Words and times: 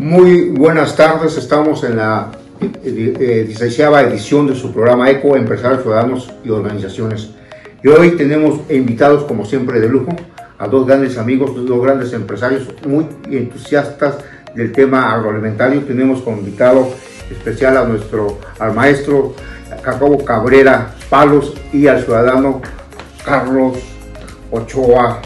Muy 0.00 0.48
buenas 0.48 0.96
tardes, 0.96 1.36
estamos 1.36 1.84
en 1.84 1.98
la 1.98 2.30
eh, 2.58 3.44
16 3.46 3.80
edición 4.08 4.46
de 4.46 4.54
su 4.54 4.72
programa 4.72 5.10
ECO, 5.10 5.36
Empresarios, 5.36 5.82
Ciudadanos 5.82 6.32
y 6.42 6.48
Organizaciones. 6.48 7.32
Y 7.82 7.88
hoy 7.88 8.12
tenemos 8.12 8.60
invitados, 8.70 9.24
como 9.24 9.44
siempre, 9.44 9.78
de 9.78 9.90
lujo, 9.90 10.16
a 10.58 10.68
dos 10.68 10.86
grandes 10.86 11.18
amigos, 11.18 11.54
dos 11.66 11.82
grandes 11.82 12.14
empresarios 12.14 12.66
muy 12.88 13.06
entusiastas 13.30 14.16
del 14.54 14.72
tema 14.72 15.12
agroalimentario. 15.12 15.82
Tenemos 15.82 16.22
como 16.22 16.38
invitado 16.38 16.88
especial 17.30 17.76
a 17.76 17.84
nuestro, 17.84 18.38
al 18.58 18.72
maestro 18.72 19.34
Jacobo 19.82 20.24
Cabrera 20.24 20.94
Palos 21.10 21.52
y 21.74 21.88
al 21.88 22.02
ciudadano 22.02 22.62
Carlos 23.22 23.76
Ochoa 24.50 25.20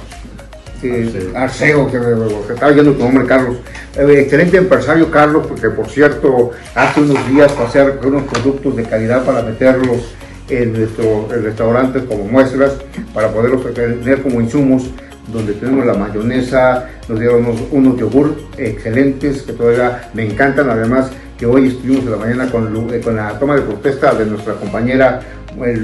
eh, 0.83 1.33
Arceo, 1.37 1.87
que, 1.87 2.01
que 2.01 2.53
estaba 2.55 2.73
oyendo 2.73 2.93
tu 2.95 3.05
nombre, 3.05 3.25
Carlos. 3.25 3.59
Excelente 3.97 4.57
empresario, 4.57 5.09
Carlos, 5.11 5.47
porque 5.47 5.71
por 5.71 5.89
cierto, 5.89 6.51
hace 6.75 7.01
unos 7.01 7.29
días 7.29 7.53
pasé 7.53 7.85
unos 8.05 8.25
productos 8.25 8.75
de 8.77 8.83
calidad 8.83 9.25
para 9.25 9.43
meterlos 9.43 10.15
en 10.49 10.73
nuestros 10.73 11.29
restaurantes 11.31 12.03
como 12.03 12.25
muestras, 12.25 12.73
para 13.13 13.31
poderlos 13.31 13.73
tener 13.73 14.21
como 14.21 14.41
insumos, 14.41 14.91
donde 15.33 15.55
tenemos 15.55 15.87
la 15.87 15.95
mayonesa, 15.95 16.89
nos 17.09 17.21
dieron 17.21 17.47
unos, 17.47 17.63
unos 17.71 17.97
yogur 17.97 18.35
excelentes 18.59 19.43
que 19.43 19.53
todavía 19.53 20.11
me 20.13 20.27
encantan, 20.27 20.69
además 20.69 21.11
que 21.39 21.47
hoy 21.47 21.69
estuvimos 21.69 22.05
en 22.05 22.11
la 22.11 22.17
mañana 22.17 22.51
con, 22.51 22.67
eh, 22.93 23.01
la 23.13 23.39
toma 23.39 23.55
de 23.55 23.63
protesta 23.63 24.13
de 24.15 24.27
nuestra 24.27 24.55
compañera 24.55 25.21
eh, 25.65 25.77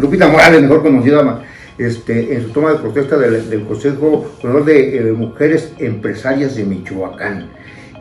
Lupita 0.00 0.26
Morales, 0.28 0.62
mejor 0.62 0.82
conocida 0.82 1.42
este, 1.76 2.34
en 2.34 2.42
su 2.44 2.48
toma 2.50 2.72
de 2.72 2.78
protesta 2.78 3.16
del, 3.16 3.64
Consejo 3.64 4.26
de 4.64 4.98
eh, 4.98 5.12
Mujeres 5.12 5.72
Empresarias 5.78 6.56
de 6.56 6.64
Michoacán. 6.64 7.57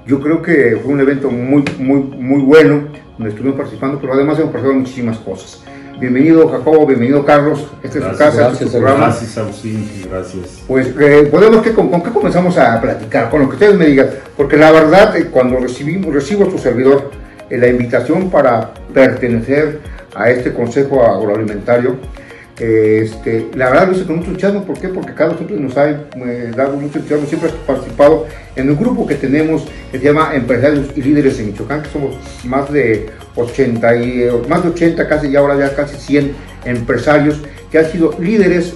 Yo 0.07 0.21
creo 0.21 0.41
que 0.41 0.79
fue 0.81 0.93
un 0.93 1.01
evento 1.01 1.29
muy, 1.29 1.65
muy, 1.79 1.99
muy 1.99 2.41
bueno, 2.41 2.83
donde 3.17 3.29
estuvimos 3.29 3.57
participando, 3.57 3.99
pero 3.99 4.13
además 4.13 4.39
hemos 4.39 4.53
pasado 4.53 4.73
muchísimas 4.73 5.17
cosas. 5.17 5.61
Bienvenido 5.99 6.47
Jacobo, 6.47 6.85
bienvenido 6.85 7.25
Carlos, 7.25 7.67
esta 7.83 7.97
es 7.99 8.03
su 8.05 8.11
casa, 8.11 8.23
gracias, 8.23 8.53
este 8.53 8.65
es 8.65 8.71
su 8.71 8.77
programa. 8.77 9.07
Gracias, 9.07 9.37
Agustín, 9.37 9.85
gracias. 10.09 10.63
Pues, 10.65 10.93
eh, 10.97 11.27
podemos 11.29 11.61
que, 11.61 11.73
con, 11.73 11.89
¿con 11.89 12.01
qué 12.01 12.11
comenzamos 12.11 12.57
a 12.57 12.79
platicar? 12.79 13.29
Con 13.29 13.41
lo 13.41 13.49
que 13.49 13.55
ustedes 13.55 13.77
me 13.77 13.87
digan, 13.87 14.07
porque 14.37 14.55
la 14.55 14.71
verdad, 14.71 15.17
eh, 15.17 15.27
cuando 15.29 15.59
recibimos, 15.59 16.13
recibo 16.13 16.47
a 16.47 16.51
su 16.51 16.57
servidor 16.57 17.11
eh, 17.49 17.57
la 17.57 17.67
invitación 17.67 18.29
para 18.29 18.73
pertenecer 18.93 19.81
a 20.15 20.29
este 20.29 20.53
Consejo 20.53 21.03
Agroalimentario, 21.03 21.97
este, 22.59 23.49
la 23.55 23.69
verdad 23.69 23.87
lo 23.87 23.93
hice 23.93 24.05
con 24.05 24.17
mucho 24.17 24.29
entusiasmo, 24.29 24.63
¿por 24.63 24.79
qué? 24.79 24.89
Porque 24.89 25.13
Carlos 25.13 25.37
siempre 25.37 25.57
nos 25.57 25.77
ha 25.77 25.89
eh, 25.89 26.51
dado 26.55 26.73
mucho 26.73 26.97
entusiasmo, 26.97 27.27
siempre 27.27 27.51
ha 27.51 27.67
participado 27.67 28.25
en 28.55 28.69
un 28.71 28.77
grupo 28.77 29.05
que 29.05 29.15
tenemos 29.15 29.63
que 29.91 29.99
se 29.99 30.05
llama 30.05 30.31
Empresarios 30.33 30.87
y 30.95 31.01
Líderes 31.03 31.39
en 31.39 31.47
Michoacán, 31.47 31.83
que 31.83 31.89
somos 31.89 32.15
más 32.45 32.71
de 32.71 33.11
80, 33.35 33.95
y, 33.97 34.23
eh, 34.23 34.31
más 34.49 34.63
de 34.63 34.69
80 34.69 35.07
casi, 35.07 35.27
y 35.27 35.35
ahora 35.35 35.57
ya 35.57 35.75
casi 35.75 35.97
100 35.97 36.33
empresarios 36.65 37.39
que 37.71 37.77
han 37.77 37.91
sido 37.91 38.15
líderes 38.19 38.73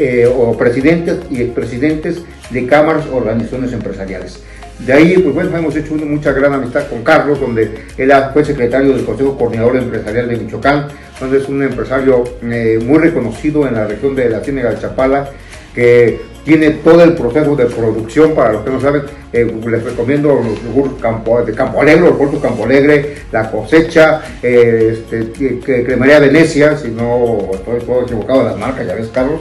eh, 0.00 0.26
o 0.26 0.56
presidentes 0.56 1.18
y 1.30 1.42
expresidentes 1.42 2.22
de 2.48 2.66
cámaras 2.66 3.04
o 3.12 3.16
organizaciones 3.16 3.72
empresariales. 3.74 4.42
De 4.86 4.94
ahí, 4.94 5.18
pues 5.18 5.34
bueno, 5.34 5.54
hemos 5.58 5.76
hecho 5.76 5.92
una, 5.92 6.06
mucha 6.06 6.32
gran 6.32 6.54
amistad 6.54 6.88
con 6.88 7.04
Carlos, 7.04 7.38
donde 7.38 7.70
él 7.98 8.12
fue 8.32 8.42
secretario 8.42 8.94
del 8.94 9.04
Consejo 9.04 9.36
Coordinador 9.36 9.76
Empresarial 9.76 10.26
de 10.26 10.38
Michoacán, 10.38 10.88
donde 11.20 11.36
es 11.36 11.48
un 11.50 11.62
empresario 11.62 12.24
eh, 12.42 12.78
muy 12.82 12.98
reconocido 12.98 13.68
en 13.68 13.74
la 13.74 13.86
región 13.86 14.16
de 14.16 14.30
la 14.30 14.40
Ciénaga 14.40 14.70
de 14.70 14.80
Chapala, 14.80 15.28
que 15.74 16.20
tiene 16.46 16.70
todo 16.70 17.04
el 17.04 17.12
proceso 17.12 17.54
de 17.54 17.66
producción, 17.66 18.34
para 18.34 18.52
los 18.52 18.64
que 18.64 18.70
no 18.70 18.80
saben, 18.80 19.02
eh, 19.34 19.54
les 19.68 19.84
recomiendo 19.84 20.34
los 20.34 20.62
yogur 20.62 20.98
campo, 20.98 21.42
de 21.42 21.52
Campo 21.52 21.82
Alegre, 21.82 22.06
los 22.06 22.16
puertos 22.16 22.40
Campo 22.40 22.64
Alegre, 22.64 23.16
la 23.30 23.50
cosecha, 23.50 24.22
eh, 24.42 25.04
este, 25.12 25.96
Venecia, 25.96 26.78
si 26.78 26.88
no 26.88 27.50
estoy 27.52 27.80
todo 27.80 28.02
equivocado 28.02 28.44
de 28.44 28.44
las 28.46 28.58
marcas, 28.58 28.86
ya 28.86 28.94
ves, 28.94 29.10
Carlos. 29.12 29.40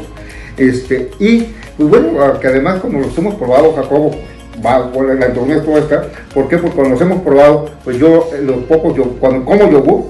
Este, 0.59 1.09
y 1.19 1.47
pues 1.77 1.89
bueno, 1.89 2.39
que 2.39 2.47
además 2.47 2.79
como 2.81 2.99
los 2.99 3.17
hemos 3.17 3.35
probado, 3.35 3.73
Jacobo, 3.73 4.11
va, 4.65 4.79
bueno, 4.93 5.13
la 5.13 5.27
es 5.27 5.63
toda 5.65 5.79
esta, 5.79 6.03
¿por 6.33 6.47
qué? 6.49 6.57
Porque 6.57 6.75
cuando 6.75 6.91
los 6.91 7.01
hemos 7.01 7.21
probado, 7.21 7.69
pues 7.83 7.97
yo, 7.97 8.29
eh, 8.33 8.41
los 8.41 8.57
pocos, 8.65 8.95
yo, 8.95 9.05
cuando 9.19 9.45
como 9.45 9.69
yogur, 9.71 10.05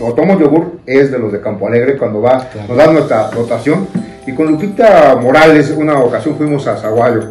o 0.00 0.12
tomo 0.14 0.38
yogur, 0.38 0.72
es 0.86 1.12
de 1.12 1.18
los 1.18 1.32
de 1.32 1.40
Campo 1.40 1.68
Alegre, 1.68 1.96
cuando 1.96 2.20
va, 2.20 2.48
Claro. 2.48 2.68
nos 2.68 2.76
da 2.76 2.92
nuestra 2.92 3.30
dotación. 3.30 3.86
Y 4.26 4.32
con 4.34 4.46
Lupita 4.50 5.16
Morales, 5.20 5.72
una 5.76 5.98
ocasión 6.00 6.34
fuimos 6.36 6.66
a 6.66 6.76
Zaguayo. 6.76 7.22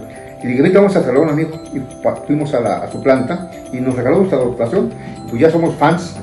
Y 0.44 0.48
dije, 0.48 0.62
vente, 0.62 0.78
vamos 0.78 0.96
a 0.96 1.02
saludar 1.02 1.18
a 1.18 1.22
un 1.22 1.30
amigo. 1.30 1.52
Y 1.74 1.82
fuimos 2.28 2.54
a, 2.54 2.60
la- 2.62 2.78
a 2.78 2.92
su 2.92 3.02
planta 3.02 3.52
y 3.74 3.78
nos 3.78 3.96
regaló 3.96 4.18
nuestra 4.18 4.38
dotación. 4.40 4.90
Pues 5.30 5.42
ya 5.42 5.50
somos 5.50 5.76
fans 5.76 6.16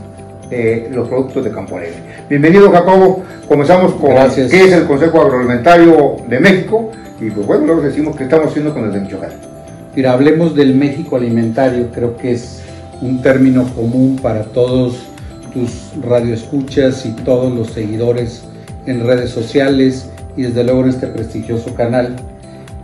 de 0.50 0.88
los 0.92 1.08
productos 1.08 1.44
de 1.44 1.50
Campo 1.50 1.76
Alegre. 1.76 1.96
Bienvenido, 2.28 2.70
Jacobo. 2.70 3.24
Comenzamos 3.48 3.94
con 3.94 4.10
Gracias. 4.10 4.50
qué 4.50 4.64
es 4.64 4.72
el 4.72 4.86
Consejo 4.86 5.22
Agroalimentario 5.22 6.16
de 6.28 6.38
México. 6.38 6.90
Y 7.18 7.30
pues 7.30 7.46
bueno, 7.46 7.64
luego 7.64 7.80
decimos 7.80 8.16
qué 8.16 8.24
estamos 8.24 8.48
haciendo 8.48 8.74
con 8.74 8.84
el 8.84 8.92
de 8.92 9.00
Michoacán. 9.00 9.30
Mira, 9.96 10.12
hablemos 10.12 10.54
del 10.54 10.74
México 10.74 11.16
alimentario, 11.16 11.88
creo 11.90 12.18
que 12.18 12.32
es 12.32 12.60
un 13.00 13.22
término 13.22 13.64
común 13.74 14.18
para 14.22 14.42
todos 14.42 14.98
tus 15.54 15.90
radioescuchas 16.06 17.06
y 17.06 17.12
todos 17.12 17.50
los 17.50 17.68
seguidores 17.70 18.42
en 18.84 19.06
redes 19.06 19.30
sociales 19.30 20.10
y 20.36 20.42
desde 20.42 20.64
luego 20.64 20.82
en 20.82 20.90
este 20.90 21.06
prestigioso 21.06 21.74
canal. 21.74 22.14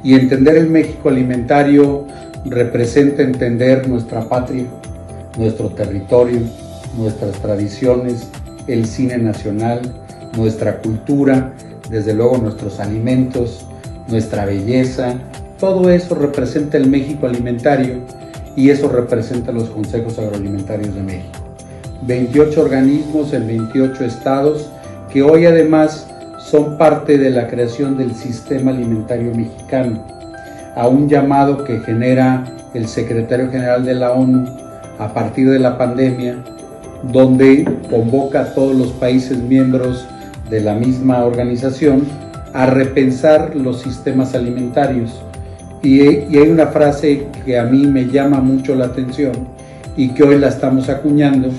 Y 0.03 0.15
entender 0.15 0.57
el 0.57 0.71
México 0.71 1.11
alimentario 1.11 2.07
representa 2.47 3.23
entender 3.23 3.87
nuestra 3.89 4.27
patria, 4.27 4.65
nuestro 5.37 5.69
territorio, 5.69 6.41
nuestras 6.97 7.33
tradiciones, 7.43 8.31
el 8.67 8.87
cine 8.87 9.19
nacional, 9.19 9.81
nuestra 10.37 10.79
cultura, 10.79 11.53
desde 11.91 12.15
luego 12.15 12.39
nuestros 12.39 12.81
alimentos, 12.81 13.67
nuestra 14.09 14.45
belleza, 14.47 15.15
todo 15.59 15.91
eso 15.91 16.15
representa 16.15 16.77
el 16.77 16.89
México 16.89 17.27
alimentario 17.27 18.01
y 18.57 18.71
eso 18.71 18.89
representa 18.89 19.53
los 19.53 19.71
consejos 19.71 20.19
agroalimentarios 20.19 20.95
de 20.95 21.03
México. 21.03 21.39
28 22.07 22.61
organismos 22.61 23.33
en 23.33 23.47
28 23.47 24.05
estados 24.05 24.69
que 25.13 25.23
hoy 25.23 25.47
además 25.47 26.07
son 26.39 26.77
parte 26.77 27.17
de 27.19 27.31
la 27.31 27.47
creación 27.49 27.97
del 27.97 28.15
sistema 28.15 28.71
alimentario 28.71 29.35
mexicano, 29.35 30.05
a 30.77 30.89
un 30.89 31.09
llamado 31.09 31.65
que 31.65 31.81
genera 31.81 32.45
el 32.75 32.89
secretario 32.89 33.51
general 33.51 33.85
de 33.85 33.95
la 33.95 34.13
ONU 34.13 34.45
a 34.99 35.15
partir 35.15 35.49
de 35.51 35.59
la 35.59 35.79
pandemia, 35.79 36.37
donde 37.13 37.65
convoca 37.91 38.41
a 38.41 38.55
todos 38.55 38.75
los 38.75 38.93
países 38.93 39.39
miembros 39.39 40.07
de 40.51 40.61
la 40.61 40.75
misma 40.75 41.25
organización 41.25 42.05
a 42.53 42.67
repensar 42.67 43.55
los 43.57 43.83
sistemas 43.83 44.35
alimentarios. 44.35 45.21
Y, 45.83 46.01
hay 46.01 46.49
una 46.49 46.69
frase 46.69 47.27
que 47.45 47.59
a 47.59 47.65
mí 47.65 47.87
me 47.87 48.07
llama 48.07 48.41
mucho 48.41 48.75
la 48.75 48.87
atención 48.87 49.33
y 49.97 50.09
que 50.11 50.23
hoy 50.23 50.39
la 50.39 50.49
estamos 50.49 50.89
acuñando, 50.89 51.51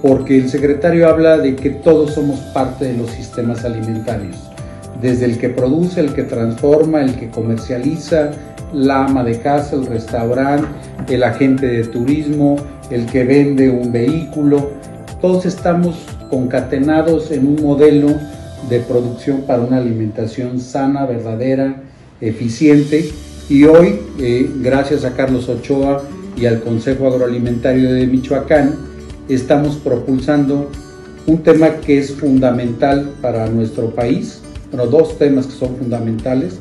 porque 0.00 0.36
el 0.36 0.48
secretario 0.48 1.08
habla 1.08 1.38
de 1.38 1.56
que 1.56 1.70
todos 1.70 2.12
somos 2.12 2.38
parte 2.54 2.84
de 2.86 2.96
los 2.96 3.10
sistemas 3.10 3.64
alimentarios, 3.64 4.36
desde 5.00 5.24
el 5.24 5.38
que 5.38 5.48
produce, 5.48 6.00
el 6.00 6.14
que 6.14 6.22
transforma, 6.22 7.02
el 7.02 7.14
que 7.16 7.30
comercializa, 7.30 8.30
la 8.72 9.06
ama 9.06 9.24
de 9.24 9.38
casa, 9.40 9.76
el 9.76 9.86
restaurante, 9.86 10.68
el 11.08 11.22
agente 11.22 11.66
de 11.66 11.84
turismo, 11.84 12.56
el 12.90 13.06
que 13.06 13.24
vende 13.24 13.70
un 13.70 13.92
vehículo, 13.92 14.70
todos 15.20 15.46
estamos 15.46 15.96
concatenados 16.30 17.30
en 17.30 17.46
un 17.46 17.62
modelo 17.62 18.08
de 18.68 18.80
producción 18.80 19.42
para 19.42 19.62
una 19.62 19.78
alimentación 19.78 20.60
sana, 20.60 21.06
verdadera, 21.06 21.82
eficiente. 22.20 23.10
Y 23.48 23.64
hoy, 23.64 24.00
eh, 24.18 24.50
gracias 24.62 25.04
a 25.04 25.14
Carlos 25.14 25.48
Ochoa 25.48 26.02
y 26.36 26.46
al 26.46 26.60
Consejo 26.60 27.06
Agroalimentario 27.08 27.92
de 27.92 28.06
Michoacán, 28.06 28.74
estamos 29.28 29.76
propulsando 29.76 30.70
un 31.26 31.42
tema 31.42 31.76
que 31.76 31.98
es 31.98 32.14
fundamental 32.14 33.10
para 33.20 33.46
nuestro 33.48 33.90
país, 33.90 34.40
bueno, 34.70 34.86
dos 34.86 35.18
temas 35.18 35.46
que 35.46 35.52
son 35.52 35.76
fundamentales, 35.76 36.58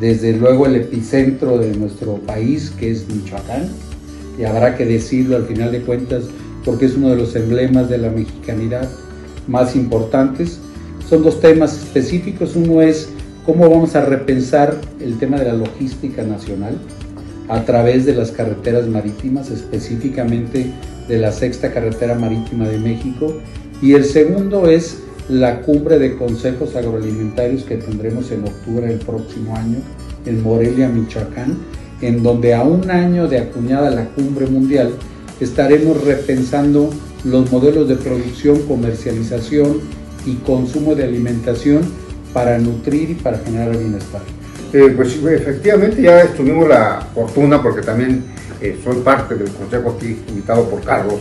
desde 0.00 0.36
luego 0.36 0.66
el 0.66 0.76
epicentro 0.76 1.58
de 1.58 1.76
nuestro 1.76 2.14
país, 2.14 2.72
que 2.78 2.90
es 2.90 3.06
Michoacán, 3.08 3.68
y 4.38 4.44
habrá 4.44 4.76
que 4.76 4.84
decirlo 4.84 5.36
al 5.36 5.44
final 5.44 5.72
de 5.72 5.82
cuentas, 5.82 6.24
porque 6.64 6.86
es 6.86 6.96
uno 6.96 7.10
de 7.10 7.16
los 7.16 7.34
emblemas 7.36 7.88
de 7.88 7.98
la 7.98 8.10
mexicanidad 8.10 8.88
más 9.46 9.76
importantes. 9.76 10.58
Son 11.08 11.22
dos 11.22 11.40
temas 11.40 11.74
específicos, 11.74 12.56
uno 12.56 12.82
es 12.82 13.08
cómo 13.44 13.68
vamos 13.68 13.96
a 13.96 14.04
repensar 14.04 14.80
el 15.00 15.18
tema 15.18 15.38
de 15.38 15.46
la 15.46 15.54
logística 15.54 16.22
nacional 16.22 16.78
a 17.48 17.64
través 17.64 18.06
de 18.06 18.14
las 18.14 18.30
carreteras 18.30 18.86
marítimas, 18.86 19.50
específicamente 19.50 20.70
de 21.08 21.18
la 21.18 21.32
sexta 21.32 21.72
carretera 21.72 22.14
marítima 22.14 22.68
de 22.68 22.78
México. 22.78 23.34
Y 23.82 23.94
el 23.94 24.04
segundo 24.04 24.68
es 24.68 24.98
la 25.28 25.62
cumbre 25.62 25.98
de 25.98 26.16
consejos 26.16 26.76
agroalimentarios 26.76 27.64
que 27.64 27.76
tendremos 27.76 28.30
en 28.30 28.44
octubre 28.44 28.86
del 28.86 28.98
próximo 28.98 29.56
año 29.56 29.78
en 30.26 30.42
Morelia, 30.42 30.88
Michoacán, 30.88 31.58
en 32.00 32.22
donde 32.22 32.54
a 32.54 32.62
un 32.62 32.90
año 32.90 33.28
de 33.28 33.38
acuñada 33.38 33.90
la 33.90 34.06
cumbre 34.06 34.46
mundial 34.46 34.94
estaremos 35.40 36.02
repensando 36.04 36.90
los 37.24 37.50
modelos 37.50 37.88
de 37.88 37.96
producción, 37.96 38.62
comercialización 38.62 39.80
y 40.26 40.34
consumo 40.36 40.94
de 40.94 41.04
alimentación 41.04 41.82
para 42.32 42.58
nutrir 42.58 43.10
y 43.10 43.14
para 43.14 43.38
generar 43.38 43.76
bienestar. 43.76 44.22
Eh, 44.72 44.92
pues 44.96 45.16
efectivamente 45.16 46.00
ya 46.02 46.26
tuvimos 46.28 46.68
la 46.68 47.06
fortuna, 47.12 47.60
porque 47.60 47.82
también 47.82 48.24
eh, 48.60 48.78
soy 48.84 48.96
parte 49.00 49.34
del 49.34 49.50
consejo 49.50 49.96
aquí, 49.96 50.16
invitado 50.28 50.68
por 50.68 50.82
Carlos, 50.84 51.16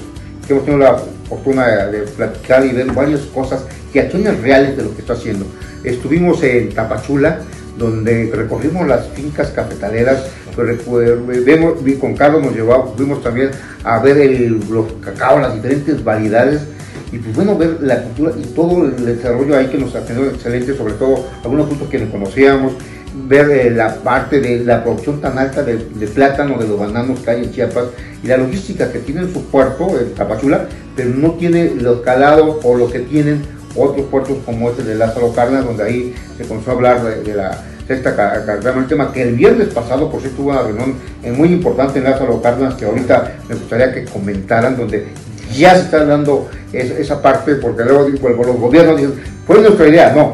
que 0.46 0.54
hemos 0.54 0.66
tenido 0.66 0.84
la 0.84 1.02
fortuna 1.28 1.68
de, 1.88 2.02
platicar 2.02 2.66
y 2.66 2.70
ver 2.70 2.92
varias 2.92 3.22
cosas 3.22 3.64
que 3.92 4.02
acciones 4.02 4.40
reales 4.42 4.78
de 4.78 4.84
lo 4.84 4.94
que 4.94 5.02
está 5.02 5.14
haciendo. 5.14 5.46
Estuvimos 5.84 6.44
en 6.44 6.70
Tapachula, 6.70 7.40
donde 7.78 8.32
recorrimos 8.36 8.88
las 8.88 9.08
fincas 9.10 9.50
cafetaleras, 9.50 10.26
vemos, 10.56 11.74
con 12.00 12.16
Carlos 12.16 12.44
nos 12.44 12.56
llevamos, 12.56 12.96
fuimos 12.96 13.22
también 13.24 13.52
a 13.84 14.00
ver 14.00 14.52
los 14.70 14.86
cacao, 15.02 15.40
las 15.40 15.54
diferentes 15.54 16.04
variedades, 16.04 16.62
y 17.12 17.18
pues 17.18 17.36
bueno, 17.36 17.58
ver 17.58 17.78
la 17.82 18.04
cultura 18.04 18.34
y 18.38 18.44
todo 18.54 18.86
el 18.86 19.06
desarrollo 19.06 19.58
ahí 19.58 19.68
que 19.68 19.78
nos 19.78 19.96
ha 19.96 20.06
tenido 20.06 20.30
excelente, 20.30 20.76
sobre 20.76 20.94
todo 20.94 21.26
algunos 21.44 21.68
puntos 21.68 21.90
que 21.90 22.00
no 22.00 22.12
conocíamos, 22.12 22.74
ver 23.28 23.50
eh, 23.50 23.72
la 23.72 23.96
parte 23.96 24.40
de 24.40 24.64
la 24.64 24.84
producción 24.84 25.20
tan 25.20 25.38
alta 25.38 25.64
de, 25.64 25.78
plátano, 26.08 26.58
de 26.58 26.68
los 26.68 26.80
bananos 26.80 27.20
que 27.20 27.32
hay 27.32 27.44
en 27.44 27.52
Chiapas 27.52 27.86
y 28.24 28.28
la 28.28 28.38
logística 28.38 28.92
que 28.92 29.00
tiene 29.00 29.22
en 29.22 29.34
su 29.34 29.44
puerto, 29.46 29.88
en 30.00 30.14
Tapachula, 30.14 30.68
pero 30.96 31.10
no 31.10 31.32
tiene 31.34 31.72
los 31.76 32.02
calados 32.02 32.58
o 32.64 32.76
lo 32.76 32.90
que 32.92 33.00
tienen 33.00 33.42
otros 33.76 34.06
puertos 34.08 34.38
como 34.46 34.70
este 34.70 34.84
de 34.84 34.96
Lázaro 34.96 35.32
Cárdenas, 35.34 35.66
donde 35.66 35.84
ahí 35.84 36.16
se 36.38 36.46
comenzó 36.46 36.72
a 36.72 36.74
hablar 36.74 37.24
de, 37.24 37.34
la 37.34 37.64
sexta 37.90 38.16
carretera 38.16 38.76
marítima, 38.76 39.12
que 39.12 39.24
el 39.24 39.34
viernes 39.34 39.70
pasado, 39.70 40.12
por 40.12 40.22
cierto, 40.22 40.44
hubo 40.44 40.52
una 40.52 40.62
reunión 40.62 40.94
muy 41.36 41.52
importante 41.52 41.98
en 41.98 42.06
Lázaro 42.06 42.40
Cárdenas, 42.40 42.76
que 42.76 42.86
ahorita 42.86 43.38
me 43.50 43.56
gustaría 43.56 43.92
que 43.92 44.06
comentaran, 44.06 44.78
donde 44.78 45.08
ya 45.58 45.74
se 45.74 45.82
está 45.82 46.06
dando 46.06 46.48
esa 46.72 47.20
parte, 47.20 47.56
porque 47.56 47.84
luego 47.84 48.08
los 48.44 48.60
gobiernos 48.60 48.96
dicen, 48.96 49.16
fue 49.48 49.60
nuestra 49.60 49.88
idea, 49.88 50.14
no, 50.16 50.34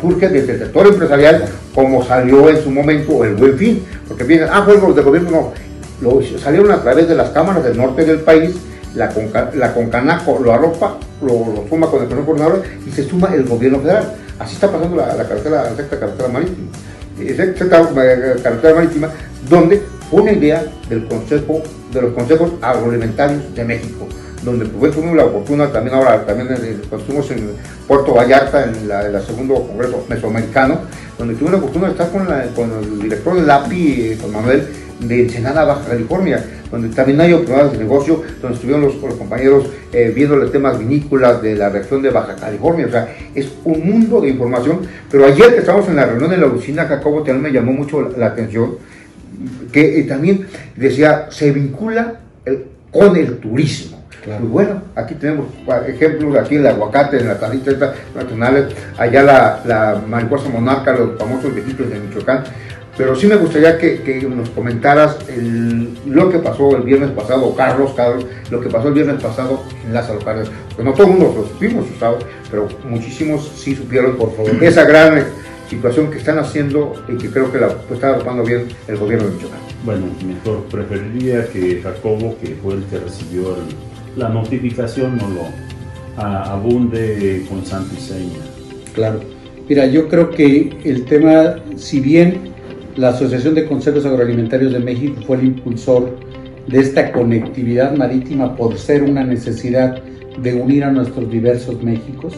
surge 0.00 0.30
desde 0.30 0.54
el 0.54 0.58
sector 0.60 0.86
empresarial 0.86 1.44
como 1.74 2.02
salió 2.02 2.48
en 2.48 2.62
su 2.62 2.70
momento 2.70 3.22
el 3.22 3.34
buen 3.34 3.58
fin, 3.58 3.84
porque 4.08 4.24
vienen, 4.24 4.48
ah, 4.50 4.62
fue 4.64 4.76
de 4.94 5.02
gobierno, 5.02 5.30
no, 5.30 5.52
lo, 6.00 6.22
salieron 6.38 6.70
a 6.70 6.80
través 6.80 7.06
de 7.06 7.14
las 7.14 7.28
cámaras 7.30 7.64
del 7.64 7.76
norte 7.76 8.06
del 8.06 8.20
país, 8.20 8.56
la, 8.94 9.12
la 9.54 9.74
Concanaco 9.74 10.40
lo 10.42 10.54
arropa, 10.54 10.96
lo, 11.20 11.66
suma 11.68 11.90
con 11.90 12.02
el 12.02 12.08
coordinador 12.08 12.62
y 12.86 12.90
se 12.90 13.04
suma 13.04 13.34
el 13.34 13.44
gobierno 13.44 13.80
federal. 13.80 14.14
Así 14.38 14.54
está 14.54 14.70
pasando 14.70 14.96
la, 14.96 15.16
carretera, 15.26 15.64
la 15.64 15.76
sexta 15.76 15.98
carretera 15.98 16.28
marítima. 16.28 16.68
Sexta 17.16 17.64
eh, 17.64 18.36
carretera 18.42 18.74
marítima, 18.74 19.10
donde 19.48 19.82
fue 20.10 20.22
una 20.22 20.32
idea 20.32 20.64
del 20.88 21.06
Consejo, 21.06 21.62
de 21.92 22.02
los 22.02 22.14
consejos 22.14 22.52
agroalimentarios 22.60 23.54
de 23.54 23.64
México 23.64 24.06
donde 24.46 24.64
pues, 24.66 24.94
tuvimos 24.94 25.16
la 25.16 25.24
oportunidad 25.24 25.70
también 25.70 25.96
ahora, 25.96 26.24
también 26.24 26.46
cuando 26.88 26.98
estuvimos 26.98 27.30
en 27.32 27.50
Puerto 27.88 28.14
Vallarta, 28.14 28.64
en 28.64 28.88
la, 28.88 29.04
el 29.04 29.20
segundo 29.22 29.54
congreso 29.54 30.06
mesoamericano, 30.08 30.78
donde 31.18 31.34
tuve 31.34 31.50
la 31.50 31.56
oportunidad 31.56 31.88
de 31.88 32.04
estar 32.04 32.54
con, 32.54 32.70
el 32.72 33.02
director 33.02 33.34
del 33.34 33.50
API, 33.50 34.16
con 34.22 34.32
Manuel, 34.32 34.68
de 35.00 35.22
Ensenada, 35.22 35.64
Baja 35.64 35.88
California, 35.88 36.42
donde 36.70 36.88
también 36.94 37.20
hay 37.20 37.32
oportunidades 37.32 37.72
de 37.72 37.78
negocio, 37.78 38.22
donde 38.40 38.54
estuvieron 38.54 38.82
los, 38.82 38.94
compañeros 38.94 39.66
eh, 39.92 40.12
viendo 40.14 40.36
los 40.36 40.52
temas 40.52 40.78
vinícolas 40.78 41.42
de 41.42 41.56
la 41.56 41.68
región 41.68 42.00
de 42.00 42.10
Baja 42.10 42.36
California, 42.36 42.86
o 42.86 42.90
sea, 42.90 43.14
es 43.34 43.48
un 43.64 43.84
mundo 43.84 44.20
de 44.20 44.28
información, 44.28 44.80
pero 45.10 45.26
ayer 45.26 45.54
que 45.54 45.58
estábamos 45.58 45.88
en 45.88 45.96
la 45.96 46.06
reunión 46.06 46.30
de 46.30 46.38
la 46.38 46.46
usina 46.46 46.86
Cacobo, 46.86 47.24
también 47.24 47.42
me 47.42 47.52
llamó 47.52 47.72
mucho 47.72 48.00
la, 48.16 48.26
atención, 48.26 48.76
que 49.72 49.98
eh, 49.98 50.04
también 50.04 50.46
decía, 50.76 51.26
se 51.30 51.50
vincula 51.50 52.20
con 52.92 53.16
el 53.16 53.38
turismo. 53.38 53.95
Pues 54.26 54.40
bueno, 54.40 54.82
aquí 54.96 55.14
tenemos 55.14 55.46
ejemplos, 55.86 56.36
aquí 56.36 56.56
el 56.56 56.66
aguacate 56.66 57.18
en 57.18 57.28
las 57.28 57.38
taritas 57.38 57.76
nacionales, 58.12 58.74
allá 58.98 59.22
la, 59.22 59.60
la, 59.64 60.02
mariposa 60.04 60.48
monarca, 60.48 60.92
los 60.92 61.16
famosos 61.16 61.54
viejitos 61.54 61.88
de 61.88 62.00
Michoacán. 62.00 62.42
Pero 62.96 63.14
sí 63.14 63.28
me 63.28 63.36
gustaría 63.36 63.78
que, 63.78 64.26
nos 64.28 64.48
comentaras 64.50 65.18
lo 66.06 66.28
que 66.28 66.38
pasó 66.38 66.76
el 66.76 66.82
viernes 66.82 67.10
pasado, 67.10 67.54
Carlos, 67.54 67.92
Carlos, 67.94 68.26
lo 68.50 68.60
que 68.60 68.68
pasó 68.68 68.88
el 68.88 68.94
viernes 68.94 69.22
pasado 69.22 69.62
en 69.84 69.94
Lázaro 69.94 70.18
Cárdenas. 70.20 70.50
Pues 70.74 70.84
no 70.84 70.92
todo 70.92 71.06
el 71.06 71.12
mundo 71.12 71.34
lo 71.36 71.46
supimos, 71.46 71.86
pero 72.50 72.66
muchísimos 72.88 73.52
sí 73.54 73.76
supieron, 73.76 74.16
por 74.16 74.34
favor, 74.34 74.50
esa 74.64 74.84
gran 74.84 75.24
situación 75.68 76.10
que 76.10 76.18
están 76.18 76.38
haciendo 76.38 76.94
y 77.06 77.16
que 77.16 77.30
creo 77.30 77.52
que 77.52 77.58
la 77.58 77.68
está 77.92 78.10
arropando 78.10 78.42
bien 78.42 78.66
el 78.88 78.96
gobierno 78.96 79.28
de 79.28 79.34
Michoacán. 79.34 79.60
Bueno, 79.84 80.06
mejor 80.26 80.64
preferiría 80.64 81.46
que 81.48 81.80
Jacobo, 81.82 82.36
que 82.40 82.56
fue 82.62 82.74
el 82.74 82.84
que 82.84 82.98
recibió 82.98 83.56
el 83.56 83.95
la 84.16 84.28
notificación 84.28 85.16
no 85.16 85.28
lo 85.28 85.66
abunde 86.16 87.44
con 87.48 87.64
santo 87.64 87.94
y 87.96 88.00
seña. 88.00 88.38
Claro. 88.94 89.20
Mira, 89.68 89.86
yo 89.86 90.08
creo 90.08 90.30
que 90.30 90.78
el 90.84 91.04
tema, 91.04 91.56
si 91.76 92.00
bien 92.00 92.52
la 92.96 93.10
Asociación 93.10 93.54
de 93.54 93.66
Consejos 93.66 94.06
Agroalimentarios 94.06 94.72
de 94.72 94.78
México 94.78 95.20
fue 95.26 95.36
el 95.36 95.46
impulsor 95.46 96.16
de 96.66 96.80
esta 96.80 97.12
conectividad 97.12 97.94
marítima 97.94 98.56
por 98.56 98.78
ser 98.78 99.02
una 99.02 99.22
necesidad 99.22 100.02
de 100.42 100.54
unir 100.54 100.84
a 100.84 100.92
nuestros 100.92 101.30
diversos 101.30 101.82
Méxicos, 101.82 102.34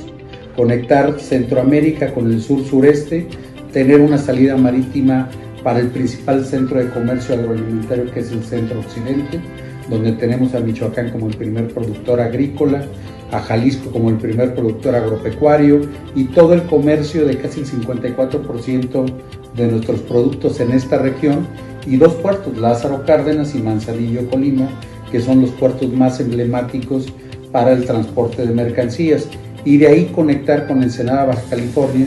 conectar 0.57 1.19
Centroamérica 1.21 2.13
con 2.13 2.33
el 2.33 2.43
sur-sureste, 2.43 3.27
tener 3.73 4.01
una 4.01 4.19
salida 4.19 4.57
marítima 4.57 5.29
para 5.63 5.81
el 5.81 5.89
principal 5.89 6.45
centro 6.45 6.79
de 6.79 6.89
comercio 6.91 7.35
agroalimentario 7.35 8.11
que 8.13 8.21
es 8.21 8.33
el 8.33 8.43
centro 8.43 8.81
occidente, 8.81 9.41
donde 9.89 10.13
tenemos 10.13 10.55
a 10.55 10.61
Michoacán 10.61 11.11
como 11.11 11.29
el 11.29 11.37
primer 11.37 11.69
productor 11.69 12.21
agrícola, 12.21 12.85
a 13.33 13.41
Jalisco 13.41 13.91
como 13.91 14.11
el 14.11 14.17
primer 14.17 14.55
productor 14.55 14.95
agropecuario 14.95 15.83
y 16.15 16.25
todo 16.25 16.55
el 16.55 16.63
comercio 16.65 17.27
de 17.27 17.37
casi 17.37 17.61
el 17.61 17.67
54% 17.67 19.13
de 19.55 19.67
nuestros 19.67 20.01
productos 20.01 20.61
en 20.61 20.73
esta 20.73 20.99
región 20.99 21.47
y 21.87 21.97
dos 21.97 22.15
puertos, 22.15 22.57
Lázaro 22.59 23.05
Cárdenas 23.05 23.55
y 23.55 23.59
Manzanillo 23.59 24.29
Colima, 24.29 24.69
que 25.11 25.21
son 25.21 25.41
los 25.41 25.51
puertos 25.51 25.93
más 25.93 26.21
emblemáticos 26.21 27.07
para 27.51 27.73
el 27.73 27.85
transporte 27.85 28.47
de 28.47 28.53
mercancías. 28.53 29.27
Y 29.65 29.79
de 29.79 29.89
ahí 29.89 30.05
conectar 30.15 30.67
con 30.67 30.83
Ensenada, 30.83 31.27
Baja 31.27 31.43
California, 31.51 32.07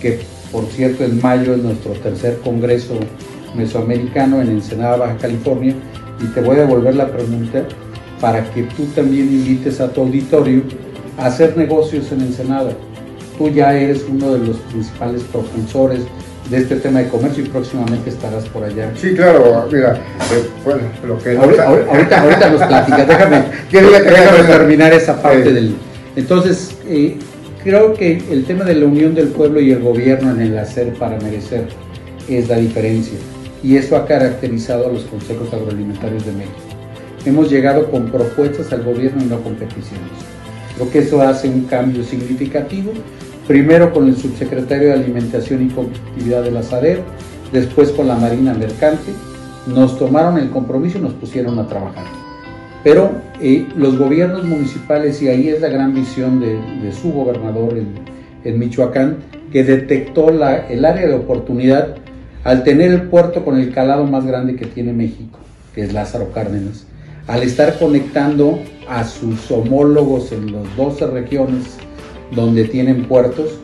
que 0.00 0.20
por 0.52 0.64
cierto 0.66 1.04
en 1.04 1.20
mayo 1.20 1.54
es 1.54 1.62
nuestro 1.62 1.92
tercer 1.92 2.38
congreso 2.38 2.94
mesoamericano 3.56 4.40
en 4.40 4.48
Ensenada, 4.48 4.96
Baja 4.96 5.16
California, 5.18 5.74
y 6.20 6.26
te 6.26 6.40
voy 6.40 6.56
a 6.56 6.60
devolver 6.60 6.94
la 6.94 7.08
pregunta 7.08 7.64
para 8.20 8.42
que 8.50 8.62
tú 8.62 8.84
también 8.94 9.28
invites 9.28 9.80
a 9.80 9.92
tu 9.92 10.02
auditorio 10.02 10.62
a 11.18 11.26
hacer 11.26 11.56
negocios 11.56 12.10
en 12.12 12.22
Ensenada. 12.22 12.72
Tú 13.36 13.50
ya 13.50 13.74
eres 13.74 14.04
uno 14.08 14.32
de 14.32 14.46
los 14.46 14.56
principales 14.56 15.22
propulsores 15.24 16.00
de 16.48 16.58
este 16.58 16.76
tema 16.76 17.00
de 17.00 17.08
comercio 17.08 17.44
y 17.44 17.48
próximamente 17.48 18.10
estarás 18.10 18.48
por 18.48 18.64
allá. 18.64 18.90
Sí, 18.96 19.14
claro, 19.14 19.68
mira, 19.70 19.94
eh, 19.94 20.48
bueno, 20.64 20.82
lo 21.06 21.18
que... 21.18 21.36
Ahorita, 21.36 21.68
ahorita, 21.68 22.22
ahorita 22.22 22.50
nos 22.50 22.62
platicas, 22.62 23.08
déjame, 23.08 23.44
déjame 23.70 24.42
terminar 24.44 24.92
esa 24.92 25.20
parte 25.20 25.52
del... 25.52 25.74
Entonces, 26.14 26.76
eh, 26.86 27.18
creo 27.62 27.92
que 27.94 28.22
el 28.30 28.44
tema 28.44 28.64
de 28.64 28.76
la 28.76 28.86
unión 28.86 29.14
del 29.14 29.28
pueblo 29.28 29.60
y 29.60 29.72
el 29.72 29.80
gobierno 29.80 30.30
en 30.30 30.40
el 30.40 30.58
hacer 30.58 30.94
para 30.94 31.18
merecer 31.18 31.66
es 32.28 32.48
la 32.48 32.56
diferencia 32.56 33.18
y 33.66 33.76
eso 33.76 33.96
ha 33.96 34.06
caracterizado 34.06 34.86
a 34.86 34.92
los 34.92 35.02
consejos 35.06 35.52
agroalimentarios 35.52 36.24
de 36.24 36.30
México. 36.30 36.54
Hemos 37.24 37.50
llegado 37.50 37.90
con 37.90 38.06
propuestas 38.12 38.72
al 38.72 38.84
gobierno 38.84 39.20
y 39.20 39.26
no 39.26 39.40
con 39.40 39.56
peticiones. 39.56 40.12
Creo 40.76 40.88
que 40.88 41.00
eso 41.00 41.20
hace 41.20 41.48
un 41.48 41.62
cambio 41.62 42.04
significativo, 42.04 42.92
primero 43.48 43.92
con 43.92 44.06
el 44.06 44.16
subsecretario 44.16 44.88
de 44.88 44.94
Alimentación 44.94 45.66
y 45.66 45.68
Competitividad 45.70 46.44
de 46.44 46.52
la 46.52 46.62
SADER, 46.62 47.02
después 47.52 47.90
con 47.90 48.06
la 48.06 48.14
Marina 48.14 48.54
Mercante, 48.54 49.10
nos 49.66 49.98
tomaron 49.98 50.38
el 50.38 50.50
compromiso 50.50 50.98
y 50.98 51.00
nos 51.00 51.14
pusieron 51.14 51.58
a 51.58 51.66
trabajar. 51.66 52.04
Pero 52.84 53.10
eh, 53.40 53.66
los 53.74 53.98
gobiernos 53.98 54.44
municipales, 54.44 55.20
y 55.22 55.28
ahí 55.28 55.48
es 55.48 55.60
la 55.60 55.70
gran 55.70 55.92
visión 55.92 56.38
de, 56.38 56.92
su 56.92 57.10
gobernador 57.10 57.76
en, 58.44 58.58
Michoacán, 58.60 59.16
que 59.50 59.64
detectó 59.64 60.28
el 60.28 60.84
área 60.84 61.08
de 61.08 61.14
oportunidad 61.14 61.96
al 62.46 62.62
tener 62.62 62.92
el 62.92 63.02
puerto 63.08 63.44
con 63.44 63.58
el 63.58 63.74
calado 63.74 64.04
más 64.04 64.24
grande 64.24 64.54
que 64.54 64.66
tiene 64.66 64.92
México, 64.92 65.40
que 65.74 65.82
es 65.82 65.92
Lázaro 65.92 66.30
Cárdenas, 66.30 66.86
al 67.26 67.42
estar 67.42 67.76
conectando 67.76 68.60
a 68.88 69.02
sus 69.02 69.50
homólogos 69.50 70.30
en 70.30 70.52
las 70.52 70.76
12 70.76 71.08
regiones 71.08 71.64
donde 72.30 72.62
tienen 72.62 73.08
puertos, 73.08 73.58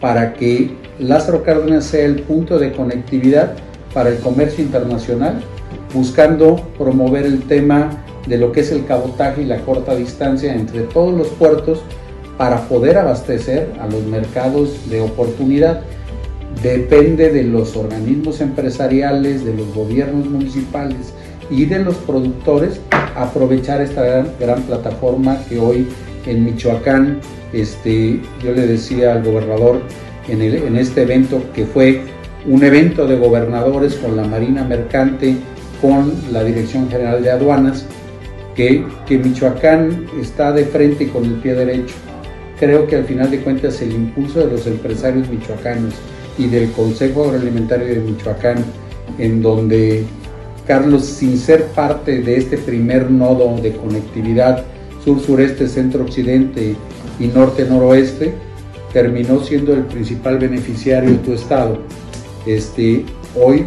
para 0.00 0.32
que 0.32 0.70
Lázaro 0.98 1.42
Cárdenas 1.42 1.84
sea 1.84 2.06
el 2.06 2.22
punto 2.22 2.58
de 2.58 2.72
conectividad 2.72 3.52
para 3.92 4.08
el 4.08 4.16
comercio 4.20 4.64
internacional, 4.64 5.42
buscando 5.92 6.56
promover 6.78 7.26
el 7.26 7.42
tema 7.42 8.02
de 8.26 8.38
lo 8.38 8.50
que 8.50 8.60
es 8.60 8.72
el 8.72 8.86
cabotaje 8.86 9.42
y 9.42 9.44
la 9.44 9.58
corta 9.58 9.94
distancia 9.94 10.54
entre 10.54 10.84
todos 10.84 11.12
los 11.12 11.28
puertos 11.28 11.82
para 12.38 12.62
poder 12.62 12.96
abastecer 12.96 13.70
a 13.78 13.86
los 13.88 14.06
mercados 14.06 14.88
de 14.88 15.02
oportunidad 15.02 15.82
depende 16.62 17.30
de 17.30 17.44
los 17.44 17.76
organismos 17.76 18.40
empresariales, 18.40 19.44
de 19.44 19.54
los 19.54 19.74
gobiernos 19.74 20.26
municipales 20.28 21.12
y 21.50 21.64
de 21.64 21.80
los 21.80 21.96
productores 21.96 22.80
aprovechar 23.14 23.80
esta 23.80 24.24
gran, 24.38 24.62
plataforma 24.62 25.38
que 25.48 25.58
hoy 25.58 25.86
en 26.26 26.44
Michoacán, 26.44 27.18
este, 27.52 28.20
yo 28.42 28.52
le 28.52 28.66
decía 28.66 29.14
al 29.14 29.24
gobernador 29.24 29.82
en, 30.28 30.76
este 30.76 31.02
evento 31.02 31.42
que 31.52 31.66
fue 31.66 32.00
un 32.46 32.62
evento 32.62 33.06
de 33.06 33.16
gobernadores 33.18 33.96
con 33.96 34.16
la 34.16 34.24
Marina 34.24 34.64
Mercante, 34.64 35.36
con 35.80 36.12
la 36.32 36.44
Dirección 36.44 36.88
General 36.88 37.22
de 37.22 37.30
Aduanas, 37.30 37.86
que, 38.54 38.84
que 39.06 39.18
Michoacán 39.18 40.06
está 40.20 40.52
de 40.52 40.64
frente 40.64 41.08
con 41.08 41.24
el 41.24 41.34
pie 41.34 41.54
derecho. 41.54 41.94
Creo 42.58 42.86
que 42.86 42.96
al 42.96 43.04
final 43.04 43.30
de 43.30 43.40
cuentas 43.40 43.82
el 43.82 43.92
impulso 43.92 44.40
de 44.40 44.52
los 44.52 44.66
empresarios 44.66 45.28
michoacanos 45.28 45.94
y 46.38 46.46
del 46.46 46.70
Consejo 46.72 47.24
Agroalimentario 47.24 47.86
de 47.86 48.00
Michoacán, 48.00 48.64
en 49.18 49.42
donde 49.42 50.04
Carlos, 50.66 51.04
sin 51.04 51.36
ser 51.36 51.66
parte 51.68 52.20
de 52.20 52.36
este 52.36 52.56
primer 52.58 53.10
nodo 53.10 53.60
de 53.60 53.72
conectividad 53.72 54.64
sur-sureste, 55.04 55.66
centro-occidente 55.68 56.76
y 57.18 57.26
norte-noroeste, 57.26 58.34
terminó 58.92 59.40
siendo 59.40 59.72
el 59.72 59.84
principal 59.86 60.38
beneficiario 60.38 61.10
de 61.10 61.16
tu 61.18 61.32
estado. 61.32 61.78
Este, 62.46 63.04
hoy 63.34 63.66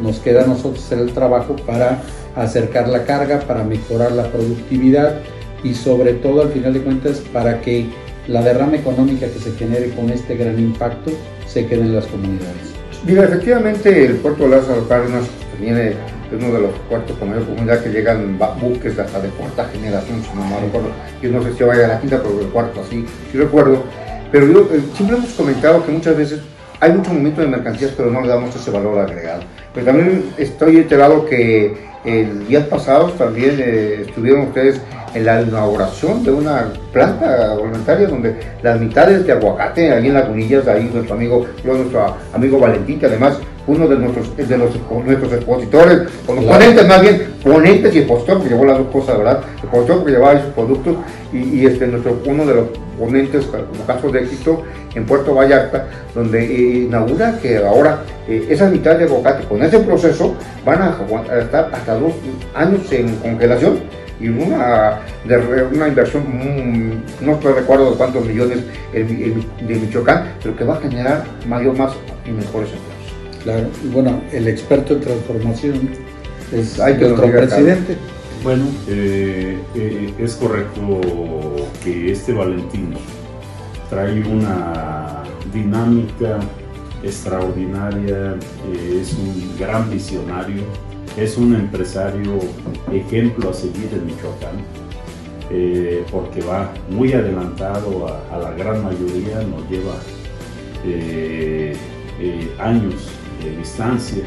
nos 0.00 0.18
queda 0.18 0.44
a 0.44 0.46
nosotros 0.46 0.90
el 0.92 1.12
trabajo 1.12 1.56
para 1.66 2.02
acercar 2.36 2.88
la 2.88 3.04
carga, 3.04 3.40
para 3.40 3.64
mejorar 3.64 4.12
la 4.12 4.30
productividad 4.30 5.20
y 5.64 5.74
sobre 5.74 6.14
todo 6.14 6.42
al 6.42 6.50
final 6.50 6.74
de 6.74 6.82
cuentas 6.82 7.22
para 7.32 7.60
que 7.60 7.86
la 8.28 8.42
derrama 8.42 8.76
económica 8.76 9.26
que 9.26 9.38
se 9.38 9.52
genere 9.52 9.90
con 9.90 10.10
este 10.10 10.36
gran 10.36 10.58
impacto 10.58 11.12
se 11.46 11.66
quede 11.66 11.82
en 11.82 11.94
las 11.94 12.06
comunidades. 12.06 12.74
Mira, 13.06 13.24
efectivamente 13.24 14.04
el 14.04 14.16
puerto 14.16 14.44
de 14.44 14.56
Lázaro 14.56 14.88
Cárdenas 14.88 15.24
viene 15.60 15.90
es 15.90 16.42
uno 16.42 16.52
de 16.52 16.60
los 16.60 16.72
puertos 16.88 17.16
con 17.18 17.30
mayor 17.30 17.46
comunidad 17.46 17.82
que 17.82 17.90
llegan 17.90 18.38
buques 18.60 18.98
hasta 18.98 19.20
de 19.20 19.28
cuarta 19.30 19.64
generación, 19.72 20.22
si 20.22 20.36
no 20.36 20.44
me 20.44 20.60
recuerdo. 20.60 20.88
Yo 21.22 21.30
no 21.30 21.42
sé 21.42 21.52
si 21.54 21.64
vaya 21.64 21.84
a 21.84 21.88
la 21.88 22.00
quinta, 22.00 22.20
pero 22.22 22.40
el 22.40 22.48
cuarto 22.48 22.80
así, 22.80 23.06
sí 23.30 23.38
recuerdo. 23.38 23.84
Pero 24.32 24.46
yo 24.46 24.68
eh, 24.72 24.80
siempre 24.94 25.18
hemos 25.18 25.30
comentado 25.34 25.86
que 25.86 25.92
muchas 25.92 26.16
veces 26.16 26.40
hay 26.80 26.92
mucho 26.92 27.10
movimiento 27.10 27.40
de 27.40 27.46
mercancías, 27.46 27.92
pero 27.96 28.10
no 28.10 28.22
le 28.22 28.28
damos 28.28 28.54
ese 28.54 28.70
valor 28.70 28.98
agregado. 28.98 29.42
Pero 29.72 29.86
también 29.86 30.24
estoy 30.36 30.78
enterado 30.78 31.24
que 31.26 31.76
el 32.04 32.46
día 32.46 32.68
pasado 32.68 33.10
también 33.12 33.56
eh, 33.58 34.04
estuvieron 34.06 34.48
ustedes 34.48 34.80
en 35.16 35.24
la 35.24 35.40
inauguración 35.40 36.22
de 36.22 36.30
una 36.30 36.68
planta 36.92 37.52
agroalimentaria 37.52 38.06
donde 38.06 38.36
las 38.62 38.78
mitades 38.78 39.26
de 39.26 39.32
aguacate, 39.32 39.90
ahí 39.90 40.08
en 40.08 40.14
las 40.14 40.24
Lagunillas, 40.24 40.68
ahí 40.68 40.90
nuestro 40.92 41.14
amigo, 41.14 41.46
nuestro 41.64 42.16
amigo 42.34 42.58
Valentín, 42.58 42.98
que 42.98 43.06
además 43.06 43.38
uno 43.66 43.88
de 43.88 43.96
nuestros, 43.96 44.36
de 44.36 44.58
los, 44.58 44.70
nuestros 45.04 45.32
expositores, 45.32 46.02
o 46.26 46.34
los 46.34 46.44
ponentes 46.44 46.86
más 46.86 47.00
bien, 47.00 47.34
ponentes 47.42 47.94
y 47.94 47.98
expositor, 47.98 48.36
porque 48.36 48.50
llevó 48.50 48.64
las 48.66 48.78
dos 48.78 48.88
cosas, 48.88 49.18
¿verdad? 49.18 49.40
Expositor 49.62 49.96
porque 49.96 50.12
llevaba 50.12 50.40
sus 50.40 50.52
productos 50.52 50.96
y, 51.32 51.66
este, 51.66 51.86
nuestro, 51.86 52.20
uno 52.26 52.44
de 52.44 52.54
los 52.54 52.66
ponentes 52.98 53.46
como 53.46 53.86
casos 53.86 54.12
de 54.12 54.20
éxito 54.20 54.62
en 54.94 55.06
Puerto 55.06 55.34
Vallarta, 55.34 55.86
donde 56.14 56.44
eh, 56.44 56.84
inaugura 56.84 57.38
que 57.40 57.56
ahora 57.56 58.02
eh, 58.28 58.46
esas 58.48 58.70
mitades 58.70 59.00
de 59.00 59.04
aguacate 59.06 59.44
con 59.46 59.62
ese 59.62 59.78
proceso 59.80 60.34
van 60.64 60.82
a, 60.82 60.96
estar 61.38 61.70
hasta 61.72 61.94
dos 61.94 62.12
años 62.54 62.80
en 62.92 63.16
congelación 63.16 63.80
y 64.20 64.28
una, 64.28 65.00
una 65.72 65.88
inversión, 65.88 66.24
no 67.20 67.32
estoy 67.32 67.52
recuerdo 67.52 67.90
de 67.90 67.96
cuántos 67.96 68.24
millones 68.24 68.60
de 68.92 69.74
Michoacán, 69.74 70.32
pero 70.42 70.56
que 70.56 70.64
va 70.64 70.76
a 70.76 70.80
generar 70.80 71.24
mayor, 71.46 71.76
más 71.76 71.92
y 72.24 72.30
mejores 72.30 72.70
empleos. 72.70 73.42
Claro, 73.42 73.68
y 73.84 73.88
bueno, 73.88 74.20
el 74.32 74.48
experto 74.48 74.94
en 74.94 75.00
transformación 75.00 75.90
es 76.52 76.80
Hay 76.80 76.94
nuestro 76.94 77.30
presidente. 77.30 77.96
Bueno, 78.42 78.64
eh, 78.88 79.58
eh, 79.74 80.14
es 80.18 80.34
correcto 80.36 81.00
que 81.82 82.12
este 82.12 82.32
Valentino 82.32 82.96
trae 83.90 84.20
una 84.20 85.22
dinámica 85.52 86.38
extraordinaria, 87.02 88.34
eh, 88.34 89.00
es 89.00 89.12
un 89.14 89.56
gran 89.58 89.90
visionario, 89.90 90.62
es 91.16 91.36
un 91.36 91.54
empresario 91.54 92.38
ejemplo 92.92 93.50
a 93.50 93.54
seguir 93.54 93.88
en 93.92 94.06
Michoacán, 94.06 94.64
porque 96.10 96.42
va 96.42 96.72
muy 96.90 97.12
adelantado 97.12 98.06
a, 98.30 98.38
la 98.38 98.50
gran 98.52 98.84
mayoría, 98.84 99.42
nos 99.42 99.68
lleva 99.70 99.94
años 102.58 102.94
de 103.42 103.56
distancia 103.56 104.24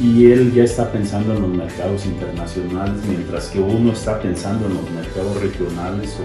y 0.00 0.30
él 0.30 0.52
ya 0.52 0.62
está 0.62 0.92
pensando 0.92 1.34
en 1.34 1.42
los 1.42 1.50
mercados 1.50 2.06
internacionales 2.06 3.00
mientras 3.08 3.48
que 3.48 3.60
uno 3.60 3.92
está 3.92 4.20
pensando 4.20 4.66
en 4.66 4.74
los 4.74 4.90
mercados 4.90 5.40
regionales 5.40 6.16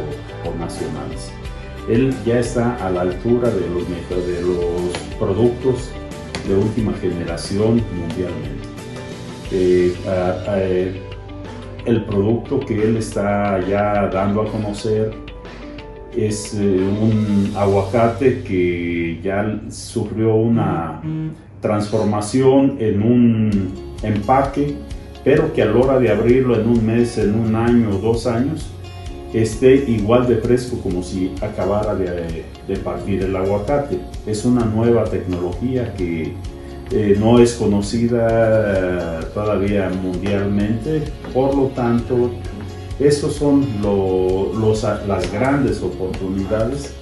o, 0.45 0.60
nacionales. 0.60 1.31
Él 1.89 2.13
ya 2.25 2.39
está 2.39 2.75
a 2.86 2.89
la 2.91 3.01
altura 3.01 3.50
de 3.50 3.67
los, 3.69 3.89
de 4.27 4.41
los 4.41 5.17
productos 5.17 5.89
de 6.48 6.55
última 6.55 6.93
generación 6.93 7.81
mundialmente. 7.98 8.62
Eh, 9.55 9.95
eh, 10.05 11.01
el 11.86 12.05
producto 12.05 12.60
que 12.60 12.81
él 12.83 12.98
está 12.98 13.60
ya 13.67 14.07
dando 14.07 14.41
a 14.41 14.51
conocer 14.51 15.13
es 16.15 16.55
eh, 16.55 16.60
un 16.60 17.53
aguacate 17.55 18.41
que 18.41 19.19
ya 19.22 19.62
sufrió 19.69 20.36
una 20.36 21.01
transformación 21.62 22.77
en 22.79 23.03
un 23.03 23.74
empaque, 24.01 24.75
pero 25.24 25.53
que 25.53 25.62
a 25.62 25.65
la 25.67 25.75
hora 25.77 26.00
de 26.00 26.10
abrirlo 26.10 26.60
en 26.60 26.67
un 26.67 26.86
mes, 26.86 27.17
en 27.19 27.36
un 27.36 27.55
año 27.55 27.91
o 27.91 28.00
dos 28.00 28.25
años, 28.25 28.72
esté 29.33 29.75
igual 29.88 30.27
de 30.27 30.38
fresco 30.38 30.77
como 30.81 31.03
si 31.03 31.31
acabara 31.41 31.93
de, 31.95 32.75
partir 32.83 33.22
el 33.22 33.36
aguacate. 33.36 34.00
Es 34.25 34.45
una 34.45 34.65
nueva 34.65 35.03
tecnología 35.03 35.93
que 35.93 36.33
eh, 36.95 37.17
no 37.19 37.39
es 37.39 37.53
conocida 37.53 39.19
todavía 39.33 39.89
mundialmente, 39.89 41.01
por 41.33 41.55
lo 41.55 41.63
tanto, 41.69 42.29
esas 43.00 43.33
son 43.33 43.65
los, 43.81 44.83
las 45.07 45.31
grandes 45.31 45.81
oportunidades 45.81 46.93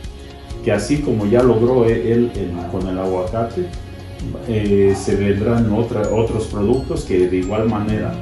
que 0.63 0.71
así 0.71 1.01
como 1.01 1.25
ya 1.25 1.43
logró 1.43 1.85
él 1.85 2.31
con 2.71 2.87
el 2.87 2.97
aguacate, 2.99 3.65
eh, 4.47 4.95
se 4.95 5.15
vendrán 5.17 5.69
otros 5.73 6.47
productos 6.47 7.03
que 7.03 7.27
de 7.27 7.37
igual 7.37 7.67
manera 7.67 8.13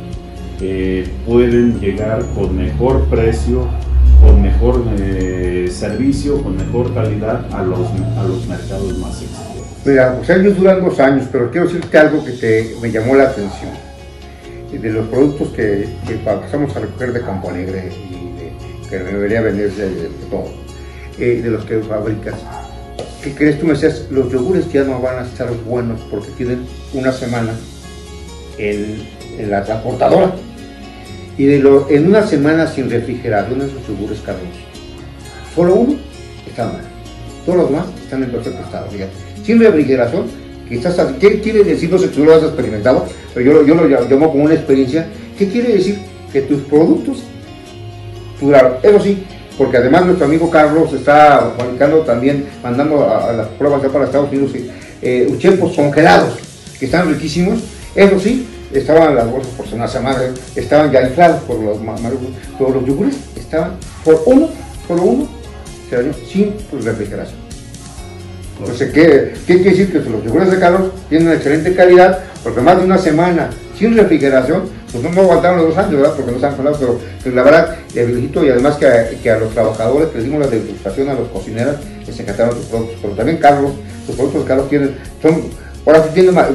eh, 0.61 1.07
pueden 1.27 1.79
llegar 1.79 2.25
con 2.33 2.57
mejor 2.57 3.05
precio, 3.09 3.67
con 4.21 4.41
mejor 4.41 4.83
servicio, 5.69 6.41
con 6.41 6.57
mejor 6.57 6.95
calidad 6.95 7.45
a 7.53 7.61
los, 7.61 7.88
a 8.17 8.23
los 8.23 8.47
mercados 8.47 8.97
más 8.97 9.21
exigentes. 9.21 9.49
Mira, 9.86 10.19
sea, 10.24 10.36
ellos 10.36 10.57
duran 10.57 10.83
dos 10.83 11.00
años, 11.00 11.27
pero 11.31 11.50
quiero 11.50 11.67
decirte 11.67 11.98
algo 11.98 12.24
que 12.24 12.31
te, 12.31 12.75
me 12.81 12.91
llamó 12.91 13.15
la 13.15 13.24
atención. 13.24 13.71
De 14.71 14.91
los 14.91 15.07
productos 15.07 15.50
que, 15.50 15.89
que 16.07 16.15
pasamos 16.17 16.75
a 16.75 16.79
recoger 16.79 17.12
de 17.12 17.21
Campo 17.21 17.50
Alegre 17.50 17.91
y 17.91 18.88
que 18.88 19.00
debería 19.00 19.41
venderse 19.41 19.89
de, 19.89 20.03
de 20.03 20.09
todo, 20.29 20.51
de 21.17 21.50
los 21.50 21.65
que 21.65 21.79
fabricas 21.79 22.36
¿Qué 23.24 23.33
crees? 23.33 23.59
Tú 23.59 23.65
me 23.65 23.74
decías, 23.74 24.05
los 24.09 24.31
yogures 24.31 24.71
ya 24.71 24.83
no 24.83 25.01
van 25.01 25.19
a 25.19 25.27
estar 25.27 25.51
buenos 25.65 26.00
porque 26.09 26.29
tienen 26.38 26.65
una 26.93 27.12
semana 27.12 27.51
en, 28.57 29.50
la 29.50 29.63
transportadora. 29.63 30.33
Y 31.38 31.45
de 31.45 31.57
en 31.89 32.07
una 32.07 32.25
semana 32.25 32.67
sin 32.67 32.89
refrigeración 32.89 33.62
esos 33.62 33.86
yogures 33.88 34.19
Carlos, 34.21 34.43
solo 35.53 35.75
uno 35.75 35.95
está 36.48 36.65
mal. 36.65 36.81
Todos 37.45 37.57
los 37.57 37.69
demás 37.69 37.86
están 38.01 38.24
en 38.24 38.31
perfecto 38.31 38.62
estado. 38.62 38.88
Sin 39.50 39.60
refrigeración, 39.60 40.25
quizás, 40.68 40.96
¿qué 41.20 41.41
quiere 41.41 41.63
decir? 41.63 41.89
No 41.89 41.98
sé 41.98 42.10
si 42.10 42.13
tú 42.13 42.24
lo 42.24 42.36
has 42.36 42.44
experimentado, 42.44 43.08
pero 43.34 43.44
yo, 43.44 43.65
yo 43.65 43.74
lo 43.74 43.88
llamo 43.88 44.32
como 44.32 44.44
una 44.44 44.53
experiencia. 44.53 45.08
¿Qué 45.39 45.50
quiere 45.50 45.74
decir? 45.74 45.98
Que 46.32 46.41
tus 46.41 46.62
productos 46.65 47.24
duraron. 48.39 48.74
Eso 48.84 49.00
sí, 49.00 49.24
porque 49.58 49.77
además 49.77 50.06
nuestro 50.06 50.27
amigo 50.27 50.51
Carlos 50.51 50.94
está 50.94 51.51
fabricando 51.58 52.01
también, 52.01 52.46
mandando 52.62 53.10
a, 53.10 53.34
las 53.34 53.48
pruebas 53.48 53.82
para 53.91 54.06
Estados 54.06 54.29
Unidos, 54.29 54.51
eh, 55.01 55.58
congelados, 55.75 56.36
que 56.79 56.86
están 56.86 57.12
riquísimos. 57.12 57.58
Eso 57.96 58.20
sí, 58.20 58.46
estaban 58.72 59.15
las 59.15 59.32
bolsas 59.32 59.51
por 59.53 59.65
una 59.74 59.88
semana, 59.88 60.20
estaban 60.56 60.91
ya 60.91 61.01
inflados 61.01 61.41
por 61.46 61.60
los 61.60 61.79
pero 62.56 62.70
los 62.70 62.86
yogures 62.86 63.15
estaban 63.36 63.72
por 64.06 64.22
uno, 64.27 64.48
por 64.88 65.00
uno, 65.00 65.27
sin 66.32 66.53
refrigeración. 66.72 67.38
Entonces, 68.60 68.92
¿qué, 68.92 69.34
¿qué, 69.48 69.62
quiere 69.62 69.70
decir? 69.70 69.92
Que 69.92 70.10
los 70.10 70.24
yogures 70.24 70.51
de 70.51 70.60
Carlos 70.60 70.92
tienen 71.08 71.32
excelente 71.34 71.74
calidad, 71.74 72.20
porque 72.44 72.62
más 72.62 72.78
de 72.78 72.86
una 72.86 72.98
semana 72.98 73.50
sin 73.78 73.96
refrigeración 73.96 74.63
pues 74.92 75.04
no 75.04 75.22
aguantaron 75.22 75.60
los 75.60 75.70
dos 75.70 75.78
años, 75.78 76.01
¿verdad? 76.01 76.13
Porque 76.16 76.32
no 76.32 76.39
se 76.39 76.46
han 76.46 76.56
pero, 76.56 77.00
pero, 77.24 77.36
la 77.36 77.44
verdad, 77.44 77.78
les 77.94 78.06
felicito 78.08 78.44
y 78.44 78.50
además 78.50 78.75
que 78.75 78.88
a, 78.88 79.10
que 79.10 79.32
a 79.32 79.38
los 79.38 79.54
trabajadores 79.54 80.10
que 80.10 80.16
les 80.16 80.25
dimos 80.25 80.39
la 80.39 80.48
degustación 80.48 81.10
a 81.10 81.13
los 81.13 81.28
cocineras 81.30 81.78
se 82.12 82.24
encantaron 82.24 82.56
sus 82.56 82.66
productos, 82.66 82.98
pero 83.01 83.13
también 83.13 83.38
Carlos, 83.38 83.72
sus 84.06 84.16
productos 84.16 84.46
Carlos 84.46 84.70
tienen, 84.70 84.96
son, 85.22 85.44
ahora 85.86 86.04
sí 86.04 86.10
tienen 86.13 86.34
más, 86.34 86.50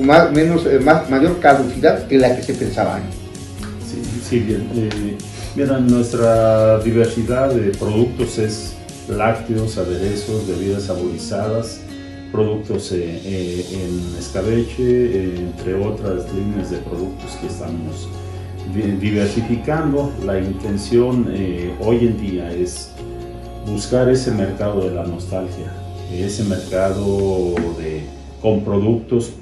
más, 0.00 0.32
menos, 0.32 0.66
eh, 0.66 0.78
más, 0.78 1.10
mayor 1.10 1.40
caducidad 1.40 2.06
que 2.06 2.18
la 2.18 2.36
que 2.36 2.42
se 2.42 2.54
pensaba 2.54 2.96
antes. 2.96 3.16
Sí, 3.90 4.02
sí, 4.28 4.38
bien. 4.40 4.68
Eh, 4.74 5.16
mira, 5.56 5.78
nuestra 5.78 6.78
diversidad 6.78 7.50
de 7.50 7.70
productos 7.72 8.38
es 8.38 8.74
lácteos, 9.12 9.78
aderezos, 9.78 10.46
bebidas 10.46 10.84
saborizadas, 10.84 11.80
productos 12.32 12.90
eh, 12.92 13.20
eh, 13.24 13.66
en 13.72 14.18
escabeche, 14.18 14.74
eh, 14.78 15.34
entre 15.38 15.74
otras 15.74 16.32
líneas 16.32 16.70
de 16.70 16.78
productos 16.78 17.32
que 17.40 17.46
estamos 17.46 18.08
diversificando. 19.00 20.10
La 20.24 20.40
intención 20.40 21.26
hoy 21.80 21.98
en 22.06 22.18
día 22.18 22.50
es 22.50 22.90
buscar 23.66 24.08
ese 24.08 24.30
mercado 24.30 24.88
de 24.88 24.94
la 24.94 25.04
nostalgia, 25.04 25.70
ese 26.10 26.44
mercado 26.44 27.54
de, 27.76 28.02
con 28.40 28.64
productos 28.64 29.32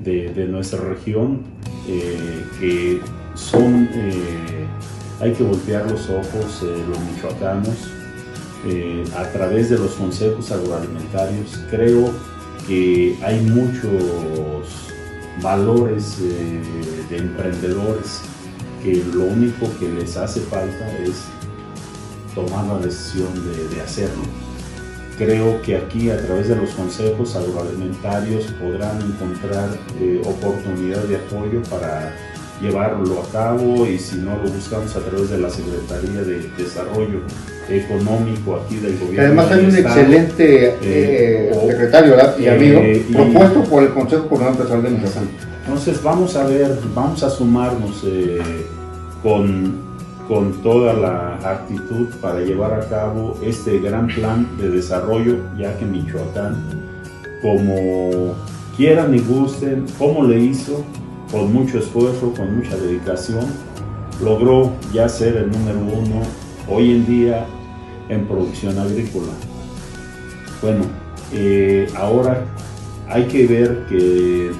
de 0.00 0.46
nuestra 0.48 0.80
región 0.80 1.42
que 2.58 3.00
son, 3.34 3.88
hay 5.20 5.32
que 5.32 5.44
voltear 5.44 5.88
los 5.88 6.08
ojos, 6.10 6.62
los 6.62 6.98
michoacanos, 7.12 7.93
eh, 8.66 9.04
a 9.16 9.24
través 9.24 9.70
de 9.70 9.78
los 9.78 9.92
consejos 9.92 10.50
agroalimentarios 10.50 11.60
creo 11.70 12.10
que 12.66 13.18
hay 13.22 13.40
muchos 13.40 14.84
valores 15.42 16.18
eh, 16.22 16.60
de 17.10 17.16
emprendedores 17.16 18.22
que 18.82 19.02
lo 19.12 19.24
único 19.24 19.66
que 19.78 19.88
les 19.90 20.16
hace 20.16 20.40
falta 20.40 20.98
es 20.98 21.24
tomar 22.34 22.64
la 22.66 22.78
decisión 22.78 23.28
de, 23.70 23.80
hacerlo. 23.80 24.22
Creo 25.18 25.62
que 25.62 25.76
aquí 25.76 26.10
a 26.10 26.20
través 26.24 26.48
de 26.48 26.56
los 26.56 26.70
consejos 26.70 27.36
agroalimentarios 27.36 28.44
podrán 28.60 29.00
encontrar 29.00 29.70
eh, 30.00 30.20
oportunidad 30.24 31.02
de 31.04 31.16
apoyo 31.16 31.62
para 31.70 32.14
llevarlo 32.60 33.22
a 33.22 33.28
cabo 33.30 33.86
y 33.86 33.98
si 33.98 34.16
no 34.16 34.36
lo 34.36 34.50
buscamos 34.50 34.96
a 34.96 35.00
través 35.00 35.30
de 35.30 35.38
la 35.38 35.50
Secretaría 35.50 36.22
de 36.22 36.48
Desarrollo 36.56 37.20
económico 37.68 38.56
aquí 38.56 38.76
del 38.76 38.98
gobierno. 38.98 39.22
Además 39.22 39.50
hay 39.52 39.64
un 39.64 39.76
excelente 39.76 40.66
eh, 40.66 40.76
eh, 40.82 41.66
secretario 41.68 42.16
y 42.38 42.46
amigo 42.46 42.80
eh, 42.80 43.06
propuesto 43.12 43.64
por 43.64 43.82
el 43.82 43.90
Consejo 43.90 44.28
Coordinador 44.28 44.56
Empresarial 44.56 44.82
de 44.82 44.98
Michoacán. 44.98 45.28
Entonces 45.64 46.02
vamos 46.02 46.36
a 46.36 46.46
ver, 46.46 46.78
vamos 46.94 47.22
a 47.22 47.30
sumarnos 47.30 48.04
con, 49.22 49.76
con 50.28 50.52
toda 50.62 50.92
la 50.92 51.36
actitud 51.36 52.08
para 52.20 52.40
llevar 52.40 52.74
a 52.74 52.88
cabo 52.88 53.38
este 53.42 53.78
gran 53.78 54.08
plan 54.08 54.46
de 54.58 54.68
desarrollo, 54.68 55.36
ya 55.58 55.76
que 55.78 55.86
Michoacán, 55.86 56.56
como 57.40 58.34
quieran 58.76 59.14
y 59.14 59.20
gusten, 59.20 59.86
como 59.98 60.24
le 60.24 60.38
hizo, 60.38 60.84
con 61.30 61.52
mucho 61.52 61.78
esfuerzo, 61.78 62.34
con 62.36 62.56
mucha 62.56 62.76
dedicación, 62.76 63.46
logró 64.22 64.72
ya 64.92 65.08
ser 65.08 65.36
el 65.36 65.50
número 65.50 65.78
uno 65.78 66.22
hoy 66.68 66.92
en 66.92 67.06
día 67.06 67.46
en 68.08 68.26
producción 68.26 68.78
agrícola. 68.78 69.32
Bueno, 70.62 70.84
eh, 71.32 71.88
ahora 71.96 72.44
hay 73.08 73.24
que 73.24 73.46
ver 73.46 73.86
que 73.88 74.50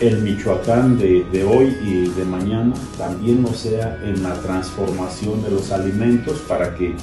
el 0.00 0.22
Michoacán 0.22 0.98
de, 0.98 1.44
hoy 1.44 1.76
y 1.82 2.08
de 2.08 2.24
mañana 2.24 2.74
también 2.98 3.42
no 3.42 3.52
sea 3.52 3.98
en 4.04 4.22
la 4.22 4.34
transformación 4.34 5.42
de 5.42 5.50
los 5.50 5.72
alimentos 5.72 6.40
para 6.40 6.74
que 6.74 6.94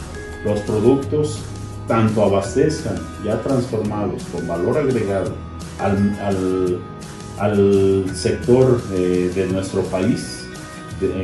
los 0.46 0.60
productos 0.62 1.40
tanto 1.88 2.24
abastezcan 2.24 2.96
ya 3.26 3.42
transformados 3.42 4.24
con 4.32 4.48
valor 4.48 4.78
agregado 4.78 5.34
al, 5.80 6.80
sector 8.14 8.82
de, 8.90 9.48
nuestro 9.52 9.82
país 9.84 10.33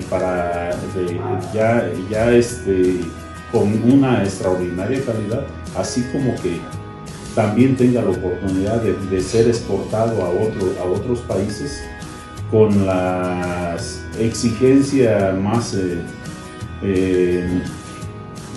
para 0.09 0.71
ya, 1.53 1.91
ya 2.09 2.31
este, 2.31 3.00
con 3.51 3.67
una 3.91 4.23
extraordinaria 4.23 5.03
calidad, 5.06 5.45
así 5.77 6.03
como 6.12 6.36
que 6.41 6.60
también 7.36 7.75
tenga 7.75 8.01
la 8.01 8.10
oportunidad 8.10 8.82
de, 8.82 9.21
ser 9.21 9.47
exportado 9.47 10.23
a, 10.23 10.30
otro, 10.30 10.73
a 10.82 10.86
otros 10.86 11.19
países 11.21 11.82
con 12.51 12.86
las 12.86 14.03
exigencias 14.19 15.38
más 15.38 15.73
eh, 15.75 16.01
eh, 16.82 17.62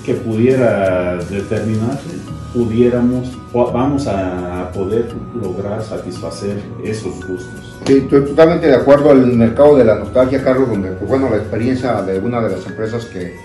que 0.05 0.15
pudiera 0.15 1.17
determinar, 1.31 1.99
pudiéramos, 2.53 3.39
vamos 3.53 4.07
a 4.07 4.71
poder 4.73 5.09
lograr 5.41 5.83
satisfacer 5.83 6.63
esos 6.83 7.15
gustos. 7.27 7.77
Sí, 7.87 7.99
estoy 7.99 8.25
totalmente 8.27 8.67
de 8.67 8.75
acuerdo 8.75 9.11
al 9.11 9.27
mercado 9.33 9.77
de 9.77 9.85
la 9.85 9.97
nostalgia, 9.97 10.43
Carlos, 10.43 10.69
donde, 10.69 10.91
pues, 10.93 11.09
bueno, 11.09 11.31
la 11.31 11.37
experiencia 11.37 12.03
de 12.03 12.19
una 12.19 12.41
de 12.41 12.57
las 12.57 12.67
empresas 12.67 13.05
que 13.07 13.37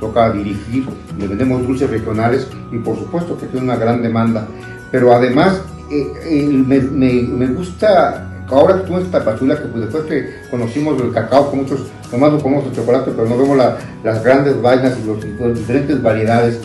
toca 0.00 0.30
dirigir, 0.32 0.86
le 1.18 1.28
vendemos 1.28 1.66
dulces 1.66 1.88
regionales 1.88 2.48
y 2.70 2.78
por 2.78 2.98
supuesto 2.98 3.38
que 3.38 3.46
tiene 3.46 3.64
una 3.64 3.76
gran 3.76 4.02
demanda. 4.02 4.46
Pero 4.90 5.12
además 5.12 5.62
eh, 5.90 6.12
eh, 6.24 6.46
me, 6.46 6.80
me, 6.80 7.46
gusta, 7.48 8.44
ahora 8.48 8.84
tú 8.84 8.98
esta 8.98 9.24
pasula, 9.24 9.56
que 9.56 9.66
pues 9.66 9.82
después 9.82 10.04
que 10.04 10.48
conocimos 10.50 11.00
el 11.00 11.12
cacao, 11.12 11.50
con 11.50 11.60
muchos, 11.60 11.80
nomás 12.14 12.32
no 12.32 12.40
comemos 12.40 12.66
el 12.66 12.72
chocolate, 12.72 13.10
pero 13.14 13.28
no 13.28 13.36
vemos 13.36 13.58
las 14.02 14.24
grandes 14.24 14.60
vainas 14.62 14.96
y, 15.02 15.06
los, 15.06 15.54
diferentes 15.56 16.00
variedades. 16.02 16.60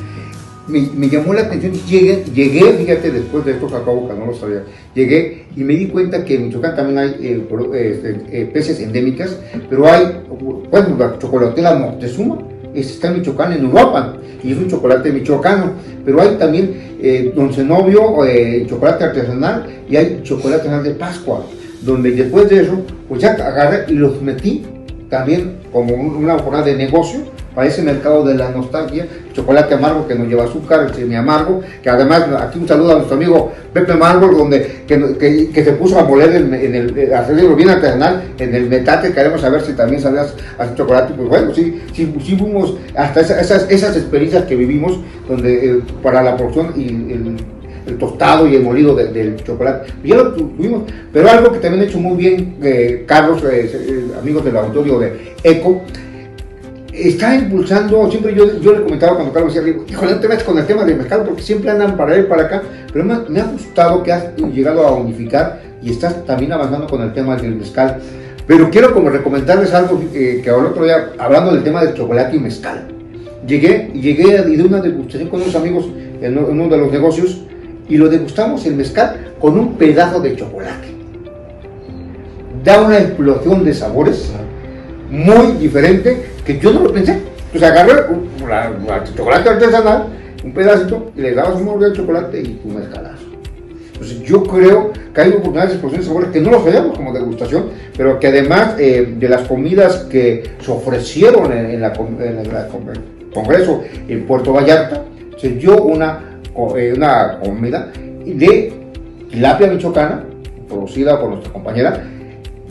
Me, 0.68 1.10
llamó 1.10 1.34
la 1.34 1.42
atención 1.42 1.74
y 1.74 1.90
llegué, 1.90 2.74
fíjate, 2.74 3.10
después 3.10 3.44
de 3.44 3.54
esto 3.54 3.68
cacao, 3.68 4.08
que 4.08 4.14
no 4.14 4.28
lo 4.28 4.36
sabía, 4.36 4.64
llegué 4.94 5.48
y 5.56 5.64
me 5.64 5.74
di 5.74 5.88
cuenta 5.88 6.24
que 6.24 6.36
en 6.36 6.46
Michoacán 6.46 6.76
también 6.76 7.00
hay 7.00 7.16
eh, 7.22 7.48
este, 7.74 8.46
peces 8.46 8.80
endémicas, 8.80 9.36
pero 9.68 9.92
hay, 9.92 10.22
bueno, 10.70 10.96
la 11.00 11.18
chocolatela 11.18 11.74
Moctezuma, 11.74 12.38
está 12.76 13.08
en 13.08 13.16
Michoacán, 13.16 13.54
en 13.54 13.66
Europa, 13.66 14.16
y 14.44 14.52
es 14.52 14.58
un 14.60 14.68
chocolate 14.68 15.12
michoacano, 15.12 15.74
pero 16.06 16.22
hay 16.22 16.36
también 16.36 16.98
eh, 17.02 17.34
Don 17.36 17.50
eh, 18.28 18.66
chocolate 18.70 19.06
artesanal, 19.06 19.66
y 19.90 19.96
hay 19.96 20.22
chocolate 20.22 20.58
artesanal 20.58 20.84
de 20.84 20.92
Pascua, 20.92 21.46
donde 21.82 22.12
después 22.12 22.48
de 22.48 22.62
eso, 22.62 22.80
pues 23.08 23.22
ya 23.22 23.32
agarré 23.32 23.92
y 23.92 23.96
los 23.96 24.22
metí 24.22 24.64
también 25.10 25.60
como 25.72 25.96
una 25.96 26.38
jornada 26.40 26.66
de 26.66 26.76
negocio 26.76 27.22
para 27.56 27.68
ese 27.68 27.82
mercado 27.82 28.24
de 28.24 28.36
la 28.36 28.52
nostalgia, 28.52 29.08
chocolate 29.34 29.74
amargo 29.74 30.08
que 30.08 30.16
nos 30.16 30.28
lleva 30.28 30.44
azúcar, 30.44 30.86
el 30.88 30.94
semi 30.94 31.16
amargo, 31.16 31.62
que 31.82 31.90
además 31.90 32.26
aquí 32.40 32.60
un 32.60 32.68
saludo 32.68 32.92
a 32.92 32.96
nuestro 32.96 33.16
amigo 33.18 33.52
Pepe 33.74 33.92
Amargo, 33.92 34.28
donde 34.28 34.84
que, 34.88 35.50
que, 35.54 35.64
se 35.64 35.74
puso 35.74 36.00
a 36.00 36.04
moler 36.04 36.36
en, 36.36 36.54
el, 36.54 36.98
eh, 36.98 37.14
hacerlo 37.14 37.56
bien 37.56 37.70
artesanal 37.70 38.24
en 38.38 38.56
el 38.56 38.70
metate, 38.70 39.12
queremos 39.12 39.42
saber 39.42 39.62
si 39.62 39.74
también 39.74 40.02
sabías 40.02 40.34
hacer 40.58 40.76
chocolate, 40.76 41.14
pues 41.16 41.28
bueno, 41.28 41.54
sí, 41.54 41.82
sí, 41.94 42.14
sí 42.24 42.36
fuimos 42.38 42.78
hasta 42.96 43.22
esas, 43.22 43.70
esas 43.70 43.98
experiencias 43.98 44.46
que 44.46 44.56
vivimos, 44.56 45.00
donde 45.28 45.72
eh, 45.72 45.82
para 46.02 46.22
la 46.22 46.38
producción 46.38 46.74
y 46.76 46.88
el, 46.88 47.38
tostado 47.98 48.48
y 48.48 48.56
el 48.56 48.64
molido 48.64 48.96
del 48.96 49.36
chocolate. 49.44 49.92
Ya 50.04 50.18
lo 50.18 50.34
tuvimos, 50.34 50.84
pero 51.12 51.30
algo 51.30 51.52
que 51.52 51.60
también 51.60 51.84
ha 51.84 51.88
hecho 51.88 52.00
muy 52.00 52.18
bien 52.18 52.56
eh, 52.62 53.04
Carlos, 53.08 53.44
amigos 54.20 54.46
del 54.46 54.58
auditorio 54.58 55.00
de 55.00 55.34
ECO, 55.44 55.82
está 56.94 57.36
impulsando, 57.36 58.10
siempre 58.10 58.34
yo, 58.34 58.60
yo 58.60 58.74
le 58.74 58.84
comentaba 58.84 59.16
cuando 59.16 59.34
Carlos 59.34 59.54
decía, 59.54 59.76
híjole, 59.88 60.12
no 60.14 60.20
te 60.20 60.28
metes 60.28 60.44
con 60.44 60.58
el 60.58 60.66
tema 60.66 60.84
del 60.84 60.98
mercado 60.98 61.26
porque 61.26 61.42
siempre 61.42 61.72
andan 61.72 61.96
para 61.96 62.18
ir 62.18 62.28
para 62.28 62.44
acá, 62.44 62.64
pero 62.92 63.06
me, 63.06 63.40
ha 63.40 63.46
gustado 63.46 64.04
que 64.04 64.12
has 64.12 64.36
llegado 64.36 64.86
a 64.86 64.96
unificar 64.96 65.62
y 65.82 65.92
estás 65.92 66.26
también 66.26 66.52
avanzando 66.52 66.88
con 66.88 67.02
el 67.02 67.14
tema 67.14 67.36
del 67.38 67.56
mezcal. 67.56 68.00
Pero 68.46 68.70
quiero 68.70 68.94
como 68.94 69.10
recomendarles 69.10 69.74
algo 69.74 70.02
eh, 70.14 70.42
que 70.44 70.50
ahora 70.50 70.70
otro 70.70 70.84
día, 70.84 71.12
hablando 71.20 71.54
del 71.54 71.64
tema 71.64 71.84
del 71.84 71.94
chocolate 71.94 72.36
y 72.36 72.40
mezcal, 72.40 72.88
llegué, 73.48 73.92
llegué 73.94 74.42
de 74.42 74.64
una 74.64 74.82
degustación 74.82 75.30
con 75.30 75.42
unos 75.42 75.56
amigos 75.56 75.88
en 76.22 76.38
uno 76.38 76.68
de 76.68 76.78
los 76.78 76.92
negocios 76.92 77.42
y 77.90 77.98
lo 77.98 78.08
degustamos 78.08 78.66
el 78.66 78.76
mezcal 78.76 79.34
con 79.42 79.58
un 79.58 79.76
pedazo 79.76 80.22
de 80.22 80.36
chocolate. 80.36 80.88
Da 82.64 82.82
una 82.82 83.00
explosión 83.00 83.66
de 83.66 83.74
sabores 83.74 84.32
muy 85.10 85.54
diferente 85.54 86.26
que 86.46 86.60
yo 86.60 86.72
no 86.72 86.84
lo 86.84 86.94
pensé. 86.94 87.20
Pues 87.52 87.64
agarré 87.64 87.94
el 87.94 89.16
chocolate 89.16 89.50
artesanal, 89.50 90.06
un 90.44 90.54
pedacito, 90.54 91.12
y 91.18 91.22
le 91.22 91.34
dabas 91.34 91.56
un 91.56 91.66
mordida 91.66 91.90
de 91.90 91.96
chocolate 91.96 92.42
y 92.42 92.62
un 92.64 92.76
mezcalazo. 92.76 93.24
Entonces 93.94 94.22
yo 94.22 94.44
creo 94.44 94.92
que 95.14 95.22
hay 95.22 95.30
oportunidades 95.30 95.72
de 95.72 95.76
explosión 95.76 96.02
de 96.02 96.08
sabores 96.08 96.30
que 96.30 96.40
no 96.40 96.52
lo 96.52 96.64
sabíamos 96.64 96.96
como 96.96 97.12
degustación, 97.12 97.66
pero 97.98 98.20
que 98.20 98.28
además 98.28 98.76
eh, 98.78 99.16
de 99.18 99.30
las 99.30 99.48
comidas 99.48 100.06
que 100.10 100.44
se 100.62 100.72
ofrecieron 100.72 101.52
en, 101.52 101.82
la, 101.82 101.88
el 101.88 103.32
Congreso 103.34 103.84
en 104.08 104.26
Puerto 104.26 104.54
Vallarta, 104.54 105.04
se 105.38 105.50
dio 105.50 105.84
una, 105.84 106.29
una 106.68 107.40
comida 107.40 107.92
de 108.26 108.74
tilapia 109.30 109.68
michoacana, 109.68 110.24
producida 110.68 111.20
por 111.20 111.32
nuestra 111.32 111.54
compañera, 111.54 112.04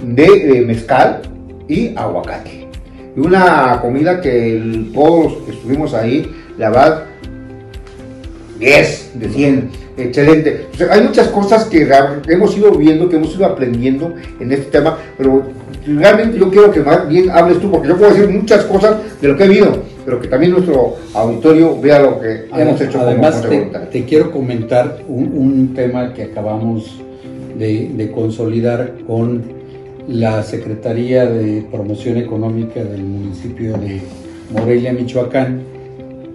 de 0.03 0.65
mezcal, 0.67 1.23
y 1.69 1.95
aguacate. 1.95 2.67
Y 3.17 3.21
una 3.21 3.79
comida 3.81 4.21
que 4.21 4.91
todos 4.93 5.33
los 5.33 5.43
que 5.43 5.53
estuvimos 5.53 5.95
ahí, 5.95 6.31
la 6.57 6.71
verdad, 6.71 7.05
10 8.59 9.11
de 9.15 9.29
100, 9.29 9.71
excelente. 9.99 10.67
hay 10.91 11.03
muchas 11.03 11.29
cosas 11.29 11.65
que 11.67 11.89
hemos 12.29 12.57
ido 12.57 12.73
viendo, 12.73 13.09
que 13.09 13.17
hemos 13.17 13.35
ido 13.37 13.47
aprendiendo 13.47 14.15
en 14.41 14.51
este 14.51 14.67
tema, 14.67 14.99
pero 15.17 15.45
realmente 15.87 16.39
yo 16.39 16.51
quiero 16.51 16.73
que 16.73 16.81
más 16.81 17.09
bien 17.09 17.31
hables 17.31 17.61
tú, 17.61 17.71
porque 17.71 17.89
yo 17.89 17.97
puedo 17.97 18.13
decir 18.13 18.29
muchas 18.29 18.65
cosas 18.65 18.97
de 19.21 19.29
lo 19.29 19.37
que 19.37 19.45
he 19.45 19.49
vivido, 19.49 19.83
pero 20.09 20.23
que 20.23 20.29
también 20.29 20.53
nuestro 20.53 20.97
auditorio 21.13 21.79
vea 21.79 22.01
lo 22.01 22.19
que 22.19 22.47
hemos 22.57 22.81
hecho. 22.81 22.99
Además, 23.03 23.45
te, 23.93 24.05
quiero 24.07 24.31
comentar 24.31 25.05
un, 25.07 25.75
tema 25.75 26.15
que 26.15 26.23
acabamos 26.23 26.99
de, 27.59 28.11
consolidar 28.15 28.95
con 29.07 29.43
la 30.09 30.43
Secretaría 30.43 31.27
de 31.27 31.63
Promoción 31.71 32.17
Económica 32.17 32.83
del 32.83 33.03
municipio 33.03 33.77
de 33.77 34.01
Morelia, 34.51 34.95
Michoacán. 34.95 35.61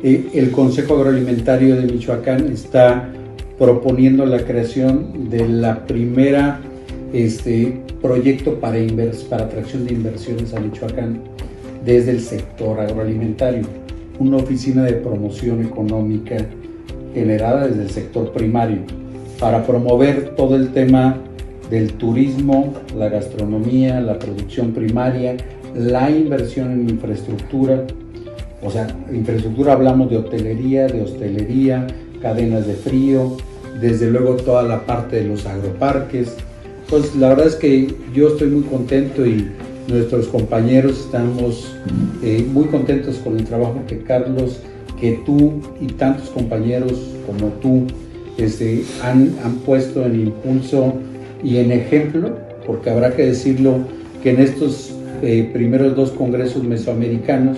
Eh, 0.04 0.30
el 0.36 0.52
Consejo 0.52 0.94
Agroalimentario 0.94 1.76
de 1.76 1.92
Michoacán 1.92 2.52
está 2.54 3.10
proponiendo 3.58 4.28
la 4.28 4.46
creación 4.46 5.32
de 5.32 5.50
la 5.50 5.88
primera 5.88 6.60
este, 7.12 7.82
proyecto 8.04 8.60
para, 8.60 8.78
para 9.32 9.46
atracción 9.46 9.88
de 9.88 9.94
inversiones 9.94 10.54
a 10.54 10.60
Michoacán 10.60 11.33
desde 11.86 12.12
el 12.12 12.22
sector 12.22 12.80
agroalimentario, 12.80 13.64
una 14.20 14.38
oficina 14.38 14.84
de 14.84 14.94
promoción 14.94 15.66
económica 15.66 16.38
generada 17.14 17.68
desde 17.68 17.84
el 17.84 17.90
sector 17.90 18.32
primario 18.32 18.80
para 19.40 19.66
promover 19.66 20.36
todo 20.36 20.56
el 20.56 20.70
tema 20.70 21.18
del 21.70 21.94
turismo, 21.94 22.74
la 22.96 23.10
gastronomía, 23.10 24.00
la 24.00 24.20
producción 24.20 24.72
primaria, 24.72 25.36
la 25.76 26.10
inversión 26.10 26.72
en 26.72 26.90
infraestructura. 26.90 27.84
O 28.64 28.70
sea, 28.70 28.88
infraestructura 29.12 29.74
hablamos 29.74 30.10
de 30.10 30.18
hotelería, 30.18 30.88
de 30.88 31.02
hostelería, 31.02 31.88
cadenas 32.22 32.68
de 32.68 32.76
frío, 32.76 33.38
desde 33.82 34.10
luego 34.10 34.36
toda 34.36 34.64
la 34.64 34.86
parte 34.86 35.18
de 35.18 35.24
los 35.26 35.46
agroparques. 35.46 36.36
Pues 36.90 37.16
la 37.16 37.30
verdad 37.30 37.48
es 37.48 37.56
que 37.56 37.94
yo 38.14 38.30
estoy 38.30 38.50
muy 38.50 38.64
contento 38.64 39.26
y 39.26 39.48
nuestros 39.88 40.28
compañeros 40.28 41.00
estamos 41.00 41.76
eh, 42.24 42.46
muy 42.52 42.66
contentos 42.66 43.18
con 43.18 43.38
el 43.38 43.46
trabajo 43.46 43.82
que 43.88 44.00
Carlos, 44.04 44.60
que 45.00 45.20
tú 45.26 45.62
y 45.82 45.88
tantos 45.88 46.30
compañeros 46.30 46.94
como 47.28 47.50
tú 47.54 47.86
este, 48.38 48.84
han, 49.04 49.36
han 49.44 49.56
puesto 49.66 50.06
en 50.06 50.28
impulso 50.28 50.94
y 51.44 51.58
en 51.58 51.72
ejemplo, 51.72 52.38
porque 52.66 52.90
habrá 52.90 53.16
que 53.16 53.26
decirlo 53.26 53.80
que 54.22 54.32
en 54.32 54.40
estos 54.40 54.94
eh, 55.22 55.50
primeros 55.54 55.96
dos 55.96 56.12
congresos 56.12 56.64
mesoamericanos, 56.64 57.58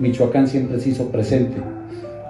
Michoacán 0.00 0.48
siempre 0.48 0.80
se 0.80 0.90
hizo 0.90 1.08
presente. 1.08 1.58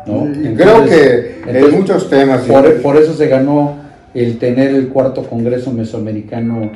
¿no? 0.07 0.29
Creo 0.57 0.85
que 0.85 1.41
en 1.47 1.71
muchos 1.73 2.11
temas. 2.11 2.43
Por, 2.83 2.97
eso 2.97 3.15
se 3.15 3.29
ganó 3.29 3.77
el 4.15 4.39
tener 4.39 4.75
el 4.75 4.89
cuarto 4.89 5.25
congreso 5.25 5.73
mesoamericano 5.73 6.71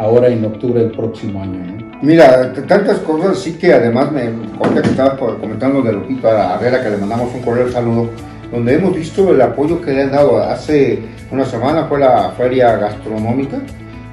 ahora 0.00 0.28
en 0.28 0.44
octubre 0.44 0.80
del 0.80 0.92
próximo 0.92 1.42
año. 1.42 1.60
Mira, 2.00 2.52
tantas 2.66 2.98
cosas, 3.00 3.38
sí 3.38 3.58
que 3.58 3.74
además 3.74 4.10
me 4.10 4.22
ahorita 4.58 4.82
que 4.82 4.88
estaba 4.88 5.16
comentando 5.16 5.82
de 5.82 5.92
Lupito 5.92 6.28
Herrera, 6.28 6.82
que 6.82 6.90
le 6.90 6.96
mandamos 6.96 7.28
un 7.34 7.54
de 7.54 7.70
saludo, 7.70 8.08
donde 8.50 8.74
hemos 8.74 8.96
visto 8.96 9.30
el 9.30 9.40
apoyo 9.42 9.80
que 9.82 9.92
le 9.92 10.02
han 10.04 10.12
dado 10.12 10.38
hace 10.38 10.98
una 11.30 11.44
semana 11.44 11.84
fue 11.84 11.98
la 11.98 12.30
feria 12.30 12.76
gastronómica, 12.76 13.58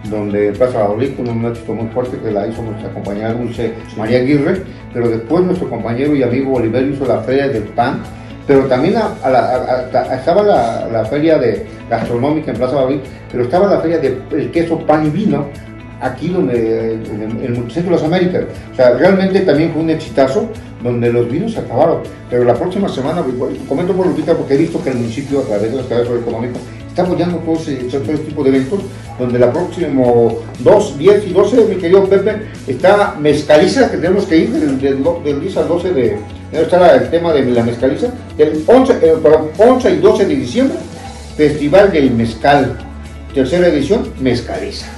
donde 0.10 0.52
Plaza 0.52 0.80
Valladolid 0.80 1.16
con 1.16 1.30
un 1.30 1.46
éxito 1.46 1.74
muy 1.74 1.88
fuerte 1.88 2.18
que 2.18 2.32
la 2.32 2.46
hizo 2.48 2.62
nuestra 2.62 2.90
compañera 2.90 3.34
Dulce 3.34 3.74
María 3.98 4.20
Aguirre, 4.20 4.62
pero 4.94 5.08
después 5.10 5.46
nuestro 5.46 5.70
compañero 5.70 6.14
y 6.14 6.24
amigo 6.24 6.56
Oliver 6.56 6.86
hizo 6.86 7.06
la 7.06 7.20
feria 7.20 7.48
del 7.48 7.64
pan, 7.64 8.02
pero 8.46 8.66
también 8.66 8.96
estaba 8.96 10.44
la, 10.92 11.06
feria 11.06 11.38
de 11.38 11.66
gastronómica 11.90 12.52
en 12.52 12.58
Plaza 12.58 12.76
Valladolid, 12.76 13.00
pero 13.32 13.44
estaba 13.44 13.68
la 13.68 13.80
feria 13.80 14.00
del 14.00 14.52
queso 14.52 14.80
pan 14.80 15.08
y 15.08 15.10
vino, 15.10 15.48
aquí 16.02 16.30
donde, 16.30 16.94
en 16.94 17.42
el 17.42 17.72
Centro 17.72 17.96
de 17.96 17.98
las 17.98 18.04
Américas. 18.04 18.46
O 18.72 18.76
sea, 18.76 18.92
realmente 18.92 19.42
también 19.42 19.72
fue 19.72 19.82
un 19.82 19.90
exitazo 19.90 20.50
donde 20.84 21.12
los 21.12 21.30
vinos 21.30 21.54
se 21.54 21.60
acabaron. 21.60 22.02
Pero 22.30 22.44
la 22.44 22.54
próxima 22.54 22.90
semana, 22.90 23.24
comento 23.68 23.94
por 23.94 24.08
Lupita 24.08 24.34
porque 24.36 24.56
he 24.56 24.58
visto 24.58 24.84
que 24.84 24.90
el 24.90 24.98
municipio, 24.98 25.40
a 25.40 25.44
través 25.44 25.72
de 25.72 25.78
los 25.78 25.86
económicos 25.86 26.22
económico, 26.22 26.60
está 26.88 27.04
apoyando 27.04 27.38
todo 27.38 27.56
ese, 27.56 27.76
tipo 27.76 28.44
de 28.44 28.50
eventos, 28.50 28.80
donde 29.20 29.38
la 29.38 29.52
próxima 29.52 30.04
2, 30.60 30.98
10 30.98 31.28
y 31.28 31.34
12, 31.34 31.66
mi 31.66 31.76
querido 31.76 32.06
Pepe, 32.06 32.42
está 32.68 33.16
Mezcaliza, 33.20 33.92
que 33.92 33.98
tenemos 33.98 34.26
que 34.26 34.38
ir 34.38 34.50
del, 34.50 34.80
del, 34.80 35.42
10 35.42 35.58
al 35.58 35.68
12 35.68 35.94
de, 35.94 36.18
está 36.52 36.96
el 36.96 37.10
tema 37.10 37.34
de 37.34 37.46
la 37.46 37.64
mezcaliza, 37.64 38.08
del 38.36 38.64
11, 38.66 38.94
eh, 39.02 39.14
11 39.58 39.94
y 39.94 39.98
12 39.98 40.26
de 40.26 40.36
diciembre, 40.36 40.78
Festival 41.36 41.92
del 41.92 42.12
Mezcal, 42.12 42.76
tercera 43.32 43.68
edición, 43.68 44.12
Mezcaliza. 44.20 44.97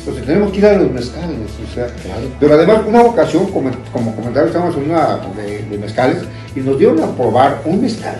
Entonces 0.00 0.24
tenemos 0.24 0.50
que 0.50 0.58
ir 0.58 0.66
a 0.66 0.78
los 0.78 0.90
mezcales, 0.90 1.36
o 1.70 1.74
sea, 1.74 1.86
pero 2.40 2.54
además 2.54 2.80
una 2.88 3.02
ocasión, 3.02 3.46
como, 3.52 3.70
como 3.92 4.30
estábamos 4.30 4.74
en 4.76 4.90
una 4.90 5.20
de, 5.36 5.78
mezcales 5.78 6.22
y 6.56 6.60
nos 6.60 6.78
dieron 6.78 7.02
a 7.02 7.14
probar 7.14 7.60
un 7.66 7.82
mezcal, 7.82 8.16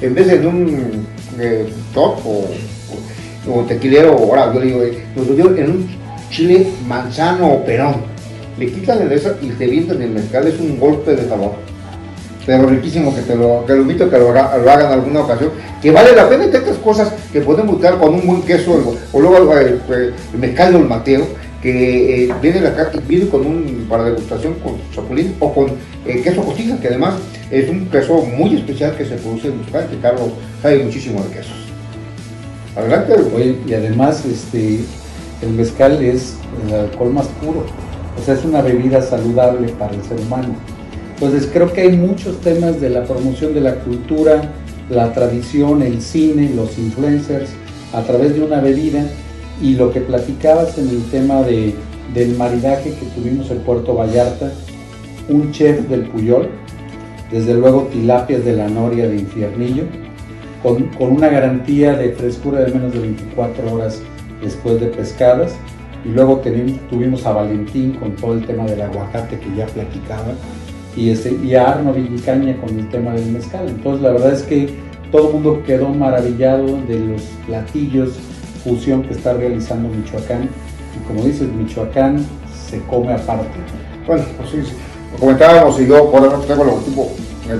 en 0.00 0.14
vez 0.14 0.26
de 0.28 0.46
un 0.46 1.06
eh, 1.38 1.70
top 1.92 2.18
o, 2.24 2.46
o, 3.52 3.60
tequilero, 3.64 4.12
ahora 4.16 4.52
yo 4.54 4.60
digo, 4.60 4.82
eh, 4.82 5.04
nos 5.14 5.26
lo 5.26 5.34
dieron 5.34 5.58
en 5.58 5.70
un 5.70 5.88
chile 6.30 6.66
manzano 6.88 7.52
o 7.52 7.64
perón, 7.66 7.96
le 8.58 8.72
quitan 8.72 9.02
el 9.02 9.12
esa 9.12 9.34
y 9.42 9.48
te 9.50 9.66
vientan 9.66 10.00
el 10.00 10.10
mezcal, 10.10 10.46
es 10.46 10.58
un 10.58 10.80
golpe 10.80 11.14
de 11.14 11.28
sabor 11.28 11.69
pero 12.50 12.68
riquísimo 12.68 13.14
que 13.14 13.22
te 13.22 13.36
lo, 13.36 13.64
que 13.64 13.74
lo 13.74 13.82
invito 13.82 14.06
a 14.06 14.10
que 14.10 14.18
lo, 14.18 14.30
hagan 14.30 14.86
en 14.86 14.92
alguna 14.92 15.20
ocasión, 15.20 15.50
que 15.80 15.92
vale 15.92 16.16
la 16.16 16.28
pena 16.28 16.42
entre 16.42 16.58
estas 16.58 16.78
cosas 16.78 17.12
que 17.32 17.42
pueden 17.42 17.64
buscar 17.68 17.96
con 18.00 18.12
un 18.12 18.26
buen 18.26 18.42
queso, 18.42 18.98
o 19.12 19.20
luego 19.20 19.56
el, 19.56 19.80
el, 19.88 20.14
el 20.32 20.38
mezcal 20.38 20.72
del 20.72 20.84
Mateo, 20.84 21.26
que 21.62 22.24
eh, 22.24 22.34
viene, 22.42 22.60
la, 22.60 22.90
viene 23.06 23.28
con 23.28 23.46
un, 23.46 23.86
para 23.88 24.02
degustación 24.02 24.54
con 24.54 24.74
chapulín 24.92 25.36
o 25.38 25.54
con 25.54 25.68
eh, 26.04 26.22
queso 26.24 26.42
costilla, 26.42 26.76
que 26.80 26.88
además 26.88 27.14
es 27.52 27.70
un 27.70 27.86
queso 27.86 28.14
muy 28.22 28.56
especial 28.56 28.96
que 28.96 29.04
se 29.04 29.14
produce 29.14 29.46
en 29.46 29.60
Michoacán, 29.60 29.88
que 29.88 29.98
Carlos 30.00 30.30
sabe 30.60 30.82
muchísimo 30.82 31.22
de 31.22 31.28
quesos. 31.28 31.54
Adelante. 32.74 33.14
Y 33.68 33.74
además 33.74 34.24
este, 34.24 34.80
el 35.42 35.50
mezcal 35.50 36.02
es 36.02 36.34
el 36.66 36.74
alcohol 36.74 37.12
más 37.12 37.28
puro, 37.40 37.64
o 38.20 38.24
sea, 38.24 38.34
es 38.34 38.44
una 38.44 38.60
bebida 38.60 39.00
saludable 39.00 39.68
para 39.78 39.94
el 39.94 40.02
ser 40.02 40.18
humano. 40.18 40.56
Entonces 41.20 41.50
creo 41.52 41.70
que 41.70 41.82
hay 41.82 41.98
muchos 41.98 42.40
temas 42.40 42.80
de 42.80 42.88
la 42.88 43.04
promoción 43.04 43.52
de 43.52 43.60
la 43.60 43.74
cultura, 43.74 44.40
la 44.88 45.12
tradición, 45.12 45.82
el 45.82 46.00
cine, 46.00 46.50
los 46.56 46.78
influencers, 46.78 47.50
a 47.92 48.00
través 48.04 48.34
de 48.34 48.42
una 48.42 48.62
bebida 48.62 49.04
y 49.60 49.74
lo 49.74 49.92
que 49.92 50.00
platicabas 50.00 50.78
en 50.78 50.88
el 50.88 51.02
tema 51.10 51.42
de, 51.42 51.74
del 52.14 52.38
maridaje 52.38 52.94
que 52.94 53.04
tuvimos 53.14 53.50
en 53.50 53.58
Puerto 53.58 53.94
Vallarta, 53.94 54.50
un 55.28 55.52
chef 55.52 55.86
del 55.90 56.04
Puyol, 56.08 56.48
desde 57.30 57.52
luego 57.52 57.82
tilapias 57.92 58.42
de 58.42 58.56
la 58.56 58.68
Noria 58.68 59.06
de 59.06 59.16
Infiernillo, 59.16 59.84
con, 60.62 60.84
con, 60.84 61.12
una 61.12 61.28
garantía 61.28 61.96
de 61.96 62.12
frescura 62.12 62.60
de 62.60 62.72
menos 62.72 62.94
de 62.94 62.98
24 62.98 63.74
horas 63.74 64.00
después 64.42 64.80
de 64.80 64.86
pescadas. 64.86 65.54
Y 66.02 66.08
luego 66.08 66.40
tuvimos 66.88 67.26
a 67.26 67.32
Valentín 67.32 67.92
con 67.92 68.16
todo 68.16 68.32
el 68.32 68.46
tema 68.46 68.64
del 68.64 68.80
aguacate 68.80 69.38
que 69.38 69.54
ya 69.54 69.66
platicaba 69.66 70.32
y, 71.00 71.10
este, 71.10 71.32
y 71.42 71.54
a 71.54 71.70
Arno 71.70 71.94
Villicaña 71.94 72.56
con 72.58 72.78
el 72.78 72.86
tema 72.90 73.12
del 73.12 73.32
mezcal. 73.32 73.66
Entonces 73.68 74.02
la 74.02 74.12
verdad 74.12 74.34
es 74.34 74.42
que 74.42 74.68
todo 75.10 75.28
el 75.28 75.34
mundo 75.34 75.62
quedó 75.66 75.88
maravillado 75.88 76.66
de 76.86 77.00
los 77.00 77.22
platillos 77.46 78.10
fusión 78.62 79.02
que 79.02 79.14
está 79.14 79.32
realizando 79.32 79.88
Michoacán. 79.88 80.42
Y 80.94 81.06
como 81.08 81.24
dices, 81.24 81.48
Michoacán 81.48 82.22
se 82.68 82.80
come 82.82 83.14
aparte. 83.14 83.48
Bueno, 84.06 84.24
pues 84.36 84.50
sí, 84.50 84.72
lo 85.12 85.18
comentábamos 85.18 85.80
y 85.80 85.86
yo 85.86 86.10
por 86.10 86.26
eso 86.26 86.38
tengo 86.46 86.64
el 86.64 86.84
tipo, 86.84 87.10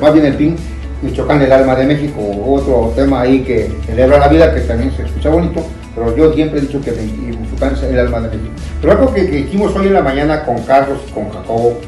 más 0.01 0.13
bien 0.13 0.27
el 0.27 0.35
PIN, 0.35 0.57
Michoacán, 1.01 1.41
el 1.41 1.51
alma 1.51 1.75
de 1.77 1.87
México, 1.87 2.21
otro 2.47 2.93
tema 2.95 3.23
ahí 3.23 3.41
que 3.41 3.73
celebra 3.87 4.19
la 4.19 4.29
vida, 4.29 4.55
que 4.55 4.61
también 4.61 4.93
se 4.93 5.05
escucha 5.05 5.31
bonito, 5.31 5.65
pero 5.95 6.15
yo 6.15 6.33
siempre 6.35 6.59
he 6.59 6.63
dicho 6.63 6.79
que 6.83 6.93
Michoacán 6.93 7.73
es 7.73 7.83
el 7.85 7.99
alma 7.99 8.21
de 8.21 8.37
México. 8.37 8.53
Pero 8.83 8.93
algo 8.93 9.15
que, 9.15 9.31
que 9.31 9.37
dijimos 9.37 9.75
hoy 9.75 9.87
en 9.87 9.95
la 9.95 10.03
mañana 10.03 10.45
con 10.45 10.59
Carlos 10.65 10.99
y 11.09 11.13
con 11.13 11.31
Jacobo, 11.31 11.81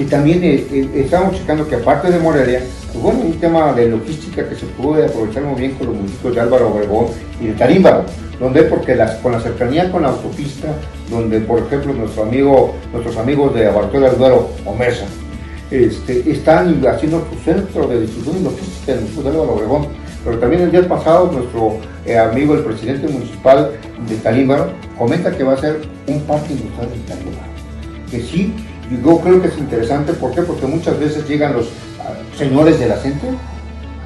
y 0.00 0.04
también 0.04 0.42
eh, 0.42 0.66
eh, 0.72 0.88
estamos 0.94 1.36
checando 1.36 1.68
que 1.68 1.74
aparte 1.74 2.10
de 2.10 2.18
Morelia, 2.18 2.62
pues 2.90 3.04
bueno, 3.04 3.20
un 3.20 3.38
tema 3.38 3.74
de 3.74 3.86
logística 3.86 4.48
que 4.48 4.54
se 4.54 4.64
puede 4.64 5.04
aprovechar 5.04 5.42
muy 5.42 5.60
bien 5.60 5.72
con 5.72 5.88
los 5.88 5.96
municipios 5.96 6.34
de 6.34 6.40
Álvaro 6.40 6.68
Obregón 6.68 7.08
y 7.38 7.48
de 7.48 7.52
Tarímbaro, 7.52 8.06
donde 8.38 8.62
porque 8.62 8.96
con 9.22 9.32
la 9.32 9.40
cercanía 9.40 9.92
con 9.92 10.00
la 10.00 10.08
autopista, 10.08 10.68
donde 11.10 11.40
por 11.40 11.58
ejemplo 11.58 11.92
nuestro 11.92 12.22
amigo, 12.22 12.74
nuestros 12.92 13.18
amigos 13.18 13.54
de 13.54 13.66
Abartola 13.66 14.08
del 14.08 14.18
Duero 14.18 14.48
o 14.64 14.74
Mesa, 14.74 15.04
este, 15.70 16.30
están 16.30 16.82
haciendo 16.86 17.26
su 17.30 17.38
centro 17.44 17.86
de 17.86 18.00
distribución 18.00 18.38
y 18.40 18.44
logística 18.44 18.92
en 18.92 18.98
el 18.98 19.04
municipio 19.04 19.22
de 19.22 19.36
Álvaro 19.36 19.52
Obregón. 19.52 19.86
Pero 20.24 20.38
también 20.38 20.62
el 20.62 20.70
día 20.70 20.88
pasado 20.88 21.30
nuestro 21.30 21.76
eh, 22.06 22.16
amigo, 22.16 22.54
el 22.54 22.64
presidente 22.64 23.06
municipal 23.06 23.72
de 24.08 24.16
Tarímbaro, 24.16 24.70
comenta 24.98 25.30
que 25.30 25.44
va 25.44 25.52
a 25.52 25.56
ser 25.58 25.82
un 26.06 26.20
parque 26.22 26.54
industrial 26.54 26.88
en 26.94 27.02
Tarímbaro. 27.02 27.50
Que 28.10 28.20
sí 28.20 28.54
yo 28.90 29.18
creo 29.20 29.40
que 29.40 29.48
es 29.48 29.58
interesante, 29.58 30.12
¿por 30.14 30.32
qué? 30.32 30.42
Porque 30.42 30.66
muchas 30.66 30.98
veces 30.98 31.28
llegan 31.28 31.52
los 31.52 31.66
ah, 32.00 32.12
señores 32.36 32.78
de 32.78 32.88
la 32.88 32.96
gente 32.96 33.28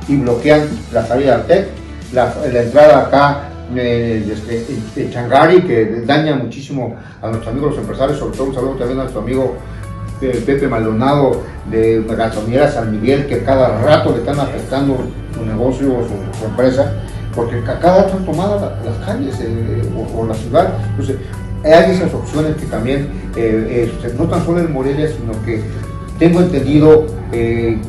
y 0.08 0.16
bloquean 0.16 0.68
la 0.92 1.06
salida 1.06 1.36
al 1.36 1.46
TEC, 1.46 1.68
la, 2.12 2.34
entrada 2.44 3.06
acá 3.06 3.48
de, 3.74 4.18
este, 4.32 4.66
de 4.94 5.10
Changari, 5.10 5.62
que 5.62 6.02
daña 6.04 6.36
muchísimo 6.36 6.96
a 7.22 7.28
nuestros 7.28 7.48
amigos 7.48 7.70
los 7.70 7.80
empresarios, 7.80 8.18
sobre 8.18 8.36
todo 8.36 8.48
un 8.48 8.54
saludo 8.54 8.74
también 8.74 8.98
a 8.98 9.02
nuestro 9.02 9.22
amigo 9.22 9.56
eh, 10.20 10.42
Pepe 10.46 10.68
Maldonado 10.68 11.42
de 11.70 12.04
Gasolinera 12.06 12.70
San 12.70 12.92
Miguel, 12.92 13.26
que 13.26 13.42
cada 13.42 13.80
rato 13.80 14.12
le 14.12 14.18
están 14.18 14.38
afectando 14.38 14.98
su 15.34 15.44
negocio 15.44 15.88
o 15.98 16.38
su, 16.38 16.44
empresa, 16.44 16.92
porque 17.34 17.60
cada 17.62 18.02
rato 18.02 18.16
han 18.18 18.24
tomado 18.24 18.72
las 18.84 19.06
calles 19.06 19.34
eh, 19.40 19.82
o, 20.14 20.26
la 20.26 20.34
ciudad. 20.34 20.74
Entonces, 20.90 21.16
hay 21.72 21.90
esas 21.92 22.12
opciones 22.12 22.56
que 22.56 22.66
también, 22.66 23.08
eh, 23.36 23.90
no 24.18 24.24
tan 24.24 24.44
solo 24.44 24.60
en 24.60 24.72
Morelia, 24.72 25.08
sino 25.08 25.32
que 25.44 25.62
tengo 26.18 26.40
entendido, 26.40 27.06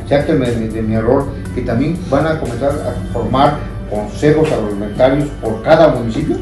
ya 0.08 0.26
que 0.26 0.32
de 0.32 0.82
mi 0.82 0.94
error, 0.94 1.26
que 1.54 1.62
también 1.62 1.98
van 2.10 2.26
a 2.26 2.40
comenzar 2.40 2.70
a 2.70 3.12
formar 3.12 3.58
consejos 3.90 4.50
agroalimentarios 4.50 5.28
por 5.40 5.62
cada 5.62 5.88
municipio. 5.88 6.36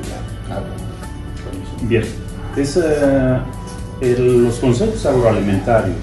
Bien, 1.83 2.05
es, 2.57 2.79
los 4.19 4.55
consejos 4.57 5.05
agroalimentarios 5.05 5.97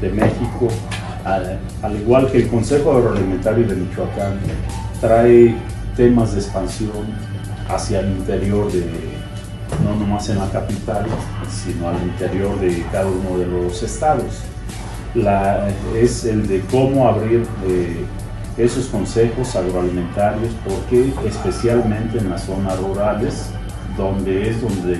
de 0.00 0.10
México, 0.10 0.68
al, 1.24 1.96
igual 2.00 2.30
que 2.30 2.38
el 2.38 2.48
Consejo 2.48 2.92
Agroalimentario 2.92 3.66
de 3.66 3.76
Michoacán, 3.76 4.38
trae 5.00 5.54
temas 5.96 6.32
de 6.32 6.40
expansión 6.40 6.90
hacia 7.68 8.00
el 8.00 8.10
interior 8.10 8.72
de, 8.72 8.84
no 9.84 9.96
nomás 9.96 10.28
en 10.28 10.38
la 10.38 10.50
capital, 10.50 11.06
sino 11.48 11.88
al 11.88 12.02
interior 12.02 12.58
de 12.60 12.84
cada 12.92 13.06
uno 13.06 13.38
de 13.38 13.46
los 13.46 13.82
estados. 13.82 14.42
Es 15.96 16.24
el 16.24 16.46
de 16.46 16.60
cómo 16.70 17.08
abrir 17.08 17.46
eh, 17.66 18.04
esos 18.56 18.86
consejos 18.86 19.56
agroalimentarios, 19.56 20.52
porque 20.66 21.12
especialmente 21.26 22.18
en 22.18 22.30
las 22.30 22.44
zonas 22.44 22.78
rurales, 22.78 23.50
donde 23.96 24.50
es 24.50 24.60
donde 24.60 24.98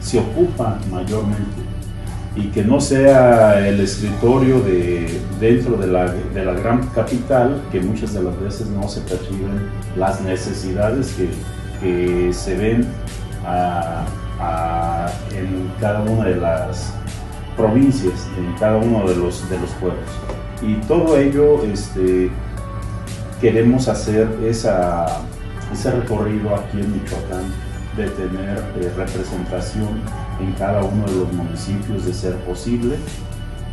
se 0.00 0.18
ocupa 0.18 0.78
mayormente 0.90 1.68
y 2.36 2.48
que 2.48 2.62
no 2.62 2.80
sea 2.80 3.66
el 3.66 3.80
escritorio 3.80 4.60
de, 4.60 5.20
dentro 5.40 5.76
de 5.76 5.88
la, 5.88 6.12
de 6.12 6.44
la, 6.44 6.52
gran 6.52 6.86
capital, 6.88 7.62
que 7.72 7.80
muchas 7.80 8.14
de 8.14 8.22
las 8.22 8.38
veces 8.40 8.68
no 8.68 8.88
se 8.88 9.00
perciben 9.00 9.68
las 9.96 10.20
necesidades 10.20 11.14
que, 11.14 11.28
que 11.80 12.32
se 12.32 12.56
ven 12.56 12.86
en 15.34 15.72
cada 15.80 16.00
una 16.02 16.24
de 16.24 16.36
las 16.36 16.92
provincias, 17.56 18.26
en 18.36 18.52
cada 18.58 18.76
uno 18.76 19.06
de 19.08 19.16
los, 19.16 19.48
de 19.50 19.58
los 19.58 19.70
pueblos. 19.72 20.08
Y 20.62 20.74
todo 20.86 21.16
ello 21.16 21.62
este, 21.64 22.30
queremos 23.40 23.88
hacer 23.88 24.28
esa, 24.44 25.06
ese 25.72 25.90
recorrido 25.90 26.54
aquí 26.54 26.80
en 26.80 26.92
Michoacán 26.92 27.44
de 27.96 28.08
tener 28.10 28.58
eh, 28.76 28.92
representación 28.96 30.00
en 30.40 30.52
cada 30.52 30.82
uno 30.84 31.04
de 31.06 31.16
los 31.16 31.32
municipios 31.32 32.04
de 32.04 32.12
ser 32.12 32.36
posible 32.44 32.96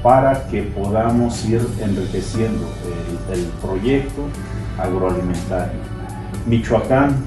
para 0.01 0.47
que 0.47 0.63
podamos 0.63 1.45
ir 1.45 1.62
enriqueciendo 1.80 2.67
el, 3.32 3.39
el 3.39 3.45
proyecto 3.62 4.28
agroalimentario. 4.80 5.80
Michoacán, 6.45 7.23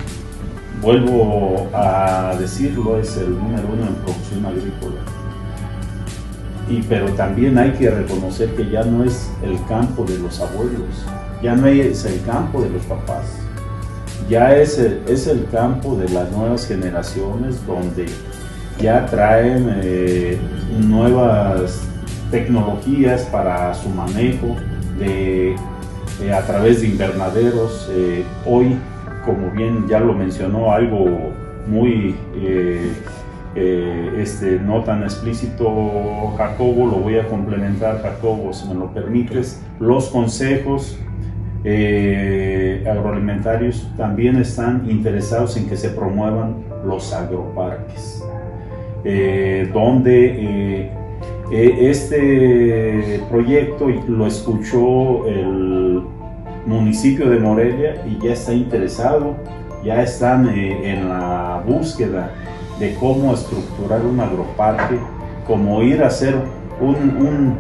vuelvo 0.81 1.69
a 1.73 2.35
decirlo, 2.38 2.99
es 2.99 3.17
el 3.17 3.31
número 3.31 3.69
uno 3.73 3.87
en 3.87 3.95
producción 3.97 4.47
agrícola. 4.47 5.01
Y, 6.69 6.83
pero 6.83 7.09
también 7.12 7.57
hay 7.57 7.73
que 7.73 7.91
reconocer 7.91 8.55
que 8.55 8.69
ya 8.69 8.85
no 8.85 9.05
es 9.05 9.31
el 9.43 9.62
campo 9.67 10.05
de 10.05 10.19
los 10.19 10.41
abuelos, 10.41 11.05
ya 11.43 11.55
no 11.57 11.67
es 11.67 12.05
el 12.05 12.23
campo 12.25 12.61
de 12.61 12.71
los 12.71 12.83
papás, 12.83 13.25
ya 14.29 14.55
es 14.55 14.79
el, 14.79 15.03
es 15.09 15.27
el 15.27 15.47
campo 15.51 15.97
de 15.97 16.09
las 16.11 16.31
nuevas 16.31 16.67
generaciones 16.67 17.67
donde 17.67 18.07
ya 18.81 19.07
traen 19.07 19.71
eh, 19.83 20.38
nuevas 20.79 21.81
tecnologías 22.31 23.23
para 23.23 23.75
su 23.75 23.88
manejo 23.88 24.57
de, 24.99 25.57
eh, 26.23 26.33
a 26.33 26.43
través 26.47 26.83
de 26.83 26.88
invernaderos. 26.88 27.88
Eh, 27.91 28.25
hoy, 28.45 28.77
como 29.29 29.51
bien 29.51 29.87
ya 29.88 30.01
lo 30.01 30.14
mencionó, 30.14 30.73
algo 30.73 31.33
muy 31.67 32.17
este, 34.17 34.59
no 34.61 34.83
tan 34.85 35.03
explícito 35.03 36.33
Jacobo, 36.37 36.87
lo 36.87 36.97
voy 36.97 37.19
a 37.19 37.29
complementar 37.29 38.01
Jacobo, 38.03 38.53
si 38.53 38.69
me 38.69 38.75
lo 38.75 38.93
permites, 38.93 39.62
los 39.81 40.09
consejos 40.09 40.99
eh, 41.64 42.85
agroalimentarios 42.88 43.91
también 43.97 44.37
están 44.37 44.88
interesados 44.88 45.57
en 45.57 45.69
que 45.69 45.77
se 45.77 45.91
promuevan 45.91 46.57
los 46.87 47.12
agroparques, 47.12 48.25
eh, 49.05 49.69
donde 49.75 50.91
eh, 51.51 51.91
este 51.91 53.21
proyecto 53.29 53.88
lo 54.07 54.27
escuchó 54.27 55.27
el 55.27 56.05
municipio 56.66 57.29
de 57.31 57.38
Morelia 57.38 58.05
y 58.07 58.18
ya 58.25 58.33
está 58.33 58.53
interesado, 58.53 59.37
ya 59.85 60.03
están 60.03 60.49
en 60.49 61.09
la 61.09 61.62
búsqueda 61.66 62.33
de 62.79 62.94
cómo 62.94 63.33
estructurar 63.33 64.03
un 64.03 64.21
agroparque, 64.21 64.99
cómo 65.47 65.83
ir 65.83 66.03
a 66.03 66.09
hacer 66.09 66.37
un 66.81 67.57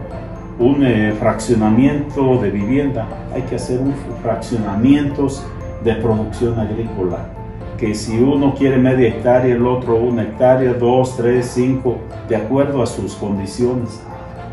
un 0.58 0.84
eh, 0.84 1.14
fraccionamiento 1.18 2.38
de 2.38 2.50
vivienda, 2.50 3.06
hay 3.32 3.42
que 3.42 3.56
hacer 3.56 3.80
un 3.80 3.94
fraccionamientos 4.22 5.44
de 5.84 5.94
producción 5.94 6.58
agrícola. 6.58 7.30
Que 7.78 7.94
si 7.94 8.18
uno 8.18 8.54
quiere 8.54 8.76
media 8.76 9.08
hectárea, 9.08 9.54
el 9.54 9.64
otro 9.64 9.96
una 9.96 10.22
hectárea, 10.22 10.74
dos, 10.74 11.16
tres, 11.16 11.52
cinco, 11.54 11.98
de 12.28 12.34
acuerdo 12.34 12.82
a 12.82 12.86
sus 12.86 13.14
condiciones, 13.14 14.00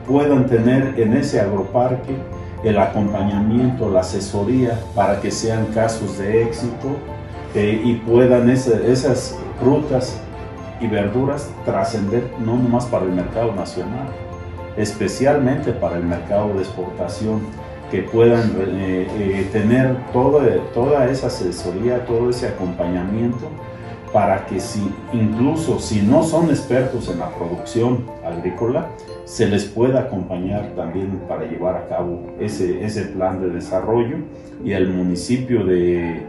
puedan 0.07 0.45
tener 0.45 0.93
en 0.97 1.13
ese 1.13 1.41
agroparque 1.41 2.15
el 2.63 2.77
acompañamiento, 2.77 3.89
la 3.89 4.01
asesoría 4.01 4.79
para 4.95 5.21
que 5.21 5.31
sean 5.31 5.67
casos 5.67 6.17
de 6.17 6.43
éxito 6.43 6.95
eh, 7.53 7.81
y 7.83 7.95
puedan 7.95 8.49
esas 8.49 9.37
frutas 9.59 10.19
y 10.79 10.87
verduras 10.87 11.51
trascender 11.63 12.29
no 12.39 12.57
nomás 12.57 12.85
para 12.85 13.05
el 13.05 13.11
mercado 13.11 13.53
nacional, 13.53 14.07
especialmente 14.77 15.71
para 15.71 15.97
el 15.97 16.03
mercado 16.03 16.53
de 16.53 16.59
exportación, 16.59 17.41
que 17.91 18.01
puedan 18.01 18.51
eh, 18.57 19.07
eh, 19.19 19.49
tener 19.53 19.95
toda 20.11 21.09
esa 21.09 21.27
asesoría, 21.27 22.03
todo 22.05 22.29
ese 22.29 22.47
acompañamiento 22.47 23.47
para 24.11 24.45
que 24.45 24.61
si 24.61 24.89
incluso 25.11 25.77
si 25.79 26.01
no 26.01 26.23
son 26.23 26.49
expertos 26.49 27.09
en 27.09 27.19
la 27.19 27.29
producción 27.29 28.05
agrícola, 28.25 28.87
se 29.25 29.47
les 29.47 29.65
pueda 29.65 30.01
acompañar 30.01 30.73
también 30.75 31.19
para 31.27 31.45
llevar 31.45 31.75
a 31.75 31.87
cabo 31.87 32.21
ese, 32.39 32.83
ese 32.85 33.03
plan 33.05 33.41
de 33.41 33.49
desarrollo 33.49 34.17
y 34.63 34.71
el 34.71 34.89
municipio 34.89 35.65
de, 35.65 36.21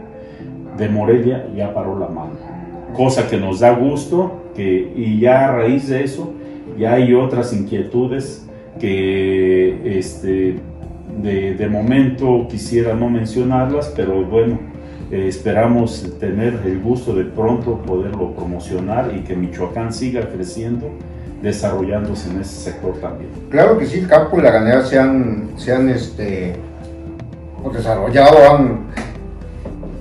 de 0.77 0.89
Morelia 0.89 1.47
ya 1.55 1.73
paró 1.73 1.97
la 1.97 2.07
mano. 2.07 2.33
Cosa 2.93 3.29
que 3.29 3.37
nos 3.37 3.59
da 3.59 3.71
gusto 3.71 4.43
que, 4.55 4.91
y 4.95 5.19
ya 5.19 5.45
a 5.45 5.55
raíz 5.55 5.87
de 5.87 6.03
eso 6.03 6.33
ya 6.77 6.93
hay 6.93 7.13
otras 7.13 7.53
inquietudes 7.53 8.45
que 8.79 9.97
este, 9.97 10.55
de, 11.21 11.67
momento 11.67 12.47
quisiera 12.49 12.93
no 12.93 13.09
mencionarlas, 13.09 13.91
pero 13.95 14.23
bueno, 14.23 14.59
eh, 15.11 15.25
esperamos 15.27 16.17
tener 16.19 16.59
el 16.65 16.79
gusto 16.79 17.13
de 17.13 17.23
pronto 17.23 17.81
poderlo 17.81 18.33
promocionar 18.33 19.13
y 19.15 19.21
que 19.21 19.35
Michoacán 19.35 19.93
siga 19.93 20.29
creciendo, 20.29 20.89
desarrollándose 21.47 22.29
en 22.29 22.41
ese 22.41 22.71
sector 22.71 22.93
también. 22.99 23.29
Claro 23.49 23.77
que 23.77 23.85
sí, 23.85 23.99
el 23.99 24.07
campo 24.07 24.37
y 24.37 24.41
la 24.41 24.51
ganadera 24.51 24.85
se 24.85 24.99
han, 24.99 25.49
se 25.57 25.73
han 25.73 25.89
este, 25.89 26.55
desarrollado, 27.73 28.37
han, 28.51 28.85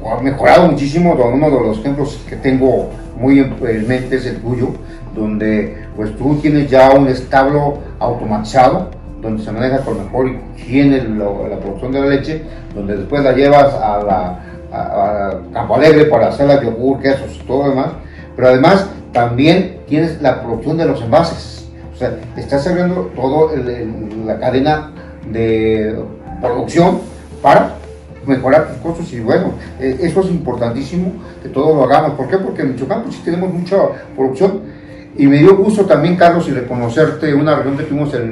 han 0.05 0.25
mejorado 0.25 0.69
muchísimo. 0.71 1.15
Uno 1.15 1.51
de 1.51 1.61
los 1.61 1.79
ejemplos 1.79 2.21
que 2.29 2.37
tengo 2.37 2.91
muy 3.19 3.41
en 3.41 3.89
mente 3.89 4.17
es 4.17 4.27
el 4.27 4.41
tuyo, 4.41 4.69
donde 5.15 5.87
pues 5.97 6.15
tú 6.17 6.37
tienes 6.37 6.71
ya 6.71 6.91
un 6.91 7.09
establo 7.09 7.79
automatizado, 7.99 8.91
donde 9.23 9.43
se 9.43 9.51
maneja 9.51 9.79
con 9.79 10.05
mejor 10.05 10.31
higiene 10.57 11.03
la 11.03 11.59
producción 11.59 11.93
de 11.93 12.01
la 12.01 12.07
leche, 12.07 12.43
donde 12.75 12.97
después 12.97 13.23
la 13.25 13.33
llevas 13.33 13.73
a, 13.75 14.03
la, 14.03 14.43
Campo 15.53 15.77
Alegre 15.77 16.05
para 16.07 16.29
hacer 16.29 16.47
la 16.47 16.63
yogur, 16.63 17.01
quesos 17.01 17.41
y 17.43 17.47
todo 17.47 17.63
lo 17.63 17.71
demás, 17.71 17.93
pero 18.35 18.49
además 18.49 18.91
también 19.13 19.76
tienes 19.89 20.21
la 20.21 20.43
producción 20.43 20.77
de 20.77 20.87
los 20.87 21.01
envases, 21.03 21.69
o 21.95 21.99
sea, 21.99 22.19
estás 22.37 22.67
abriendo 22.67 23.11
toda 23.17 23.53
la 24.27 24.39
cadena 24.39 24.93
de 25.31 25.99
producción 26.41 27.01
para 27.43 27.77
mejorar 28.27 28.69
tus 28.69 28.79
costos 28.79 29.13
y 29.13 29.21
bueno, 29.21 29.53
e, 29.81 29.97
eso 30.01 30.21
es 30.21 30.31
importantísimo 30.31 31.13
que 31.43 31.49
todos 31.49 31.75
lo 31.75 31.85
hagamos. 31.85 32.13
¿Por 32.13 32.29
qué? 32.29 32.39
Porque 32.39 32.63
en 32.63 32.73
Michoacán 32.73 33.05
pues, 33.05 33.17
sí 33.17 33.23
tenemos 33.25 33.53
mucha 33.53 33.77
producción 34.15 34.61
Y 35.17 35.27
me 35.27 35.39
dio 35.39 35.57
gusto 35.57 35.87
también, 35.87 36.17
Carlos, 36.17 36.47
y 36.49 36.51
reconocerte 36.51 37.33
una 37.33 37.55
reunión 37.55 37.79
que 37.79 37.85
tuvimos 37.85 38.13
el 38.13 38.27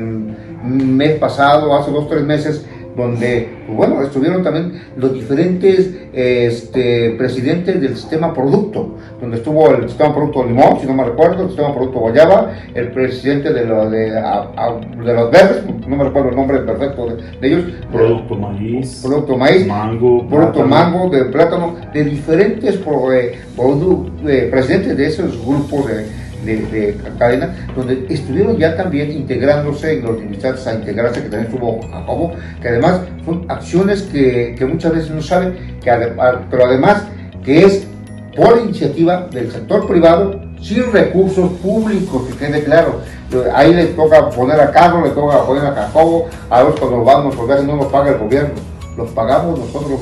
mes 0.65 1.19
pasado, 1.19 1.75
hace 1.75 1.91
dos, 1.91 2.09
tres 2.09 2.23
meses, 2.23 2.67
donde, 2.97 3.49
pues 3.67 3.77
bueno, 3.77 4.03
estuvieron 4.03 4.43
también 4.43 4.83
los 4.97 5.13
diferentes 5.13 5.95
este, 6.13 7.11
presidentes 7.19 7.81
del 7.81 7.97
sistema 7.97 8.33
producto, 8.33 8.95
donde 9.21 9.39
estuvo 9.39 9.69
el 9.71 9.89
sistema 9.89 10.15
producto 10.15 10.45
limón, 10.45 10.79
si 10.81 10.87
no 10.87 10.95
me 10.95 11.05
recuerdo, 11.05 11.43
el 11.43 11.49
sistema 11.49 11.75
producto 11.75 12.01
guayaba, 12.01 12.53
el 12.75 12.93
presidente 12.93 13.53
de, 13.53 13.65
lo, 13.65 13.91
de, 13.91 14.11
los 14.11 15.31
verdes, 15.31 15.65
no 15.87 15.97
me 15.97 16.05
recuerdo 16.05 16.31
el 16.31 16.37
nombre 16.37 16.59
perfecto 16.61 17.07
de, 17.07 17.49
ellos. 17.49 17.65
Producto 17.93 18.35
maíz. 18.37 19.03
Producto 19.05 19.37
maíz. 19.37 19.67
Mango. 19.67 20.29
Producto 20.29 20.63
mango, 20.65 21.11
de 21.11 21.25
plátano, 21.27 21.77
de 21.93 22.05
diferentes 22.05 22.77
eh, 22.77 23.39
eh, 24.27 24.49
presidentes 24.51 24.97
de 24.97 25.07
esos 25.07 25.45
grupos 25.45 25.89
de 25.89 26.24
de, 26.45 26.97
cadena, 27.19 27.55
donde 27.75 28.07
estuvieron 28.09 28.57
ya 28.57 28.77
también 28.77 29.11
integrándose 29.11 29.99
en 29.99 30.05
los 30.05 30.21
invitados 30.21 30.67
a 30.67 30.75
integrarse, 30.75 31.23
que 31.23 31.29
también 31.29 31.53
estuvo 31.53 31.81
Jacobo, 31.91 32.33
que 32.61 32.69
además 32.69 33.01
son 33.25 33.45
acciones 33.49 34.03
que, 34.03 34.55
que 34.59 34.67
muchas 34.67 34.93
veces 34.93 35.11
no 35.11 35.23
saben, 35.23 35.55
que 35.83 35.91
pero 36.51 36.67
además 36.67 37.05
que 37.45 37.65
es 37.65 37.87
por 38.37 38.59
iniciativa 38.59 39.29
del 39.31 39.51
sector 39.51 39.87
privado, 39.87 40.41
sin 40.61 40.91
recursos 40.93 41.51
públicos, 41.63 42.27
que 42.27 42.37
quede 42.37 42.65
claro. 42.65 43.01
Ahí 43.55 43.75
le 43.75 43.87
toca 43.87 44.31
poner 44.31 44.61
a 44.61 44.71
Carlos, 44.71 45.05
le 45.05 45.11
toca 45.11 45.45
poner 45.45 45.67
a 45.67 45.75
Jacobo, 45.75 46.29
a 46.51 46.63
los 46.63 46.79
cuando 46.79 47.05
vamos, 47.05 47.35
porque 47.37 47.63
no 47.63 47.77
nos 47.77 47.87
paga 47.87 48.13
el 48.13 48.19
gobierno, 48.19 48.55
los 48.97 49.11
pagamos 49.11 49.59
nosotros 49.59 50.01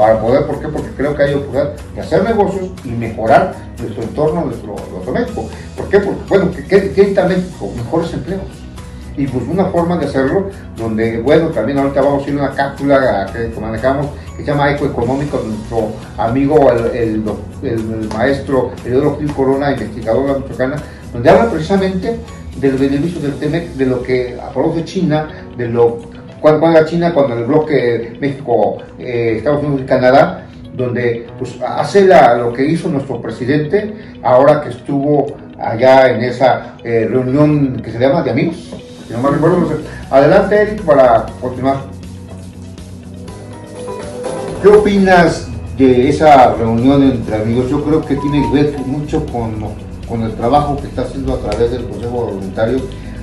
para 0.00 0.18
poder, 0.18 0.46
¿por 0.46 0.58
qué? 0.58 0.68
Porque 0.68 0.88
creo 0.96 1.14
que 1.14 1.22
hay 1.22 1.34
oportunidad 1.34 1.74
de 1.94 2.00
hacer 2.00 2.24
negocios 2.24 2.70
y 2.84 2.88
mejorar 2.88 3.54
nuestro 3.78 4.02
entorno, 4.02 4.46
nuestro, 4.46 4.74
nuestro 4.90 5.12
México. 5.12 5.46
¿Por 5.76 5.88
qué? 5.90 5.98
Porque, 6.00 6.20
bueno, 6.26 6.50
que, 6.52 6.92
que, 6.92 7.04
también 7.08 7.46
mejores 7.76 8.14
empleos. 8.14 8.40
Y 9.18 9.26
pues 9.26 9.44
una 9.46 9.66
forma 9.66 9.98
de 9.98 10.06
hacerlo, 10.06 10.48
donde, 10.74 11.20
bueno, 11.20 11.48
también 11.48 11.76
ahorita 11.76 12.00
vamos 12.00 12.26
a 12.26 12.30
ir 12.30 12.38
a 12.38 12.44
una 12.44 12.54
cápsula 12.54 13.30
que 13.30 13.60
manejamos, 13.60 14.06
que 14.38 14.42
se 14.42 14.50
llama 14.50 14.70
Ecoeconómico, 14.70 15.42
nuestro 15.44 15.92
amigo, 16.16 16.72
el, 16.72 17.22
el, 17.62 18.08
maestro 18.08 18.70
Eduardo 18.86 19.18
Gil 19.18 19.34
Corona, 19.34 19.72
investigador 19.72 20.26
de 20.28 20.32
la 20.32 20.38
Michoacana, 20.38 20.76
donde 21.12 21.28
habla 21.28 21.50
precisamente 21.50 22.18
del 22.58 22.78
beneficio 22.78 23.20
del 23.20 23.34
TEMEC, 23.34 23.74
de 23.74 23.84
lo 23.84 24.02
que 24.02 24.38
produce 24.54 24.82
China, 24.86 25.28
de 25.58 25.68
lo 25.68 25.98
cuando, 26.40 26.60
cuando 26.60 26.84
China, 26.84 27.12
cuando 27.12 27.36
el 27.36 27.44
bloque 27.44 28.16
México, 28.20 28.78
eh, 28.98 29.34
Estados 29.38 29.62
Unidos 29.62 29.82
y 29.82 29.86
Canadá, 29.86 30.46
donde 30.74 31.26
pues, 31.38 31.56
hace 31.66 32.06
lo 32.06 32.52
que 32.52 32.64
hizo 32.64 32.88
nuestro 32.88 33.20
presidente 33.20 33.92
ahora 34.22 34.62
que 34.62 34.70
estuvo 34.70 35.26
allá 35.58 36.10
en 36.10 36.22
esa 36.22 36.76
eh, 36.84 37.06
reunión 37.10 37.80
que 37.82 37.90
se 37.90 37.98
llama 37.98 38.22
de 38.22 38.30
amigos. 38.30 38.56
Si 39.06 39.12
no 39.12 39.22
me 39.22 39.30
recuerdo, 39.30 39.68
adelante 40.10 40.62
Eric 40.62 40.82
para 40.82 41.26
continuar. 41.40 41.78
¿Qué 44.62 44.68
opinas 44.68 45.48
de 45.76 46.08
esa 46.08 46.54
reunión 46.54 47.02
entre 47.02 47.36
amigos? 47.36 47.70
Yo 47.70 47.82
creo 47.82 48.04
que 48.04 48.16
tiene 48.16 48.42
que 48.42 48.62
ver 48.62 48.78
mucho 48.86 49.24
con, 49.26 49.54
con 50.08 50.22
el 50.22 50.32
trabajo 50.34 50.76
que 50.76 50.86
está 50.86 51.02
haciendo 51.02 51.34
a 51.34 51.38
través 51.38 51.70
del 51.72 51.88
Consejo 51.88 52.26
Voluntario. 52.26 52.78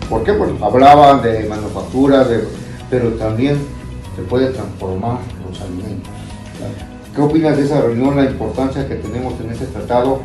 ¿Por 0.09 0.23
qué? 0.23 0.33
Pues 0.33 0.49
hablaban 0.61 1.21
de 1.21 1.47
manufacturas, 1.47 2.29
de 2.29 2.43
pero 2.89 3.09
también 3.13 3.57
se 4.15 4.21
puede 4.23 4.47
transformar 4.47 5.19
los 5.47 5.61
alimentos. 5.61 6.11
¿Qué 7.15 7.21
opinas 7.21 7.57
de 7.57 7.63
esa 7.63 7.81
reunión, 7.81 8.15
la 8.15 8.25
importancia 8.25 8.87
que 8.87 8.95
tenemos 8.95 9.33
en 9.43 9.51
ese 9.51 9.65
tratado? 9.65 10.19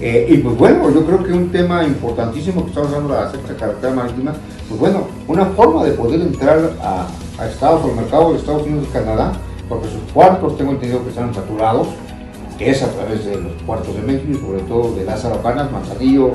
Eh, 0.00 0.26
y 0.28 0.36
pues 0.38 0.56
bueno, 0.56 0.90
yo 0.90 1.04
creo 1.06 1.24
que 1.24 1.32
un 1.32 1.50
tema 1.50 1.84
importantísimo 1.84 2.62
que 2.62 2.68
estamos 2.68 2.92
hablando 2.92 3.14
de 3.14 3.20
la 3.20 3.30
sexta 3.30 3.56
carretera 3.56 3.94
marítima, 3.94 4.34
pues 4.68 4.78
bueno, 4.78 5.06
una 5.26 5.46
forma 5.46 5.84
de 5.84 5.92
poder 5.92 6.20
entrar 6.20 6.72
a, 6.82 7.08
Estados 7.46 7.84
o 7.84 7.90
al 7.90 7.96
mercado 7.96 8.32
de 8.32 8.38
Estados 8.38 8.62
Unidos 8.62 8.86
y 8.88 8.92
Canadá, 8.92 9.32
porque 9.68 9.88
sus 9.88 10.00
puertos 10.12 10.56
tengo 10.56 10.72
entendido 10.72 11.02
que 11.02 11.10
están 11.10 11.34
saturados, 11.34 11.88
que 12.56 12.70
es 12.70 12.82
a 12.82 12.90
través 12.90 13.24
de 13.26 13.40
los 13.40 13.52
puertos 13.62 13.94
de 13.94 14.02
México 14.02 14.30
y 14.30 14.34
sobre 14.34 14.60
todo 14.62 14.94
de 14.94 15.04
Lázaro 15.04 15.42
Canas, 15.42 15.70
Manzanillo, 15.70 16.32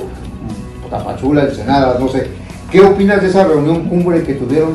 Tapachula, 0.90 1.44
Ensenada, 1.44 1.98
no 1.98 2.08
sé. 2.08 2.28
¿Qué 2.70 2.80
opinas 2.80 3.22
de 3.22 3.28
esa 3.28 3.44
reunión 3.44 3.88
cumbre 3.88 4.22
que 4.22 4.34
tuvieron 4.34 4.74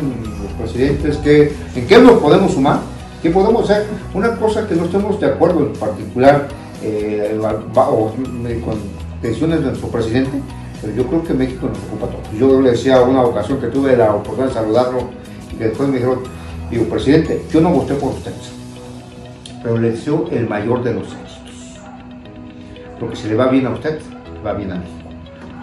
presidentes, 0.57 1.17
que, 1.17 1.53
en 1.75 1.87
qué 1.87 1.99
nos 1.99 2.19
podemos 2.19 2.53
sumar, 2.53 2.79
qué 3.21 3.29
podemos 3.29 3.69
hacer. 3.69 3.85
Una 4.13 4.35
cosa 4.35 4.67
que 4.67 4.75
no 4.75 4.85
estemos 4.85 5.19
de 5.19 5.27
acuerdo 5.27 5.59
en 5.59 5.73
particular 5.73 6.47
eh, 6.83 7.39
o, 7.75 8.11
con 8.63 8.75
decisiones 9.21 9.59
de 9.59 9.67
nuestro 9.67 9.89
presidente, 9.89 10.41
pero 10.81 10.93
yo 10.93 11.07
creo 11.07 11.23
que 11.23 11.33
México 11.33 11.67
nos 11.67 11.77
ocupa 11.79 12.07
todo. 12.07 12.37
Yo 12.37 12.61
le 12.61 12.71
decía 12.71 13.01
una 13.01 13.23
ocasión 13.23 13.59
que 13.59 13.67
tuve 13.67 13.95
la 13.95 14.13
oportunidad 14.13 14.47
de 14.47 14.53
saludarlo 14.53 14.99
y 15.53 15.55
después 15.55 15.89
me 15.89 15.95
dijeron, 15.95 16.19
digo, 16.69 16.85
presidente, 16.85 17.41
yo 17.51 17.61
no 17.61 17.71
voté 17.71 17.95
por 17.95 18.13
ustedes, 18.13 18.51
pero 19.63 19.77
le 19.77 19.91
deseo 19.91 20.27
el 20.31 20.47
mayor 20.47 20.83
de 20.83 20.93
los 20.93 21.03
éxitos. 21.03 21.81
Porque 22.99 23.15
si 23.15 23.27
le 23.27 23.35
va 23.35 23.47
bien 23.47 23.67
a 23.67 23.71
usted, 23.71 23.99
va 24.45 24.53
bien 24.53 24.71
a 24.71 24.75
México. 24.75 25.09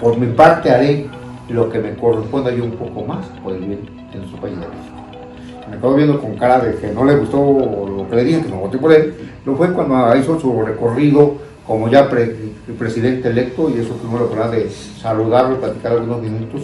Por 0.00 0.18
mi 0.18 0.26
parte 0.26 0.70
haré 0.70 1.06
lo 1.48 1.68
que 1.68 1.78
me 1.78 1.94
corresponda 1.94 2.52
yo 2.52 2.64
un 2.64 2.72
poco 2.72 3.04
más 3.04 3.26
por 3.42 3.52
el 3.54 3.60
bien 3.60 3.93
de 4.14 4.20
nuestro 4.20 4.40
país 4.40 4.54
de 4.54 4.66
México. 4.66 4.96
Me 5.68 5.76
acabo 5.76 5.94
viendo 5.94 6.20
con 6.20 6.36
cara 6.36 6.60
de 6.60 6.76
que 6.76 6.88
no 6.88 7.04
le 7.04 7.16
gustó 7.16 7.38
lo 7.38 8.08
que 8.08 8.16
le 8.16 8.24
dije, 8.24 8.42
que 8.42 8.48
no 8.48 8.56
voté 8.56 8.78
por 8.78 8.92
él, 8.92 9.14
lo 9.44 9.56
fue 9.56 9.72
cuando 9.72 10.16
hizo 10.16 10.38
su 10.38 10.62
recorrido 10.62 11.34
como 11.66 11.88
ya 11.88 12.08
presidente 12.78 13.28
electo 13.28 13.70
y 13.70 13.80
eso 13.80 13.94
tuvimos 13.94 14.20
la 14.20 14.26
oportunidad 14.26 14.52
de 14.52 14.70
saludarlo 14.70 15.58
platicar 15.58 15.92
algunos 15.92 16.20
minutos 16.22 16.62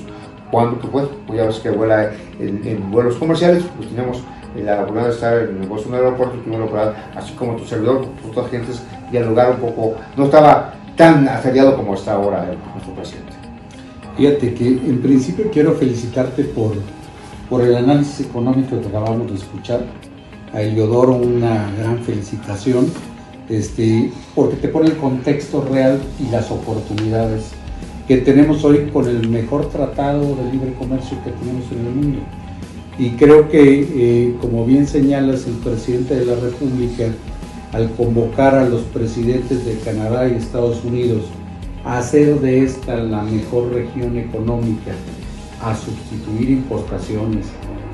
cuando 0.50 0.78
pues, 0.78 1.06
pues 1.26 1.38
ya 1.38 1.46
ves 1.46 1.58
que 1.60 1.70
vuela 1.70 2.10
en, 2.38 2.90
vuelos 2.90 3.16
comerciales, 3.16 3.64
pues 3.76 3.88
tenemos 3.88 4.22
la 4.56 4.74
oportunidad 4.74 5.06
de 5.06 5.14
estar 5.14 5.38
en 5.38 5.62
el 5.62 5.68
Boston 5.68 5.94
Aeropuerto, 5.94 6.38
tuvimos 6.38 6.72
la 6.72 6.94
así 7.14 7.32
como 7.34 7.56
tu 7.56 7.64
servidor, 7.64 8.04
otras 8.28 8.50
gentes, 8.50 8.82
dialogar 9.10 9.52
un 9.52 9.58
poco, 9.58 9.94
no 10.16 10.24
estaba 10.24 10.74
tan 10.96 11.28
aferiado 11.28 11.76
como 11.76 11.94
está 11.94 12.14
ahora 12.14 12.50
nuestro 12.74 12.94
presidente. 12.94 13.32
Fíjate 14.16 14.54
que 14.54 14.66
en 14.66 15.00
principio 15.00 15.50
quiero 15.52 15.72
felicitarte 15.72 16.44
por 16.44 16.72
por 17.50 17.62
el 17.62 17.74
análisis 17.74 18.20
económico 18.20 18.80
que 18.80 18.88
acabamos 18.88 19.28
de 19.28 19.34
escuchar. 19.34 19.84
A 20.54 20.62
Eliodoro 20.62 21.14
una 21.14 21.70
gran 21.78 21.98
felicitación, 21.98 22.86
este, 23.48 24.10
porque 24.34 24.56
te 24.56 24.68
pone 24.68 24.88
el 24.88 24.96
contexto 24.96 25.64
real 25.70 26.00
y 26.18 26.30
las 26.30 26.50
oportunidades 26.50 27.50
que 28.08 28.16
tenemos 28.18 28.64
hoy 28.64 28.90
con 28.92 29.08
el 29.08 29.28
mejor 29.28 29.68
tratado 29.68 30.20
de 30.20 30.52
libre 30.52 30.74
comercio 30.74 31.16
que 31.22 31.30
tenemos 31.30 31.64
en 31.70 31.86
el 31.86 31.94
mundo. 31.94 32.18
Y 32.98 33.10
creo 33.10 33.48
que, 33.48 33.86
eh, 33.94 34.36
como 34.40 34.64
bien 34.64 34.86
señalas, 34.86 35.46
el 35.46 35.54
presidente 35.54 36.16
de 36.16 36.26
la 36.26 36.34
República, 36.34 37.04
al 37.72 37.90
convocar 37.92 38.56
a 38.56 38.68
los 38.68 38.82
presidentes 38.82 39.64
de 39.64 39.78
Canadá 39.78 40.28
y 40.28 40.34
Estados 40.34 40.84
Unidos 40.84 41.22
a 41.84 41.98
hacer 41.98 42.40
de 42.40 42.64
esta 42.64 42.96
la 42.96 43.22
mejor 43.22 43.72
región 43.72 44.18
económica 44.18 44.92
a 45.60 45.74
sustituir 45.74 46.50
importaciones, 46.50 47.46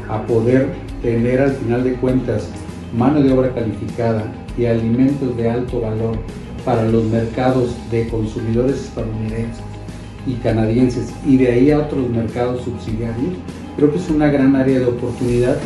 a 0.09 0.22
poder 0.22 0.72
tener 1.02 1.40
al 1.40 1.52
final 1.52 1.85
de 1.85 1.94
cuentas 1.94 2.48
mano 2.96 3.20
de 3.22 3.33
obra 3.33 3.52
calificada 3.52 4.33
y 4.57 4.66
alimentos 4.66 5.37
de 5.37 5.50
alto 5.50 5.81
valor 5.81 6.16
para 6.64 6.85
los 6.88 7.05
mercados 7.05 7.70
de 7.90 8.09
consumidores 8.09 8.87
estadounidenses 8.87 9.62
y 10.26 10.35
canadienses 10.35 11.12
y 11.24 11.37
de 11.37 11.52
ahí 11.52 11.70
a 11.70 11.79
otros 11.79 12.09
mercados 12.09 12.62
subsidiarios, 12.62 13.35
creo 13.76 13.92
que 13.92 13.98
es 13.98 14.11
una 14.11 14.29
gran 14.29 14.57
área 14.57 14.81
de 14.81 14.87
oportunidad. 14.87 15.57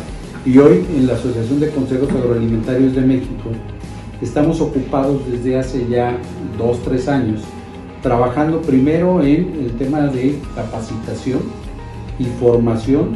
Y 0.45 0.57
hoy 0.57 0.85
en 0.95 1.07
la 1.07 1.13
Asociación 1.13 1.59
de 1.59 1.69
Consejos 1.69 2.09
Agroalimentarios 2.11 2.95
de 2.95 3.01
México 3.01 3.49
estamos 4.21 4.59
ocupados 4.59 5.21
desde 5.29 5.57
hace 5.57 5.87
ya 5.87 6.17
dos, 6.57 6.79
tres 6.83 7.07
años 7.07 7.41
trabajando 8.01 8.61
primero 8.61 9.21
en 9.21 9.53
el 9.63 9.71
tema 9.77 10.01
de 10.07 10.39
capacitación 10.55 11.41
y 12.21 12.25
formación 12.39 13.15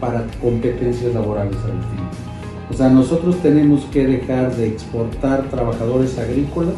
para 0.00 0.26
competencias 0.42 1.14
laborales 1.14 1.56
al 1.56 1.72
fin. 1.72 2.30
O 2.70 2.74
sea, 2.74 2.88
nosotros 2.88 3.36
tenemos 3.42 3.84
que 3.86 4.06
dejar 4.06 4.54
de 4.56 4.66
exportar 4.68 5.48
trabajadores 5.50 6.18
agrícolas 6.18 6.74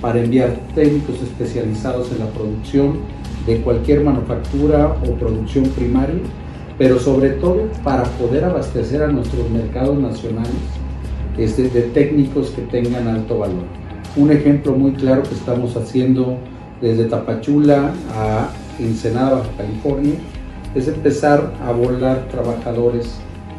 para 0.00 0.20
enviar 0.20 0.56
técnicos 0.74 1.22
especializados 1.22 2.10
en 2.12 2.20
la 2.20 2.26
producción 2.26 2.98
de 3.46 3.60
cualquier 3.60 4.02
manufactura 4.02 4.96
o 5.06 5.14
producción 5.14 5.64
primaria, 5.70 6.20
pero 6.78 6.98
sobre 6.98 7.30
todo 7.30 7.68
para 7.84 8.04
poder 8.04 8.44
abastecer 8.44 9.02
a 9.02 9.08
nuestros 9.08 9.48
mercados 9.50 9.98
nacionales 9.98 10.52
este, 11.38 11.68
de 11.68 11.82
técnicos 11.82 12.50
que 12.50 12.62
tengan 12.62 13.06
alto 13.08 13.38
valor. 13.38 13.64
Un 14.16 14.30
ejemplo 14.30 14.72
muy 14.72 14.92
claro 14.92 15.22
que 15.22 15.34
estamos 15.34 15.76
haciendo 15.76 16.36
desde 16.80 17.04
Tapachula 17.04 17.92
a 18.14 18.50
Ensenada, 18.78 19.38
Baja 19.38 19.50
California, 19.56 20.14
es 20.74 20.88
empezar 20.88 21.52
a 21.62 21.72
volar 21.72 22.28
trabajadores 22.28 23.14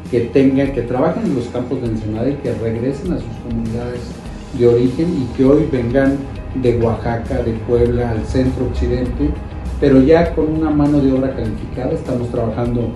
que 0.09 0.22
tengan, 0.22 0.74
que 0.74 0.82
trabajen 0.82 1.26
en 1.26 1.36
los 1.36 1.45
campos 1.47 1.82
de 1.82 1.88
Ensenada 1.88 2.30
y 2.30 2.36
que 2.36 2.53
regresen 2.53 3.14
a 3.14 3.18
sus 3.18 3.36
comunidades 3.47 4.01
de 4.57 4.68
origen 4.68 5.24
y 5.24 5.36
que 5.36 5.45
hoy 5.45 5.68
vengan 5.72 6.18
de 6.61 6.78
Oaxaca, 6.78 7.41
de 7.41 7.53
Puebla, 7.68 8.11
al 8.11 8.26
centro 8.26 8.66
occidente, 8.66 9.30
pero 9.80 10.01
ya 10.01 10.34
con 10.36 10.49
una 10.49 10.70
mano 10.70 10.99
de 10.99 11.11
obra 11.11 11.36
calificada. 11.36 11.91
Estamos 11.91 12.30
trabajando 12.30 12.89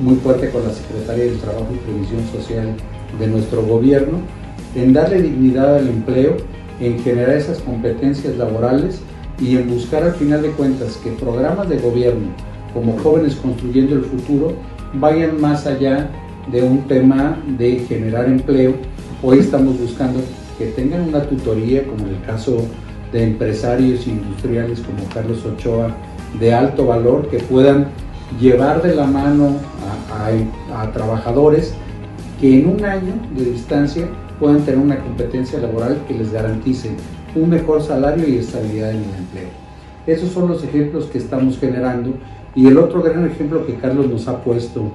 muy 0.00 0.16
fuerte 0.16 0.50
con 0.50 0.64
la 0.64 0.72
Secretaría 0.72 1.24
del 1.24 1.38
Trabajo 1.38 1.68
y 1.72 1.76
Previsión 1.78 2.26
Social 2.32 2.74
de 3.18 3.26
nuestro 3.28 3.62
gobierno 3.62 4.18
en 4.74 4.92
darle 4.92 5.22
dignidad 5.22 5.76
al 5.76 5.88
empleo, 5.88 6.36
en 6.80 6.98
generar 6.98 7.36
esas 7.36 7.60
competencias 7.60 8.36
laborales 8.36 9.00
y 9.40 9.56
en 9.56 9.68
buscar 9.70 10.02
al 10.02 10.14
final 10.14 10.42
de 10.42 10.50
cuentas 10.50 10.98
que 11.02 11.10
programas 11.10 11.68
de 11.68 11.78
gobierno 11.78 12.28
como 12.76 12.98
jóvenes 12.98 13.34
construyendo 13.36 13.94
el 13.94 14.02
futuro 14.02 14.52
vayan 15.00 15.40
más 15.40 15.66
allá 15.66 16.10
de 16.52 16.62
un 16.62 16.82
tema 16.82 17.38
de 17.56 17.78
generar 17.88 18.26
empleo. 18.26 18.74
Hoy 19.22 19.38
estamos 19.38 19.80
buscando 19.80 20.20
que 20.58 20.66
tengan 20.66 21.08
una 21.08 21.22
tutoría, 21.22 21.86
como 21.86 22.06
en 22.06 22.16
el 22.16 22.22
caso 22.22 22.66
de 23.12 23.24
empresarios 23.24 24.06
industriales 24.06 24.80
como 24.80 25.08
Carlos 25.14 25.42
Ochoa, 25.46 25.90
de 26.38 26.52
alto 26.52 26.86
valor, 26.86 27.30
que 27.30 27.38
puedan 27.38 27.86
llevar 28.38 28.82
de 28.82 28.94
la 28.94 29.06
mano 29.06 29.56
a, 30.12 30.92
trabajadores 30.92 31.72
que 32.38 32.60
en 32.60 32.68
un 32.68 32.84
año 32.84 33.14
de 33.34 33.52
distancia 33.52 34.06
puedan 34.38 34.60
tener 34.66 34.80
una 34.80 34.98
competencia 34.98 35.58
laboral 35.58 35.98
que 36.06 36.12
les 36.12 36.30
garantice 36.30 36.90
un 37.34 37.48
mejor 37.48 37.82
salario 37.82 38.28
y 38.28 38.36
estabilidad 38.36 38.90
en 38.90 38.98
el 38.98 39.14
empleo. 39.18 39.48
Esos 40.06 40.30
son 40.30 40.48
los 40.48 40.62
ejemplos 40.62 41.06
que 41.06 41.18
estamos 41.18 41.58
generando 41.58 42.12
y 42.56 42.66
el 42.66 42.78
otro 42.78 43.02
gran 43.02 43.26
ejemplo 43.26 43.64
que 43.66 43.74
Carlos 43.74 44.08
nos 44.08 44.26
ha 44.26 44.42
puesto, 44.42 44.90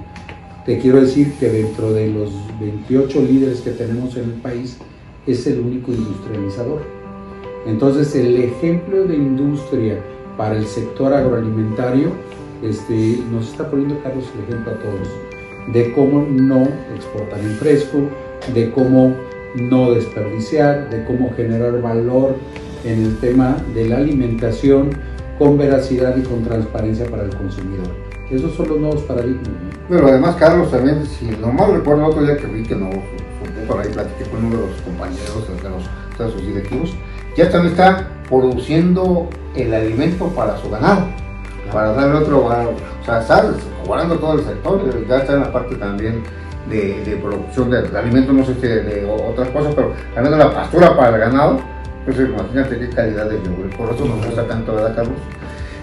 te 0.65 0.79
quiero 0.79 0.99
decir 0.99 1.33
que 1.39 1.47
dentro 1.47 1.93
de 1.93 2.07
los 2.07 2.31
28 2.59 3.21
líderes 3.21 3.61
que 3.61 3.71
tenemos 3.71 4.17
en 4.17 4.23
el 4.25 4.33
país, 4.41 4.77
es 5.27 5.45
el 5.45 5.59
único 5.59 5.91
industrializador. 5.91 6.81
Entonces 7.67 8.15
el 8.15 8.37
ejemplo 8.37 9.05
de 9.05 9.15
industria 9.15 9.99
para 10.35 10.57
el 10.57 10.65
sector 10.65 11.13
agroalimentario 11.13 12.09
este, 12.63 13.19
nos 13.31 13.51
está 13.51 13.69
poniendo 13.69 14.01
Carlos 14.01 14.25
el 14.35 14.43
ejemplo 14.43 14.73
a 14.73 14.79
todos 14.79 15.07
de 15.73 15.91
cómo 15.93 16.25
no 16.29 16.67
exportar 16.95 17.39
en 17.39 17.51
fresco, 17.51 17.99
de 18.53 18.71
cómo 18.71 19.15
no 19.55 19.91
desperdiciar, 19.91 20.89
de 20.89 21.03
cómo 21.05 21.31
generar 21.35 21.79
valor 21.81 22.35
en 22.83 23.03
el 23.03 23.17
tema 23.19 23.57
de 23.75 23.87
la 23.87 23.97
alimentación 23.97 24.89
con 25.41 25.57
veracidad 25.57 26.15
y 26.17 26.21
con 26.21 26.43
transparencia 26.43 27.09
para 27.09 27.23
el 27.23 27.35
consumidor. 27.35 27.87
Esos 28.29 28.53
son 28.53 28.69
los 28.69 28.79
nuevos 28.79 29.01
paradigmas. 29.01 29.49
Pero 29.89 30.07
además, 30.07 30.35
Carlos, 30.35 30.69
también, 30.69 31.03
si 31.03 31.25
no 31.25 31.51
mal 31.51 31.73
recuerdo, 31.73 32.05
otro 32.05 32.21
día 32.21 32.37
que 32.37 32.45
vi 32.45 32.61
que 32.61 32.75
no, 32.75 32.91
por 33.67 33.79
ahí 33.79 33.89
platiqué 33.91 34.29
con 34.29 34.45
uno 34.45 34.57
de 34.57 34.67
los 34.67 34.81
compañeros, 34.81 35.47
de 35.47 35.67
los, 35.67 35.83
de 36.19 36.31
sus 36.31 36.45
directivos, 36.47 36.93
ya 37.35 37.49
también 37.49 37.73
está 37.73 38.07
produciendo 38.29 39.29
el 39.55 39.73
alimento 39.73 40.27
para 40.27 40.55
su 40.59 40.69
ganado, 40.69 41.07
para 41.73 41.93
darle 41.93 42.19
otro 42.19 42.43
valor. 42.43 42.75
O 43.01 43.03
sea, 43.03 43.21
está 43.21 43.51
guardando 43.87 44.19
todo 44.19 44.33
el 44.33 44.45
sector, 44.45 45.07
ya 45.07 45.17
está 45.17 45.33
en 45.33 45.39
la 45.39 45.51
parte 45.51 45.75
también 45.75 46.21
de, 46.69 47.19
producción 47.19 47.71
de, 47.71 47.97
alimentos, 47.97 48.35
no 48.35 48.45
sé 48.45 48.53
si 48.53 48.67
de, 48.67 49.09
otras 49.09 49.49
cosas, 49.49 49.73
pero 49.73 49.91
ganando 50.13 50.37
la 50.37 50.53
pastura 50.53 50.95
para 50.95 51.15
el 51.15 51.19
ganado, 51.19 51.59
pues 52.05 52.17
imagínate 52.19 52.79
qué 52.79 52.89
calidad 52.89 53.29
de 53.29 53.37
yogur. 53.37 53.69
Por 53.77 53.93
eso 53.93 54.05
nos 54.05 54.25
gusta 54.25 54.47
tanto, 54.47 54.75
¿verdad, 54.75 54.95
Carlos? 54.95 55.17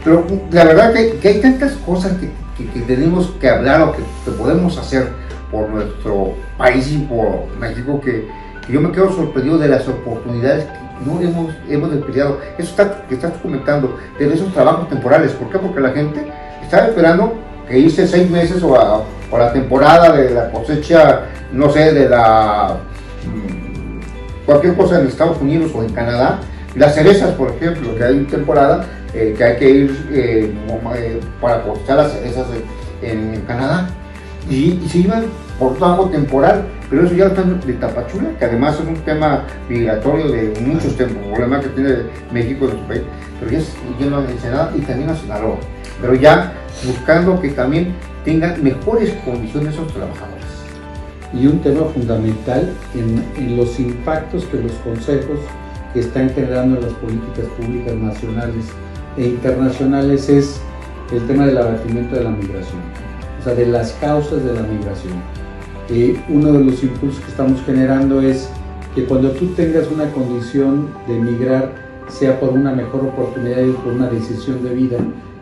Pero 0.04 0.26
la 0.52 0.64
verdad 0.64 0.92
que, 0.92 1.18
que 1.18 1.28
hay 1.28 1.40
tantas 1.40 1.72
cosas 1.74 2.12
que, 2.18 2.30
que, 2.64 2.80
tenemos 2.80 3.30
que 3.40 3.48
hablar 3.48 3.82
o 3.82 3.92
que, 3.92 4.02
podemos 4.32 4.76
hacer 4.78 5.08
por 5.50 5.68
nuestro 5.68 6.34
país 6.56 6.90
y 6.92 6.98
por 6.98 7.46
México 7.58 8.00
que, 8.00 8.28
yo 8.68 8.80
me 8.80 8.92
quedo 8.92 9.10
sorprendido 9.12 9.56
de 9.56 9.68
las 9.68 9.88
oportunidades 9.88 10.64
que 10.64 11.10
no 11.10 11.20
hemos, 11.20 11.54
hemos. 11.68 11.90
Eso 11.92 12.38
está, 12.58 13.06
que 13.08 13.14
estás 13.14 13.32
comentando, 13.40 13.96
de 14.18 14.32
esos 14.32 14.52
trabajos 14.52 14.88
temporales. 14.90 15.32
¿Por 15.32 15.50
qué? 15.50 15.58
Porque 15.58 15.80
la 15.80 15.90
gente 15.90 16.26
está 16.62 16.86
esperando 16.86 17.34
que 17.66 17.78
hice 17.78 18.06
seis 18.06 18.28
meses 18.30 18.62
o 18.62 18.78
a, 18.78 19.04
o 19.30 19.38
la 19.38 19.52
temporada 19.52 20.12
de 20.16 20.30
la 20.30 20.50
cosecha, 20.50 21.20
no 21.52 21.70
sé, 21.70 21.92
de 21.94 22.08
la 22.08 22.76
mm, 23.24 23.57
cualquier 24.48 24.76
cosa 24.76 24.98
en 24.98 25.08
Estados 25.08 25.42
Unidos 25.42 25.72
o 25.74 25.82
en 25.82 25.92
Canadá. 25.92 26.40
Las 26.74 26.94
cerezas, 26.94 27.34
por 27.34 27.50
ejemplo, 27.50 27.94
que 27.94 28.02
hay 28.02 28.24
temporada 28.24 28.86
eh, 29.12 29.34
que 29.36 29.44
hay 29.44 29.56
que 29.58 29.70
ir 29.70 30.08
eh, 30.10 30.54
eh, 30.96 31.20
para 31.38 31.62
cosechar 31.64 31.98
las 31.98 32.12
cerezas 32.12 32.46
en, 33.02 33.42
Canadá. 33.46 33.90
Y, 34.48 34.80
se 34.88 34.98
iban 34.98 35.24
por 35.58 35.76
trabajo 35.76 36.08
temporal, 36.08 36.64
pero 36.88 37.04
eso 37.04 37.14
ya 37.14 37.26
está 37.26 37.42
de 37.42 37.72
Tapachula, 37.74 38.30
que 38.38 38.44
además 38.46 38.78
es 38.80 38.86
un 38.86 38.94
tema 39.04 39.44
migratorio 39.68 40.30
de 40.30 40.54
muchos 40.62 40.96
temas, 40.96 41.16
problema 41.26 41.60
que 41.60 41.68
tiene 41.68 41.96
México 42.32 42.64
en 42.66 42.70
su 42.70 42.86
país, 42.86 43.02
pero 43.38 43.50
ya 43.50 43.58
es 43.58 43.74
lleno 43.98 44.22
de 44.22 44.32
Ensenada 44.32 44.72
y 44.74 44.80
también 44.80 45.10
a 45.10 45.14
Sinaloa. 45.14 45.58
Pero 46.00 46.14
ya 46.14 46.54
buscando 46.86 47.38
que 47.38 47.50
también 47.50 47.94
tengan 48.24 48.62
mejores 48.64 49.12
condiciones 49.26 49.74
esos 49.74 49.92
trabajadores. 49.92 50.27
Y 51.32 51.46
un 51.46 51.58
tema 51.60 51.84
fundamental 51.86 52.72
en, 52.94 53.56
los 53.56 53.78
impactos 53.78 54.44
que 54.46 54.58
los 54.58 54.72
consejos 54.84 55.38
están 55.94 56.30
generando 56.30 56.76
en 56.76 56.84
las 56.84 56.92
políticas 56.94 57.44
públicas 57.58 57.94
nacionales 57.94 58.64
e 59.16 59.26
internacionales 59.26 60.28
es 60.28 60.60
el 61.12 61.26
tema 61.26 61.46
del 61.46 61.58
abatimiento 61.58 62.16
de 62.16 62.24
la 62.24 62.30
migración, 62.30 62.80
o 63.40 63.44
sea, 63.44 63.54
de 63.54 63.66
las 63.66 63.92
causas 63.92 64.44
de 64.44 64.54
la 64.54 64.62
migración. 64.62 65.14
Eh, 65.90 66.18
uno 66.28 66.52
de 66.52 66.64
los 66.64 66.82
impulsos 66.82 67.20
que 67.24 67.30
estamos 67.30 67.62
generando 67.64 68.20
es 68.20 68.48
que 68.94 69.04
cuando 69.04 69.30
tú 69.32 69.48
tengas 69.48 69.88
una 69.90 70.10
condición 70.12 70.88
de 71.06 71.16
emigrar, 71.16 71.72
sea 72.08 72.38
por 72.40 72.50
una 72.50 72.72
mejor 72.72 73.04
oportunidad 73.04 73.62
y 73.62 73.72
por 73.72 73.92
una 73.92 74.08
decisión 74.08 74.62
de 74.62 74.74
vida 74.74 74.96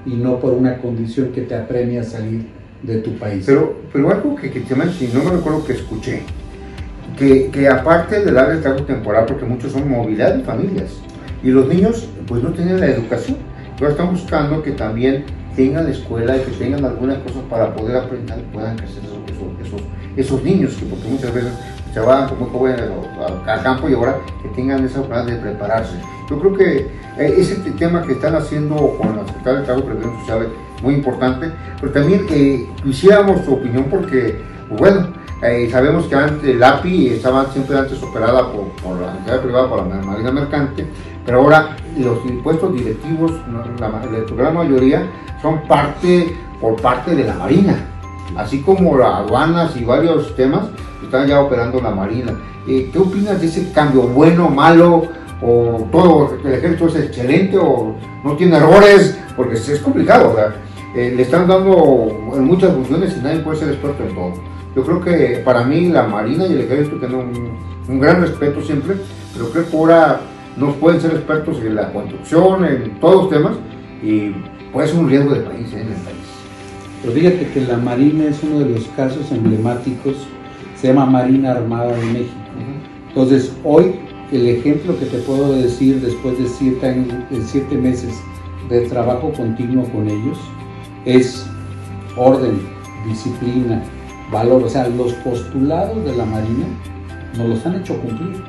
y 0.05 0.15
no 0.15 0.39
por 0.41 0.53
una 0.53 0.79
condición 0.79 1.33
que 1.33 1.43
te 1.43 1.55
apremia 1.55 2.01
a 2.01 2.05
salir 2.05 2.56
de 2.87 2.99
tu 2.99 3.13
país. 3.19 3.45
Pero, 3.47 3.77
pero 3.93 4.11
algo 4.11 4.37
que, 4.37 4.51
que 4.51 4.61
si 4.61 5.09
no 5.13 5.25
me 5.25 5.31
recuerdo 5.31 5.65
que 5.65 5.73
escuché, 5.73 6.23
que, 7.19 7.51
que 7.51 7.69
aparte 7.69 8.25
del 8.25 8.39
área 8.39 8.55
de 8.55 8.63
trabajo 8.63 8.85
temporal, 8.85 9.27
porque 9.27 9.45
muchos 9.45 9.73
son 9.73 9.89
movilidad 9.91 10.35
de 10.35 10.45
familias, 10.45 10.91
y 11.43 11.49
los 11.49 11.67
niños 11.69 12.09
pues 12.27 12.43
no 12.43 12.51
tienen 12.51 12.81
la 12.81 12.87
educación, 12.87 13.37
pero 13.79 13.91
están 13.91 14.11
buscando 14.11 14.63
que 14.63 14.73
también 14.73 15.25
tengan 15.55 15.85
la 15.85 15.91
escuela 15.91 16.37
y 16.37 16.41
que 16.41 16.53
tengan 16.53 16.85
algunas 16.85 17.19
cosas 17.19 17.43
para 17.49 17.75
poder 17.75 17.97
aprender 17.97 18.39
y 18.39 18.55
puedan 18.55 18.77
crecer 18.77 19.03
esos, 19.05 19.67
esos, 19.67 19.81
esos, 20.17 20.43
niños, 20.45 20.75
que 20.75 20.85
porque 20.87 21.09
muchas 21.09 21.35
veces 21.35 21.53
se 21.97 22.03
van 22.03 22.29
como 22.29 22.45
jóvenes 22.51 22.91
al 23.47 23.63
campo 23.63 23.89
y 23.89 23.95
ahora 23.95 24.19
que 24.43 24.51
tengan 24.51 24.85
esa 24.85 25.01
oportunidad 25.01 25.33
de 25.33 25.41
prepararse. 25.41 25.97
Yo 26.29 26.39
creo 26.39 26.53
que 26.53 26.77
eh, 27.17 27.35
ese 27.39 27.55
tema 27.71 28.03
que 28.03 28.13
están 28.13 28.35
haciendo 28.35 28.77
con 28.99 29.17
la 29.17 29.27
Secretaría 29.27 29.61
de 29.61 29.65
Trabajo 29.65 29.87
y 29.87 29.89
Previsión 29.89 30.21
Social 30.21 30.49
muy 30.83 30.93
importante, 30.93 31.51
pero 31.81 31.93
también 31.93 32.27
eh, 32.29 32.69
quisiéramos 32.85 33.47
tu 33.47 33.55
opinión 33.55 33.87
porque, 33.91 34.39
pues 34.69 34.79
bueno, 34.79 35.09
eh, 35.43 35.71
sabemos 35.73 36.05
que 36.05 36.17
antes 36.17 36.47
el 36.47 36.63
API 36.63 37.15
estaba 37.15 37.47
siempre 37.47 37.79
antes 37.79 38.03
operada 38.03 38.53
por, 38.53 38.67
por 38.83 39.01
la 39.01 39.17
entidad 39.17 39.41
privada, 39.41 39.67
por 39.67 39.87
la 39.87 39.95
Marina 39.95 40.31
Mercante, 40.31 40.87
pero 41.25 41.39
ahora 41.39 41.79
los 41.97 42.23
impuestos 42.27 42.75
directivos, 42.75 43.33
la, 43.81 43.89
la, 43.89 44.35
gran 44.37 44.53
mayoría, 44.53 45.03
son 45.41 45.63
parte 45.63 46.37
por 46.61 46.79
parte 46.79 47.15
de 47.15 47.25
la 47.25 47.37
Marina, 47.37 47.79
así 48.37 48.61
como 48.61 48.97
las 48.97 49.21
aduanas 49.21 49.77
y 49.77 49.85
varios 49.85 50.35
temas 50.35 50.67
están 51.03 51.27
ya 51.27 51.41
operando 51.41 51.81
la 51.81 51.91
Marina. 51.91 52.33
Eh, 52.67 52.91
¿Qué 52.93 52.99
opinas 52.99 53.41
de 53.41 53.47
ese 53.47 53.71
cambio? 53.73 54.03
¿Bueno, 54.03 54.49
malo? 54.49 55.05
¿O 55.43 55.87
todo 55.93 56.37
el 56.45 56.53
ejército 56.53 56.89
es 56.89 56.97
excelente? 56.97 57.59
¿O 57.59 57.95
no 58.25 58.37
tiene 58.37 58.57
errores? 58.57 59.19
Porque 59.37 59.55
es 59.55 59.81
complicado. 59.81 60.35
O 60.35 60.99
eh, 60.99 61.13
le 61.15 61.23
están 61.23 61.47
dando 61.47 61.77
muchas 62.41 62.73
funciones 62.73 63.17
y 63.17 63.23
nadie 63.23 63.41
puede 63.41 63.59
ser 63.59 63.69
experto 63.69 64.03
en 64.03 64.15
todo. 64.15 64.33
Yo 64.75 64.83
creo 64.83 65.01
que 65.01 65.43
para 65.45 65.65
mí 65.65 65.89
la 65.89 66.05
Marina 66.05 66.47
y 66.47 66.53
el 66.53 66.61
Ejército 66.63 66.97
tienen 66.99 67.33
un, 67.89 68.01
gran 68.01 68.21
respeto 68.21 68.61
siempre, 68.63 68.97
pero 69.33 69.51
creo 69.51 69.71
que 69.71 69.77
ahora 69.77 70.21
no 70.57 70.73
pueden 70.75 71.01
ser 71.01 71.13
expertos 71.13 71.59
en 71.61 71.77
la 71.77 71.93
construcción, 71.93 72.65
en 72.65 73.01
todos 73.01 73.25
los 73.25 73.31
temas, 73.31 73.57
y 74.03 74.31
puede 74.73 74.89
ser 74.89 74.99
un 74.99 75.09
riesgo 75.09 75.35
de 75.35 75.41
país, 75.41 75.73
¿eh? 75.73 75.81
en 75.81 75.89
el 75.89 76.01
país. 76.01 76.16
Pero 77.07 77.19
fíjate 77.21 77.47
que 77.51 77.61
la 77.61 77.77
Marina 77.77 78.25
es 78.25 78.43
uno 78.43 78.59
de 78.59 78.71
los 78.71 78.85
casos 78.97 79.31
emblemáticos, 79.31 80.17
se 80.75 80.89
llama 80.89 81.07
Marina 81.07 81.53
Armada 81.53 81.97
de 81.97 82.05
México. 82.07 82.35
Entonces, 83.11 83.53
hoy 83.63 83.95
el 84.33 84.49
ejemplo 84.49 84.99
que 84.99 85.07
te 85.07 85.19
puedo 85.19 85.53
decir 85.53 86.01
después 86.01 86.37
de 86.37 86.49
siete, 86.49 87.05
de 87.31 87.45
siete 87.45 87.77
meses 87.77 88.13
de 88.69 88.89
trabajo 88.89 89.33
continuo 89.37 89.85
con 89.91 90.09
ellos, 90.09 90.37
es 91.05 91.47
orden, 92.17 92.59
disciplina, 93.07 93.85
valor. 94.33 94.65
O 94.65 94.69
sea, 94.69 94.89
los 94.89 95.13
postulados 95.13 96.05
de 96.05 96.17
la 96.17 96.25
Marina 96.25 96.67
nos 97.39 97.51
los 97.51 97.67
han 97.67 97.77
hecho 97.77 97.97
cumplir. 98.01 98.43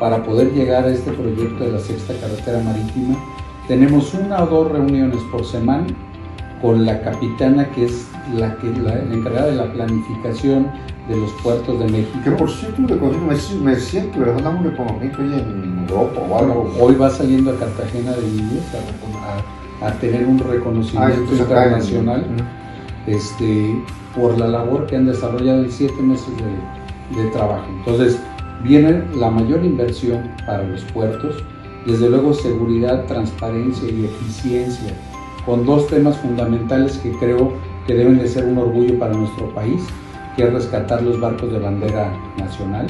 Para 0.00 0.20
poder 0.24 0.52
llegar 0.52 0.84
a 0.84 0.92
este 0.92 1.12
proyecto 1.12 1.62
de 1.62 1.72
la 1.72 1.78
sexta 1.78 2.14
carretera 2.14 2.60
marítima, 2.60 3.16
tenemos 3.68 4.12
una 4.14 4.42
o 4.42 4.46
dos 4.48 4.72
reuniones 4.72 5.20
por 5.30 5.44
semana 5.44 5.86
con 6.62 6.84
la 6.84 7.00
capitana 7.02 7.68
que 7.70 7.86
es 7.86 8.06
la, 8.34 8.54
que, 8.56 8.68
la, 8.70 8.98
encargada 9.12 9.46
de 9.46 9.56
la 9.56 9.72
planificación 9.72 10.66
de 11.08 11.16
los 11.16 11.30
puertos 11.42 11.78
de 11.80 11.86
México. 11.86 12.18
Que 12.22 12.30
por 12.32 12.50
cierto, 12.50 12.82
me, 12.82 13.64
me 13.64 13.76
siento, 13.76 14.18
¿verdad? 14.20 14.42
Damos 14.42 14.64
reconocimiento 14.64 15.22
hoy 15.22 15.32
en 15.32 15.86
Europa 15.88 16.20
o 16.28 16.38
algo. 16.38 16.72
Hoy 16.80 16.94
va 16.94 17.10
saliendo 17.10 17.50
a 17.50 17.56
Cartagena 17.56 18.12
de 18.12 18.28
Indias 18.28 18.64
a, 19.80 19.86
a 19.88 19.92
tener 19.94 20.26
un 20.26 20.38
reconocimiento 20.38 21.14
Ah, 21.14 21.32
en- 21.32 21.38
internacional 21.38 22.24
este, 23.06 23.82
por 24.14 24.38
la 24.38 24.48
labor 24.48 24.86
que 24.86 24.96
han 24.96 25.06
desarrollado 25.06 25.64
en 25.64 25.70
siete 25.72 26.00
meses 26.02 26.28
de, 26.36 27.22
de 27.22 27.28
trabajo. 27.30 27.64
Entonces, 27.78 28.18
viene 28.62 29.02
la 29.16 29.30
mayor 29.30 29.64
inversión 29.64 30.30
para 30.46 30.62
los 30.64 30.82
puertos, 30.84 31.42
desde 31.86 32.10
luego 32.10 32.34
seguridad, 32.34 33.06
transparencia 33.06 33.88
y 33.88 34.04
eficiencia, 34.04 34.92
con 35.46 35.64
dos 35.66 35.86
temas 35.88 36.16
fundamentales 36.18 36.98
que 36.98 37.12
creo 37.12 37.52
que 37.86 37.94
deben 37.94 38.18
de 38.18 38.28
ser 38.28 38.44
un 38.44 38.58
orgullo 38.58 38.98
para 38.98 39.14
nuestro 39.14 39.52
país, 39.54 39.82
que 40.36 40.44
es 40.44 40.52
rescatar 40.52 41.02
los 41.02 41.20
barcos 41.20 41.52
de 41.52 41.58
bandera 41.58 42.12
nacional, 42.38 42.86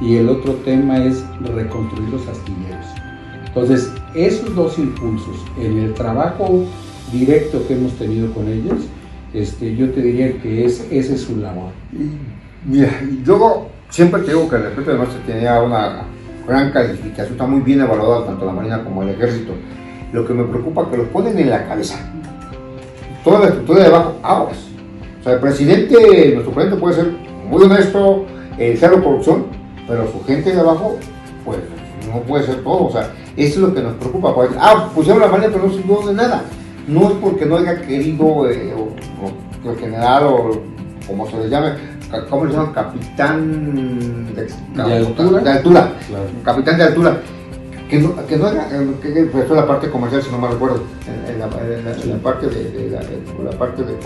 y 0.00 0.16
el 0.16 0.28
otro 0.28 0.54
tema 0.64 1.04
es 1.04 1.24
reconstruir 1.40 2.08
los 2.10 2.26
astilleros. 2.28 2.86
Entonces, 3.46 3.92
esos 4.14 4.54
dos 4.54 4.78
impulsos 4.78 5.36
en 5.60 5.78
el 5.78 5.94
trabajo 5.94 6.64
directo 7.12 7.66
que 7.66 7.74
hemos 7.74 7.92
tenido 7.94 8.32
con 8.32 8.46
ellos, 8.48 8.86
este, 9.34 9.74
yo 9.74 9.90
te 9.90 10.00
diría 10.00 10.40
que 10.40 10.64
es, 10.64 10.86
ese 10.90 11.14
es 11.14 11.22
su 11.22 11.36
labor. 11.36 11.70
Y, 11.92 12.38
Mira, 12.66 12.90
y 13.02 13.24
luego 13.24 13.68
siempre 13.88 14.22
te 14.22 14.28
digo 14.28 14.48
que 14.48 14.56
el 14.56 14.62
respeto 14.64 14.90
de 14.90 14.98
nuestro 14.98 15.20
tenía 15.20 15.62
una 15.62 16.02
gran 16.46 16.72
calificación, 16.72 17.32
está 17.32 17.46
muy 17.46 17.60
bien 17.60 17.80
evaluado 17.80 18.24
tanto 18.24 18.44
la 18.44 18.52
Marina 18.52 18.84
como 18.84 19.02
el 19.02 19.10
Ejército. 19.10 19.52
Lo 20.12 20.26
que 20.26 20.32
me 20.32 20.44
preocupa 20.44 20.82
es 20.82 20.88
que 20.88 20.96
lo 20.96 21.04
ponen 21.04 21.38
en 21.38 21.50
la 21.50 21.66
cabeza. 21.66 21.98
Toda 23.24 23.40
la 23.40 23.46
estructura 23.46 23.80
de 23.80 23.86
abajo, 23.86 24.14
aguas. 24.22 24.58
O 25.20 25.24
sea, 25.24 25.34
el 25.34 25.40
presidente, 25.40 26.30
nuestro 26.32 26.52
presidente 26.52 26.80
puede 26.80 26.94
ser 26.94 27.12
muy 27.48 27.62
honesto, 27.64 28.24
eh, 28.58 28.76
cero 28.78 29.02
corrupción, 29.02 29.46
pero 29.86 30.10
su 30.10 30.24
gente 30.24 30.52
de 30.52 30.60
abajo, 30.60 30.98
pues 31.44 31.58
no 32.12 32.20
puede 32.22 32.46
ser 32.46 32.62
todo. 32.62 32.86
O 32.86 32.92
sea, 32.92 33.10
eso 33.36 33.54
es 33.54 33.58
lo 33.58 33.74
que 33.74 33.82
nos 33.82 33.94
preocupa. 33.94 34.34
Pues, 34.34 34.50
ah, 34.58 34.90
pusieron 34.94 35.20
la 35.20 35.28
Marina, 35.28 35.48
pero 35.52 35.66
no 35.66 35.72
sirvió 35.72 36.06
de 36.06 36.14
nada. 36.14 36.42
No 36.86 37.08
es 37.08 37.14
porque 37.20 37.44
no 37.44 37.56
haya 37.56 37.82
querido, 37.82 38.48
eh, 38.50 38.72
o, 38.74 39.66
o 39.66 39.70
el 39.72 39.78
general, 39.78 40.24
o 40.24 40.62
como 41.06 41.28
se 41.28 41.38
le 41.38 41.48
llame, 41.50 41.72
¿cómo 42.30 42.44
le 42.44 42.52
llaman? 42.52 42.72
Capitán 42.72 44.34
de, 44.34 44.46
¿De 44.74 44.96
altura? 44.96 45.40
de 45.40 45.50
altura. 45.50 45.92
Claro. 46.08 46.24
Capitán 46.44 46.78
de 46.78 46.84
altura. 46.84 47.20
Que 47.88 47.98
no, 47.98 48.14
que 48.26 48.36
no 48.36 48.46
haga, 48.46 48.68
eh, 48.70 48.86
que, 49.02 49.12
que 49.14 49.24
fue 49.26 49.56
la 49.56 49.66
parte 49.66 49.88
comercial, 49.90 50.22
si 50.22 50.30
no 50.30 50.38
me 50.38 50.48
recuerdo, 50.48 50.82
en, 51.06 51.32
en 51.34 51.38
la, 51.38 51.46
en 51.46 51.84
la- 51.84 52.02
en 52.02 52.10
la 52.10 52.16
parte 52.18 52.46
de, 52.48 52.70
de 52.70 52.90
la, 52.90 53.50
parte 53.52 53.82
de, 53.82 53.96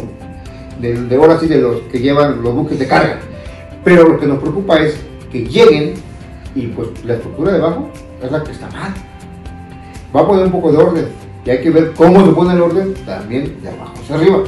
de, 0.95 1.03
de 1.09 1.17
ahora 1.17 1.39
sí 1.41 1.47
de 1.49 1.59
los 1.61 1.81
que 1.91 1.99
llevan 1.99 2.43
los 2.43 2.55
buques 2.55 2.79
de 2.79 2.87
carga. 2.87 3.19
Pero 3.85 4.09
lo 4.09 4.21
que 4.21 4.27
nos 4.27 4.39
preocupa 4.39 4.79
es 4.81 4.95
que 5.33 5.45
lleguen 5.47 5.95
y 6.55 6.69
pues 6.69 6.89
la 7.05 7.15
estructura 7.15 7.53
de 7.53 7.59
abajo 7.59 7.89
es 8.23 8.31
la 8.31 8.45
que 8.45 8.53
está 8.53 8.69
mal. 8.71 8.93
Va 10.15 10.21
a 10.21 10.27
poner 10.29 10.45
un 10.47 10.53
poco 10.53 10.71
de 10.71 10.79
orden 10.79 11.07
y 11.45 11.51
hay 11.51 11.61
que 11.61 11.71
ver 11.71 11.93
cómo 11.95 12.25
se 12.25 12.33
pone 12.33 12.53
el 12.55 12.61
orden 12.63 12.95
también 13.05 13.57
de 13.63 13.69
abajo 13.69 13.95
hacia 14.01 14.15
arriba. 14.17 14.45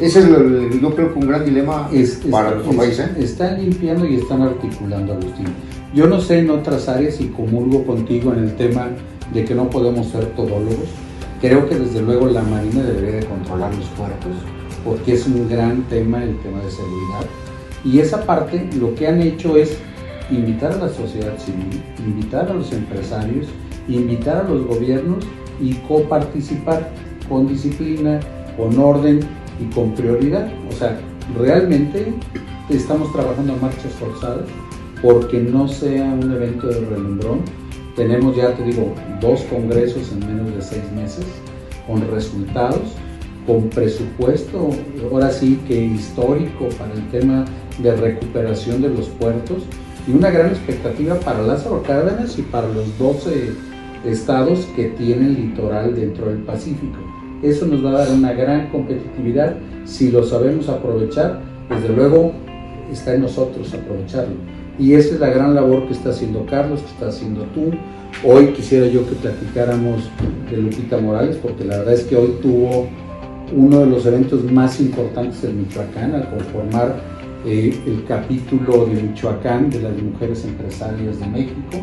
Ese 0.00 0.18
es 0.20 0.24
el- 0.26 0.80
yo 0.80 0.94
creo 0.94 1.12
que 1.12 1.18
un 1.20 1.28
gran 1.28 1.44
dilema 1.44 1.88
Es- 1.92 2.20
para 2.30 2.50
nuestro 2.50 2.72
es- 2.72 2.76
país. 2.78 2.98
¿eh? 2.98 3.10
Están 3.18 3.60
limpiando 3.62 4.04
y 4.06 4.16
están 4.16 4.42
articulando, 4.42 5.12
Agustín. 5.12 5.46
Yo 5.94 6.06
no 6.06 6.20
sé 6.20 6.40
en 6.40 6.50
otras 6.50 6.88
áreas 6.88 7.18
y 7.20 7.28
comulgo 7.28 7.84
contigo 7.84 8.32
en 8.34 8.40
el 8.40 8.56
tema 8.56 8.90
de 9.32 9.44
que 9.44 9.54
no 9.54 9.70
podemos 9.70 10.08
ser 10.08 10.26
todólogos. 10.34 10.88
Creo 11.40 11.66
que 11.68 11.76
desde 11.76 12.02
luego 12.02 12.26
la 12.26 12.42
Marina 12.42 12.82
debería 12.82 13.20
de 13.20 13.26
controlar 13.26 13.74
los 13.74 13.86
puertos 13.90 14.32
porque 14.84 15.14
es 15.14 15.26
un 15.26 15.48
gran 15.48 15.82
tema 15.84 16.22
el 16.22 16.36
tema 16.40 16.60
de 16.60 16.70
seguridad. 16.70 17.26
Y 17.84 18.00
esa 18.00 18.24
parte 18.24 18.68
lo 18.78 18.94
que 18.94 19.06
han 19.06 19.22
hecho 19.22 19.56
es 19.56 19.78
invitar 20.30 20.72
a 20.72 20.76
la 20.76 20.88
sociedad 20.88 21.38
civil, 21.38 21.82
invitar 21.98 22.50
a 22.50 22.54
los 22.54 22.72
empresarios, 22.72 23.46
invitar 23.88 24.44
a 24.44 24.48
los 24.48 24.66
gobiernos 24.66 25.24
y 25.60 25.74
coparticipar 25.88 26.90
con 27.28 27.48
disciplina, 27.48 28.20
con 28.56 28.78
orden 28.78 29.20
y 29.60 29.72
con 29.74 29.94
prioridad. 29.94 30.48
O 30.68 30.72
sea, 30.72 30.98
realmente 31.36 32.12
estamos 32.68 33.10
trabajando 33.12 33.54
a 33.54 33.56
marchas 33.56 33.92
forzadas 33.92 34.44
porque 35.02 35.40
no 35.40 35.68
sea 35.68 36.04
un 36.04 36.32
evento 36.32 36.66
de 36.68 36.80
relumbrón. 36.80 37.40
Tenemos 37.96 38.36
ya, 38.36 38.54
te 38.54 38.62
digo, 38.62 38.94
dos 39.20 39.42
congresos 39.42 40.12
en 40.12 40.20
menos 40.20 40.54
de 40.54 40.62
seis 40.62 40.84
meses 40.94 41.26
con 41.86 42.06
resultados, 42.10 42.94
con 43.46 43.68
presupuesto, 43.70 44.70
ahora 45.10 45.30
sí 45.30 45.58
que 45.66 45.84
histórico 45.84 46.68
para 46.78 46.92
el 46.92 47.08
tema 47.08 47.44
de 47.82 47.96
recuperación 47.96 48.82
de 48.82 48.90
los 48.90 49.08
puertos 49.08 49.62
y 50.06 50.12
una 50.12 50.30
gran 50.30 50.48
expectativa 50.48 51.14
para 51.20 51.42
Lázaro 51.42 51.82
Cárdenas 51.82 52.38
y 52.38 52.42
para 52.42 52.68
los 52.68 52.98
12 52.98 53.52
estados 54.04 54.66
que 54.76 54.84
tienen 54.90 55.34
litoral 55.34 55.94
dentro 55.94 56.26
del 56.26 56.38
Pacífico. 56.38 56.98
Eso 57.42 57.66
nos 57.66 57.84
va 57.84 57.90
a 57.90 58.04
dar 58.04 58.10
una 58.12 58.32
gran 58.32 58.68
competitividad 58.68 59.56
si 59.84 60.10
lo 60.10 60.24
sabemos 60.24 60.68
aprovechar. 60.68 61.40
Desde 61.70 61.94
luego 61.94 62.32
está 62.90 63.14
en 63.14 63.22
nosotros 63.22 63.72
aprovecharlo. 63.74 64.36
Y 64.78 64.94
esa 64.94 65.14
es 65.14 65.20
la 65.20 65.30
gran 65.30 65.54
labor 65.54 65.86
que 65.86 65.92
está 65.92 66.10
haciendo 66.10 66.46
Carlos, 66.46 66.80
que 66.80 66.86
está 66.88 67.08
haciendo 67.08 67.42
tú. 67.54 67.72
Hoy 68.24 68.48
quisiera 68.48 68.86
yo 68.86 69.08
que 69.08 69.16
platicáramos 69.16 70.08
de 70.50 70.56
Lupita 70.56 70.98
Morales, 70.98 71.36
porque 71.36 71.64
la 71.64 71.78
verdad 71.78 71.94
es 71.94 72.04
que 72.04 72.16
hoy 72.16 72.38
tuvo 72.40 72.88
uno 73.54 73.80
de 73.80 73.86
los 73.86 74.06
eventos 74.06 74.44
más 74.50 74.80
importantes 74.80 75.42
en 75.44 75.58
Michoacán 75.58 76.14
al 76.14 76.28
conformar 76.30 76.96
eh, 77.46 77.76
el 77.86 78.04
capítulo 78.04 78.86
de 78.86 79.02
Michoacán 79.02 79.70
de 79.70 79.80
las 79.80 79.96
mujeres 80.00 80.44
empresarias 80.44 81.18
de 81.20 81.26
México. 81.26 81.78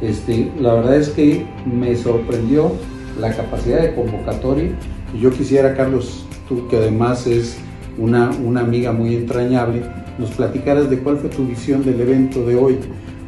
Este, 0.00 0.50
la 0.60 0.74
verdad 0.74 0.96
es 0.96 1.08
que 1.10 1.46
me 1.66 1.96
sorprendió 1.96 2.72
la 3.20 3.32
capacidad 3.32 3.82
de 3.82 3.94
convocatoria 3.94 4.70
y 5.14 5.20
yo 5.20 5.30
quisiera, 5.30 5.74
Carlos, 5.74 6.24
tú 6.48 6.68
que 6.68 6.76
además 6.76 7.26
es 7.26 7.58
una, 7.96 8.30
una 8.44 8.60
amiga 8.60 8.92
muy 8.92 9.16
entrañable, 9.16 9.82
nos 10.18 10.30
platicaras 10.30 10.90
de 10.90 10.98
cuál 10.98 11.18
fue 11.18 11.30
tu 11.30 11.46
visión 11.46 11.84
del 11.84 12.00
evento 12.00 12.44
de 12.44 12.56
hoy, 12.56 12.78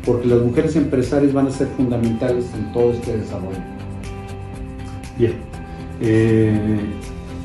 porque 0.05 0.27
las 0.27 0.41
mujeres 0.41 0.77
empresarias 0.77 1.33
van 1.33 1.47
a 1.47 1.51
ser 1.51 1.69
fundamentales 1.77 2.47
en 2.55 2.73
todo 2.73 2.93
este 2.93 3.19
desarrollo. 3.19 3.59
Bien. 5.19 5.35
Eh, 6.01 6.81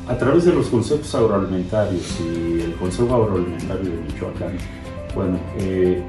a 0.08 0.16
través 0.16 0.44
de 0.44 0.52
los 0.52 0.68
consejos 0.68 1.14
agroalimentarios 1.14 2.18
y 2.20 2.60
el 2.62 2.74
Consejo 2.74 3.14
Agroalimentario 3.14 3.90
de 3.90 3.96
Michoacán, 4.02 4.56
bueno, 5.14 5.38
eh, 5.58 6.02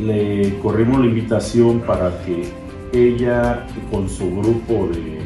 le 0.00 0.58
corrimos 0.58 1.00
la 1.00 1.06
invitación 1.06 1.80
para 1.80 2.10
que 2.24 2.48
ella 2.92 3.66
con 3.90 4.08
su 4.08 4.28
grupo 4.30 4.88
de 4.92 5.20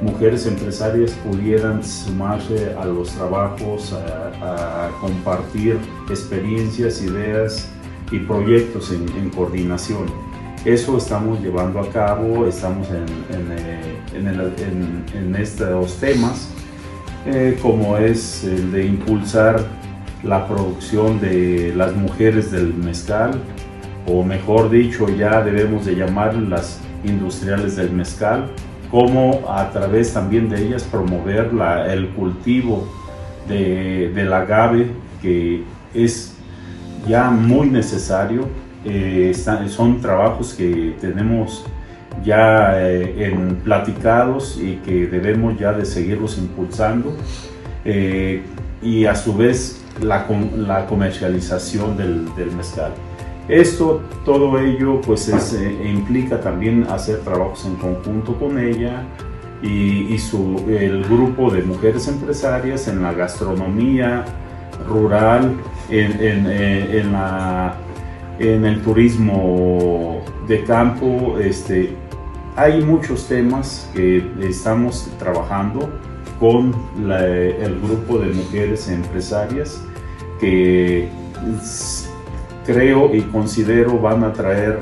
mujeres 0.00 0.46
empresarias 0.46 1.12
pudieran 1.12 1.84
sumarse 1.84 2.74
a 2.74 2.86
los 2.86 3.10
trabajos, 3.10 3.94
a 4.44 4.90
compartir 5.00 5.78
experiencias, 6.10 7.02
ideas 7.02 7.68
y 8.10 8.18
proyectos 8.20 8.92
en, 8.92 9.08
en, 9.16 9.30
coordinación. 9.30 10.06
Eso 10.64 10.96
estamos 10.96 11.40
llevando 11.40 11.80
a 11.80 11.88
cabo, 11.90 12.46
estamos 12.46 12.88
en, 12.88 13.04
en, 13.34 13.52
eh, 13.52 13.98
en, 14.14 15.04
en 15.14 15.36
estos 15.36 15.98
temas, 15.98 16.48
eh, 17.26 17.58
como 17.60 17.96
es 17.96 18.44
el 18.44 18.72
de 18.72 18.86
impulsar 18.86 19.64
la 20.22 20.46
producción 20.46 21.20
de 21.20 21.72
las 21.76 21.94
mujeres 21.94 22.50
del 22.50 22.74
mezcal, 22.74 23.40
o 24.06 24.22
mejor 24.22 24.70
dicho, 24.70 25.08
ya 25.08 25.42
debemos 25.42 25.86
de 25.86 25.96
llamar 25.96 26.34
las 26.34 26.78
industriales 27.04 27.76
del 27.76 27.90
mezcal, 27.90 28.50
como 28.90 29.44
a 29.50 29.70
través 29.70 30.12
también 30.14 30.48
de 30.48 30.66
ellas 30.66 30.84
promover 30.84 31.52
la, 31.52 31.92
el 31.92 32.08
cultivo 32.10 32.86
de, 33.48 34.10
del 34.14 34.32
agave, 34.32 34.86
que 35.20 35.62
es 35.92 36.34
ya 37.08 37.30
muy 37.30 37.68
necesario. 37.68 38.48
Eh, 38.84 39.32
son 39.68 40.00
trabajos 40.00 40.54
que 40.54 40.94
tenemos 41.00 41.64
ya 42.22 42.74
eh, 42.76 43.34
platicados 43.64 44.58
y 44.60 44.76
que 44.76 45.06
debemos 45.06 45.58
ya 45.58 45.72
de 45.72 45.84
seguirlos 45.84 46.38
impulsando. 46.38 47.14
Eh, 47.84 48.42
y 48.82 49.06
a 49.06 49.14
su 49.14 49.34
vez 49.34 49.82
la, 50.02 50.26
la 50.56 50.86
comercialización 50.86 51.96
del, 51.96 52.52
mezcal. 52.56 52.92
Esto, 53.48 54.02
todo 54.24 54.58
ello, 54.58 55.00
pues 55.00 55.28
es, 55.28 55.58
implica 55.84 56.40
también 56.40 56.86
hacer 56.90 57.20
trabajos 57.20 57.64
en 57.66 57.76
conjunto 57.76 58.34
con 58.38 58.58
ella 58.58 59.02
y, 59.64 60.18
su, 60.18 60.62
el 60.68 61.04
grupo 61.04 61.50
de 61.50 61.62
mujeres 61.62 62.06
empresarias 62.06 62.86
en 62.86 63.02
la 63.02 63.14
gastronomía 63.14 64.24
rural, 64.86 65.56
en, 65.88 66.12
en, 66.20 66.46
eh, 66.48 67.02
en, 68.38 68.64
el 68.64 68.82
turismo 68.82 70.22
de 70.46 70.64
campo. 70.64 71.38
Este, 71.38 71.96
hay 72.56 72.82
muchos 72.82 73.26
temas 73.26 73.90
que 73.94 74.22
estamos 74.42 75.08
trabajando 75.18 75.90
con 76.38 76.74
el 77.08 77.80
grupo 77.80 78.18
de 78.18 78.34
mujeres 78.34 78.88
empresarias 78.88 79.80
que 80.40 81.08
creo 82.66 83.14
y 83.14 83.22
considero 83.22 83.98
van 83.98 84.24
a 84.24 84.32
traer 84.32 84.80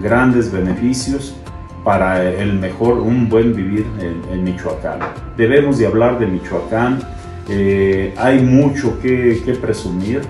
grandes 0.00 0.52
beneficios 0.52 1.36
para 1.84 2.30
el 2.30 2.54
mejor, 2.54 2.98
un 2.98 3.28
buen 3.28 3.54
vivir 3.54 3.86
en, 4.00 4.44
Michoacán. 4.44 4.98
Debemos 5.36 5.78
de 5.78 5.86
hablar 5.86 6.18
de 6.18 6.26
Michoacán, 6.26 7.00
eh, 7.48 8.14
hay 8.16 8.40
mucho 8.40 9.00
que, 9.00 9.56
presumir, 9.60 10.20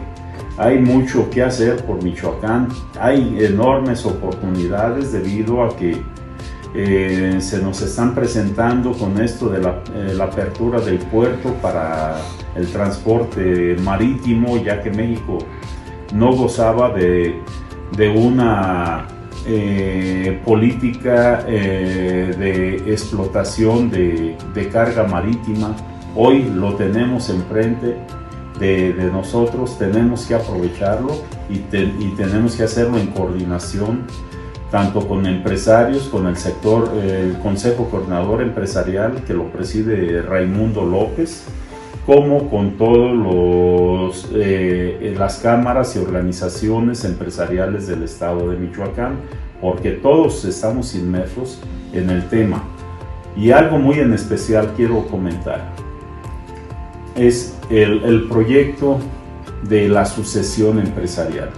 hay 0.56 0.78
mucho 0.78 1.28
que 1.30 1.42
hacer 1.42 1.84
por 1.84 2.02
Michoacán, 2.02 2.68
hay 2.98 3.44
enormes 3.44 4.06
oportunidades 4.06 5.12
debido 5.12 5.62
a 5.62 5.76
que 5.76 6.02
eh, 6.74 7.36
se 7.40 7.60
nos 7.60 7.82
están 7.82 8.14
presentando 8.14 8.92
con 8.92 9.20
esto 9.20 9.50
de 9.50 9.60
la, 9.60 9.82
eh, 9.94 10.14
la, 10.14 10.24
apertura 10.24 10.80
del 10.80 10.98
puerto 10.98 11.52
para 11.60 12.16
el 12.54 12.66
transporte 12.68 13.76
marítimo, 13.82 14.56
ya 14.56 14.82
que 14.82 14.90
México 14.90 15.38
no 16.14 16.32
gozaba 16.34 16.94
de 16.94 17.42
una 18.08 19.06
eh, 19.46 20.40
política 20.44 21.44
eh, 21.48 22.34
de 22.38 22.92
explotación 22.92 23.90
de, 23.90 24.36
carga 24.72 25.04
marítima. 25.04 25.74
Hoy 26.14 26.44
lo 26.54 26.74
tenemos 26.74 27.28
enfrente 27.28 27.96
de, 28.58 29.10
nosotros, 29.12 29.78
tenemos 29.78 30.26
que 30.26 30.34
aprovecharlo 30.34 31.22
y, 31.50 31.54
y, 31.54 32.14
tenemos 32.16 32.54
que 32.54 32.62
hacerlo 32.62 32.98
en 32.98 33.08
coordinación 33.08 34.06
tanto 34.70 35.06
con 35.06 35.26
empresarios, 35.26 36.04
con 36.08 36.26
el 36.26 36.36
sector, 36.36 36.92
el 36.96 37.38
Consejo 37.40 37.90
Coordinador 37.90 38.40
Empresarial 38.40 39.22
que 39.26 39.34
lo 39.34 39.50
preside 39.50 40.22
Raimundo 40.22 40.84
López, 40.84 41.44
como 42.06 42.50
con 42.50 42.72
todas 42.72 44.28
eh, 44.34 45.14
las 45.16 45.38
cámaras 45.38 45.94
y 45.94 46.00
organizaciones 46.00 47.04
empresariales 47.04 47.86
del 47.86 48.02
estado 48.02 48.50
de 48.50 48.56
Michoacán, 48.56 49.16
porque 49.60 49.92
todos 49.92 50.44
estamos 50.44 50.94
inmersos 50.94 51.60
en 51.92 52.10
el 52.10 52.28
tema. 52.28 52.64
Y 53.36 53.52
algo 53.52 53.78
muy 53.78 54.00
en 54.00 54.12
especial 54.12 54.72
quiero 54.76 55.06
comentar, 55.06 55.70
es 57.14 57.56
el, 57.70 58.02
el 58.04 58.28
proyecto 58.28 58.98
de 59.62 59.88
la 59.88 60.04
sucesión 60.04 60.80
empresarial. 60.80 61.50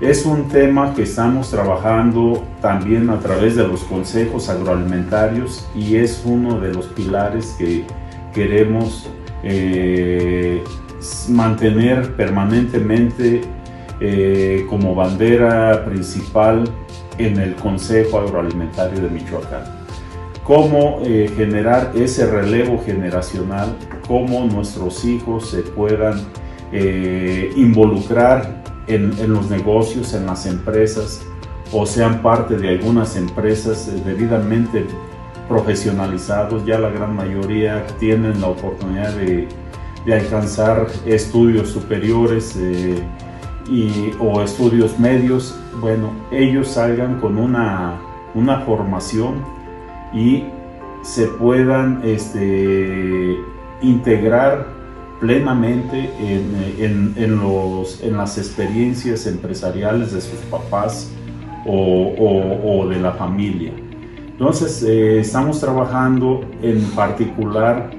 Es 0.00 0.26
un 0.26 0.48
tema 0.48 0.94
que 0.94 1.02
estamos 1.02 1.50
trabajando 1.50 2.44
también 2.60 3.10
a 3.10 3.18
través 3.18 3.56
de 3.56 3.66
los 3.66 3.84
consejos 3.84 4.48
agroalimentarios 4.48 5.68
y 5.74 5.96
es 5.96 6.22
uno 6.24 6.58
de 6.58 6.72
los 6.72 6.86
pilares 6.86 7.54
que 7.58 7.84
queremos 8.34 9.08
eh, 9.42 10.62
mantener 11.28 12.14
permanentemente 12.14 13.40
eh, 14.00 14.66
como 14.68 14.94
bandera 14.94 15.84
principal 15.84 16.64
en 17.18 17.38
el 17.38 17.54
Consejo 17.56 18.18
Agroalimentario 18.20 19.00
de 19.00 19.10
Michoacán. 19.10 19.64
Cómo 20.44 21.00
eh, 21.04 21.30
generar 21.36 21.92
ese 21.94 22.26
relevo 22.26 22.82
generacional, 22.84 23.76
cómo 24.06 24.44
nuestros 24.44 25.04
hijos 25.04 25.50
se 25.50 25.62
puedan 25.62 26.20
involucrar 27.54 28.62
en, 28.86 29.12
en 29.18 29.34
los 29.34 29.50
negocios, 29.50 30.14
en 30.14 30.24
las 30.24 30.46
empresas, 30.46 31.20
o 31.70 31.84
sean 31.84 32.22
parte 32.22 32.56
de 32.56 32.70
algunas 32.70 33.14
empresas 33.14 33.90
debidamente 34.06 34.86
profesionalizados, 35.52 36.64
ya 36.64 36.78
la 36.78 36.88
gran 36.88 37.14
mayoría 37.14 37.86
tienen 37.98 38.40
la 38.40 38.48
oportunidad 38.48 39.12
de, 39.14 39.48
alcanzar 40.12 40.88
estudios 41.06 41.68
superiores 41.68 42.56
eh, 42.58 43.00
y, 43.70 44.12
o 44.18 44.42
estudios 44.42 44.98
medios, 44.98 45.54
bueno, 45.80 46.10
ellos 46.32 46.68
salgan 46.68 47.20
con 47.20 47.36
una, 47.36 48.00
una 48.34 48.60
formación 48.60 49.44
y 50.12 50.44
se 51.02 51.26
puedan 51.26 52.00
este, 52.02 53.36
integrar 53.82 54.66
plenamente 55.20 56.10
en, 56.18 57.14
en, 57.16 57.36
los, 57.36 58.02
en 58.02 58.16
las 58.16 58.38
experiencias 58.38 59.26
empresariales 59.26 60.12
de 60.12 60.20
sus 60.20 60.40
papás 60.50 61.10
o, 61.66 62.14
o 62.64 62.88
de 62.88 62.98
la 62.98 63.12
familia. 63.12 63.72
Entonces, 64.42 64.82
eh, 64.82 65.20
estamos 65.20 65.60
trabajando 65.60 66.44
en 66.62 66.82
particular 66.96 67.90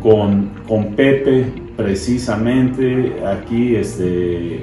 con, 0.00 0.50
con 0.68 0.94
Pepe, 0.94 1.46
precisamente 1.76 3.16
aquí, 3.26 3.74
este, 3.74 4.62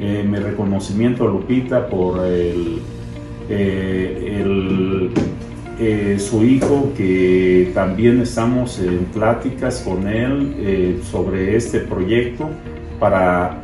eh, 0.00 0.26
mi 0.28 0.38
reconocimiento 0.38 1.22
a 1.22 1.30
Lupita 1.30 1.88
por 1.88 2.26
el, 2.26 2.80
eh, 3.48 4.16
su 6.18 6.42
hijo, 6.42 6.90
que 6.96 7.70
también 7.72 8.20
estamos 8.20 8.80
en 8.80 9.04
pláticas 9.14 9.84
con 9.86 10.08
él 10.08 11.00
sobre 11.08 11.54
este 11.54 11.78
proyecto 11.78 12.50
para 12.98 13.62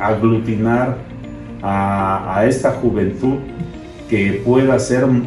aglutinar 0.00 0.96
a, 1.60 2.38
a 2.38 2.46
esta 2.46 2.70
juventud 2.70 3.40
que 4.14 4.40
pueda 4.44 4.78
ser 4.78 5.04
un 5.04 5.26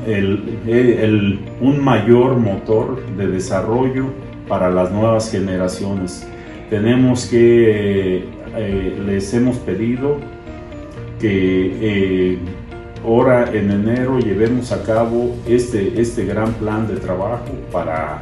mayor 1.84 2.38
motor 2.38 3.06
de 3.18 3.28
desarrollo 3.28 4.06
para 4.48 4.70
las 4.70 4.94
nuevas 4.94 5.30
generaciones. 5.30 6.26
Tenemos 6.70 7.26
que, 7.26 8.24
eh, 8.56 9.02
les 9.06 9.34
hemos 9.34 9.58
pedido 9.58 10.20
que 11.20 11.76
eh, 11.82 12.38
ahora 13.04 13.52
en 13.52 13.72
enero 13.72 14.20
llevemos 14.20 14.72
a 14.72 14.82
cabo 14.84 15.36
este, 15.46 16.00
este 16.00 16.24
gran 16.24 16.54
plan 16.54 16.88
de 16.88 16.96
trabajo 16.96 17.52
para 17.74 18.22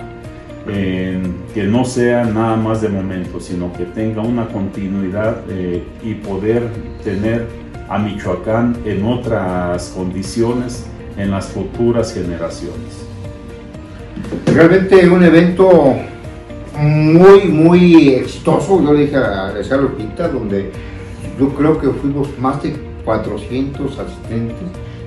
que 0.65 1.63
no 1.67 1.85
sea 1.85 2.25
nada 2.25 2.55
más 2.55 2.81
de 2.81 2.89
momento, 2.89 3.39
sino 3.39 3.71
que 3.73 3.85
tenga 3.85 4.23
una 4.23 4.47
continuidad 4.47 5.43
eh, 5.47 5.83
y 6.03 6.15
poder 6.15 6.63
tener 7.03 7.64
a 7.89 7.97
Michoacán 7.97 8.77
en 8.85 9.05
otras 9.05 9.89
condiciones 9.95 10.85
en 11.17 11.31
las 11.31 11.47
futuras 11.47 12.13
generaciones. 12.13 13.05
Realmente 14.47 15.07
un 15.09 15.23
evento 15.23 15.95
muy, 16.77 17.45
muy 17.45 18.09
exitoso, 18.09 18.81
yo 18.83 18.93
le 18.93 19.01
dije 19.01 19.17
a 19.17 19.47
Alessandro 19.47 19.89
Lupita, 19.89 20.27
donde 20.27 20.71
yo 21.39 21.49
creo 21.49 21.79
que 21.79 21.89
fuimos 21.89 22.27
más 22.39 22.61
de 22.63 22.75
400 23.03 23.99
asistentes. 23.99 24.57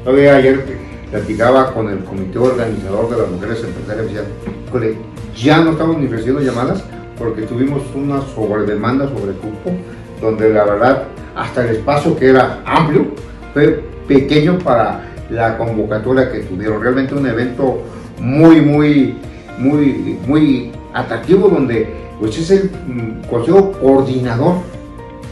Todavía 0.05 0.37
ayer 0.37 0.65
platicaba 1.11 1.73
con 1.73 1.89
el 1.89 2.05
comité 2.05 2.39
organizador 2.39 3.11
de 3.11 3.19
las 3.19 3.31
mujeres 3.31 3.65
empresarias, 3.65 4.07
decía, 4.07 4.99
ya 5.37 5.63
no 5.63 5.73
estamos 5.73 5.99
ni 5.99 6.07
recibiendo 6.07 6.43
llamadas 6.43 6.83
porque 7.19 7.43
tuvimos 7.43 7.83
una 7.95 8.21
sobredemanda 8.35 9.09
sobre 9.09 9.33
cupo, 9.33 9.73
donde 10.21 10.51
la 10.51 10.65
verdad 10.65 11.05
hasta 11.39 11.63
el 11.63 11.77
espacio 11.77 12.17
que 12.17 12.31
era 12.31 12.61
amplio, 12.67 13.07
fue 13.55 13.85
pequeño 14.07 14.59
para 14.59 15.05
la 15.31 15.57
convocatoria 15.57 16.31
que 16.33 16.41
tuvieron. 16.41 16.83
Realmente 16.83 17.15
un 17.15 17.27
evento 17.27 17.83
muy, 18.19 18.61
muy, 18.61 19.17
muy, 19.57 20.19
muy 20.27 20.73
atractivo 20.93 21.49
donde 21.49 21.95
pues 22.19 22.37
es 22.39 22.51
el 22.51 22.71
mm, 22.87 23.29
Consejo 23.29 23.73
Coordinador 23.73 24.57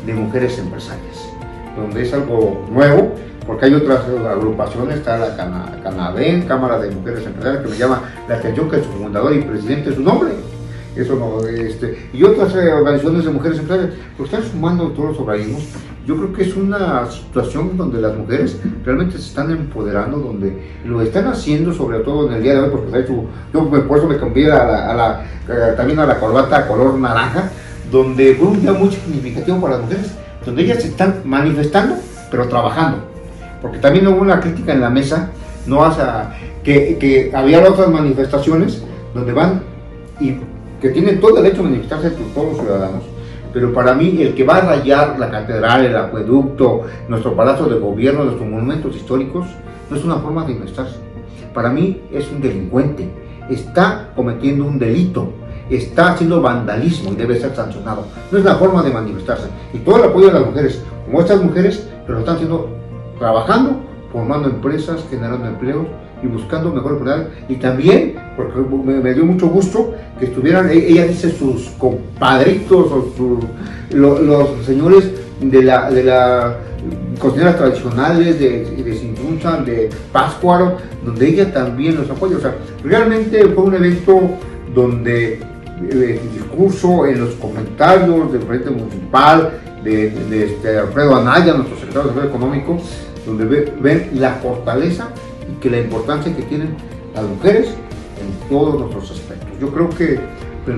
de 0.07 0.15
Mujeres 0.15 0.59
Empresarias, 0.59 1.29
donde 1.77 2.03
es 2.03 2.13
algo 2.13 2.65
nuevo, 2.71 3.13
porque 3.45 3.67
hay 3.67 3.75
otras 3.75 4.03
agrupaciones, 4.29 4.99
está 4.99 5.19
la 5.19 5.37
Canadén, 5.83 6.43
Cámara 6.43 6.79
de 6.79 6.91
Mujeres 6.93 7.27
Empresarias, 7.27 7.65
que 7.65 7.71
me 7.71 7.77
llama 7.77 8.03
la 8.29 8.37
atención 8.37 8.71
que 8.71 8.77
su 8.79 8.91
fundador 8.91 9.35
y 9.35 9.41
presidente 9.41 9.91
es 9.91 9.99
un 9.99 10.07
hombre 10.07 10.31
eso 10.97 11.15
no, 11.15 11.47
este, 11.47 12.09
y 12.13 12.23
otras 12.23 12.55
eh, 12.55 12.73
organizaciones 12.73 13.25
de 13.25 13.31
mujeres 13.31 13.59
empresarias, 13.59 13.95
pues 14.17 14.33
están 14.33 14.51
sumando 14.51 14.89
todos 14.89 15.11
los 15.11 15.21
organismos. 15.21 15.63
Yo 16.07 16.17
creo 16.17 16.33
que 16.33 16.43
es 16.45 16.57
una 16.57 17.11
situación 17.11 17.77
donde 17.77 18.01
las 18.01 18.17
mujeres 18.17 18.59
realmente 18.85 19.19
se 19.19 19.29
están 19.29 19.51
empoderando, 19.51 20.19
donde 20.19 20.57
lo 20.85 21.03
están 21.03 21.27
haciendo, 21.27 21.73
sobre 21.73 21.99
todo 22.01 22.29
en 22.29 22.35
el 22.35 22.43
día 22.43 22.55
de 22.55 22.61
hoy, 22.61 22.71
porque 22.71 22.99
hecho, 22.99 23.25
yo 23.53 23.69
por 23.69 23.99
eso 23.99 24.07
me 24.07 24.17
cambié 24.17 24.51
a 24.51 24.95
la, 24.95 25.27
eh, 25.49 25.75
también 25.77 25.99
a 25.99 26.07
la 26.07 26.19
corbata 26.19 26.67
color 26.67 26.95
naranja, 26.99 27.51
donde 27.91 28.35
fue 28.37 28.49
un 28.49 28.61
día 28.63 28.73
muy 28.73 28.91
significativo 28.91 29.61
para 29.61 29.75
las 29.75 29.83
mujeres, 29.83 30.15
donde 30.45 30.63
ellas 30.63 30.81
se 30.81 30.89
están 30.89 31.23
manifestando, 31.25 31.97
pero 32.31 32.49
trabajando. 32.49 32.99
Porque 33.61 33.79
también 33.79 34.07
hubo 34.07 34.21
una 34.21 34.41
crítica 34.41 34.73
en 34.73 34.81
la 34.81 34.91
mesa, 34.91 35.31
no 35.67 35.85
hace, 35.85 36.03
que, 36.63 36.97
que 36.99 37.33
había 37.35 37.69
otras 37.69 37.89
manifestaciones 37.91 38.83
donde 39.13 39.33
van 39.33 39.63
y 40.21 40.37
que 40.87 40.93
tienen 40.93 41.21
todo 41.21 41.37
el 41.37 41.43
derecho 41.43 41.63
a 41.63 41.65
manifestarse 41.65 42.11
todos 42.11 42.53
los 42.53 42.61
ciudadanos. 42.61 43.03
Pero 43.53 43.73
para 43.73 43.95
mí 43.95 44.23
el 44.23 44.35
que 44.35 44.45
va 44.45 44.59
a 44.59 44.61
rayar 44.61 45.19
la 45.19 45.31
catedral, 45.31 45.85
el 45.85 45.97
acueducto, 45.97 46.83
nuestro 47.09 47.35
palacio 47.35 47.67
de 47.67 47.81
gobierno, 47.81 48.25
nuestros 48.25 48.49
monumentos 48.49 48.95
históricos, 48.95 49.47
no 49.91 49.97
es 49.97 50.05
una 50.05 50.17
forma 50.17 50.45
de 50.45 50.55
manifestarse. 50.55 50.97
Para 51.53 51.71
mí 51.71 52.03
es 52.13 52.31
un 52.31 52.41
delincuente, 52.41 53.09
está 53.49 54.11
cometiendo 54.15 54.65
un 54.65 54.79
delito, 54.79 55.33
está 55.71 56.13
haciendo 56.13 56.41
vandalismo 56.41 57.13
y 57.13 57.17
debe 57.17 57.41
ser 57.41 57.55
sancionado. 57.57 58.05
No 58.31 58.39
es 58.39 58.45
la 58.45 58.55
forma 58.57 58.83
de 58.83 58.91
manifestarse. 58.91 59.49
Y 59.73 59.79
todo 59.79 59.97
el 59.97 60.11
apoyo 60.11 60.27
de 60.29 60.35
las 60.35 60.47
mujeres, 60.47 60.83
como 61.05 61.21
estas 61.21 61.43
mujeres, 61.43 61.89
pero 62.05 62.15
lo 62.15 62.21
están 62.21 62.37
haciendo 62.37 62.69
trabajando, 63.19 63.81
formando 64.13 64.49
empresas, 64.49 65.05
generando 65.11 65.47
empleos 65.47 65.87
y 66.23 66.27
buscando 66.27 66.73
mejor 66.73 66.93
oportunidades. 66.93 67.29
Y 67.49 67.57
también, 67.57 68.15
porque 68.37 68.61
me, 68.61 69.15
dio 69.15 69.25
mucho 69.25 69.49
gusto 69.49 69.95
que 70.19 70.27
estuvieran, 70.27 70.71
e, 70.71 70.75
ella 70.75 71.07
dice, 71.07 71.31
sus 71.31 71.69
compadritos 71.79 72.91
o 72.91 73.41
los, 73.91 74.67
señores 74.67 75.11
de 75.41 75.63
la, 75.63 75.91
de 75.91 76.05
la 76.05 76.57
cocineras 77.19 77.57
tradicionales 77.57 78.39
de, 78.39 78.65
de 78.65 78.95
Sintunza, 78.95 79.59
de 79.59 79.91
Páscuaro, 80.13 80.77
donde 81.05 81.29
ella 81.29 81.53
también 81.53 81.97
los 81.97 82.09
apoya. 82.11 82.37
O 82.37 82.41
sea, 82.41 82.55
realmente 82.83 83.45
fue 83.49 83.65
un 83.65 83.75
evento 83.75 84.21
donde 84.75 85.35
eh, 85.35 86.21
el 86.23 86.33
discurso, 86.33 87.07
en 87.07 87.21
los 87.21 87.35
comentarios 87.35 88.33
del 88.33 88.43
presidente 88.43 88.83
municipal, 88.83 89.61
de, 89.85 90.45
este 90.45 90.79
Alfredo 90.79 91.15
Anaya, 91.15 91.55
nuestro 91.55 91.77
secretario 91.77 92.09
de 92.11 92.15
Desarrollo 92.15 92.35
Económico, 92.35 92.79
donde 93.25 93.73
ven 93.81 94.11
la 94.15 94.35
fortaleza 94.35 95.11
que 95.67 95.71
la 95.71 95.81
importancia 95.81 96.35
que 96.35 96.43
tienen 96.43 96.77
las 97.13 97.25
mujeres 97.25 97.67
en 98.21 98.49
todos 98.49 98.79
nuestros 98.79 99.11
aspectos. 99.11 99.49
Yo 99.61 99.69
creo 99.73 99.91
que 99.91 100.21
pues, 100.65 100.77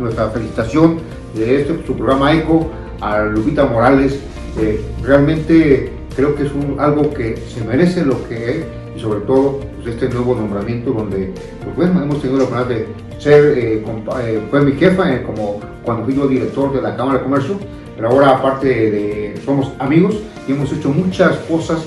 nuestra 0.00 0.30
felicitación 0.30 0.98
de 1.36 1.60
este 1.60 1.86
su 1.86 1.94
programa 1.94 2.32
ECO 2.32 2.68
a 3.00 3.20
Lupita 3.20 3.64
Morales, 3.64 4.18
eh, 4.58 4.80
realmente 5.04 5.92
creo 6.16 6.34
que 6.34 6.46
es 6.46 6.50
algo 6.78 7.14
que 7.14 7.36
se 7.36 7.64
merece 7.64 8.04
lo 8.04 8.26
que 8.28 8.50
es 8.50 8.64
y 8.96 9.00
sobre 9.00 9.20
todo 9.20 9.60
pues, 9.76 9.94
este 9.94 10.08
nuevo 10.08 10.34
nombramiento 10.34 10.90
donde 10.90 11.32
pues 11.62 11.76
bueno, 11.76 12.02
hemos 12.02 12.20
tenido 12.20 12.38
la 12.38 12.44
oportunidad 12.44 12.68
de 12.68 12.88
ser, 13.20 13.56
eh, 13.56 13.84
eh, 13.84 14.40
fue 14.50 14.62
mi 14.62 14.72
jefa 14.72 15.22
como 15.22 15.60
cuando 15.84 16.06
fui 16.06 16.16
yo 16.16 16.26
director 16.26 16.72
de 16.72 16.82
la 16.82 16.96
Cámara 16.96 17.18
de 17.18 17.24
Comercio, 17.24 17.56
pero 17.94 18.08
ahora 18.08 18.30
aparte 18.30 18.66
de, 18.66 19.40
somos 19.44 19.70
amigos 19.78 20.16
y 20.48 20.52
hemos 20.52 20.72
hecho 20.72 20.88
muchas 20.88 21.36
cosas 21.48 21.86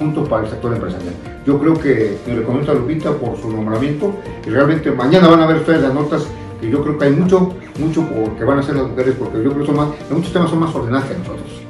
para 0.00 0.44
el 0.44 0.50
sector 0.50 0.72
empresarial. 0.72 1.14
Yo 1.46 1.58
creo 1.58 1.74
que 1.74 2.16
me 2.26 2.34
recomiendo 2.34 2.72
a 2.72 2.74
Lupita 2.74 3.12
por 3.12 3.36
su 3.36 3.50
nombramiento 3.50 4.14
y 4.46 4.50
realmente 4.50 4.90
mañana 4.90 5.28
van 5.28 5.40
a 5.40 5.46
ver 5.46 5.58
ustedes 5.58 5.82
las 5.82 5.92
notas 5.92 6.26
que 6.58 6.70
yo 6.70 6.82
creo 6.82 6.98
que 6.98 7.04
hay 7.04 7.12
mucho, 7.12 7.54
mucho 7.78 8.06
que 8.38 8.44
van 8.44 8.58
a 8.58 8.60
hacer 8.60 8.76
las 8.76 8.88
mujeres 8.88 9.14
porque 9.18 9.42
yo 9.42 9.50
creo 9.50 9.60
que 9.60 9.66
son 9.66 9.76
más, 9.76 9.88
muchos 10.10 10.32
temas 10.32 10.48
son 10.48 10.60
más 10.60 10.74
ordenados 10.74 11.06
que 11.06 11.18
nosotros. 11.18 11.62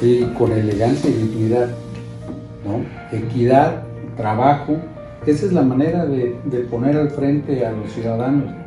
Y 0.00 0.24
con 0.34 0.52
elegancia 0.52 1.10
y 1.10 1.14
dignidad, 1.14 1.68
¿no? 2.64 3.16
Equidad, 3.16 3.82
trabajo, 4.16 4.78
esa 5.26 5.46
es 5.46 5.52
la 5.52 5.62
manera 5.62 6.06
de 6.06 6.66
poner 6.70 6.96
al 6.96 7.10
frente 7.10 7.66
a 7.66 7.72
los 7.72 7.92
ciudadanos. 7.92 8.65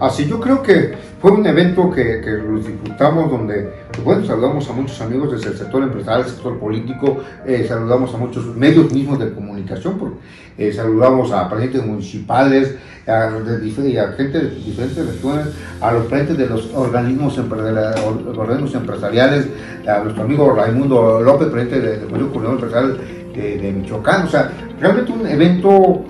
Así 0.00 0.26
yo 0.26 0.40
creo 0.40 0.62
que 0.62 0.94
fue 1.20 1.30
un 1.30 1.46
evento 1.46 1.90
que, 1.90 2.20
que 2.20 2.30
los 2.32 2.66
disfrutamos 2.66 3.30
donde, 3.30 3.70
pues 3.92 4.04
bueno, 4.04 4.26
saludamos 4.26 4.68
a 4.68 4.72
muchos 4.74 5.00
amigos 5.00 5.32
desde 5.32 5.52
el 5.52 5.56
sector 5.56 5.82
empresarial, 5.82 6.20
el 6.22 6.30
sector 6.30 6.58
político, 6.58 7.18
eh, 7.46 7.64
saludamos 7.66 8.12
a 8.14 8.18
muchos 8.18 8.44
medios 8.56 8.92
mismos 8.92 9.18
de 9.18 9.32
comunicación, 9.32 9.98
porque, 9.98 10.16
eh, 10.58 10.72
saludamos 10.72 11.32
a 11.32 11.48
presidentes 11.48 11.86
municipales, 11.86 12.76
a, 13.06 13.30
de, 13.30 14.00
a 14.00 14.12
gente 14.12 14.38
de 14.38 14.50
diferentes 14.50 15.06
regiones, 15.06 15.46
a 15.80 15.92
los 15.92 16.06
presidentes 16.06 16.38
de 16.38 16.46
los 16.46 16.74
organismos, 16.74 17.38
organismos 17.38 18.74
empresariales, 18.74 19.46
a 19.86 20.00
nuestro 20.00 20.24
amigo 20.24 20.52
Raimundo 20.54 21.20
López, 21.20 21.48
presidente 21.48 21.80
del 21.80 22.08
Coordinador 22.08 22.54
Empresarial 22.54 22.98
de, 23.34 23.58
de 23.58 23.72
Michoacán, 23.72 24.26
o 24.26 24.28
sea, 24.28 24.50
realmente 24.78 25.10
un 25.10 25.26
evento, 25.26 26.04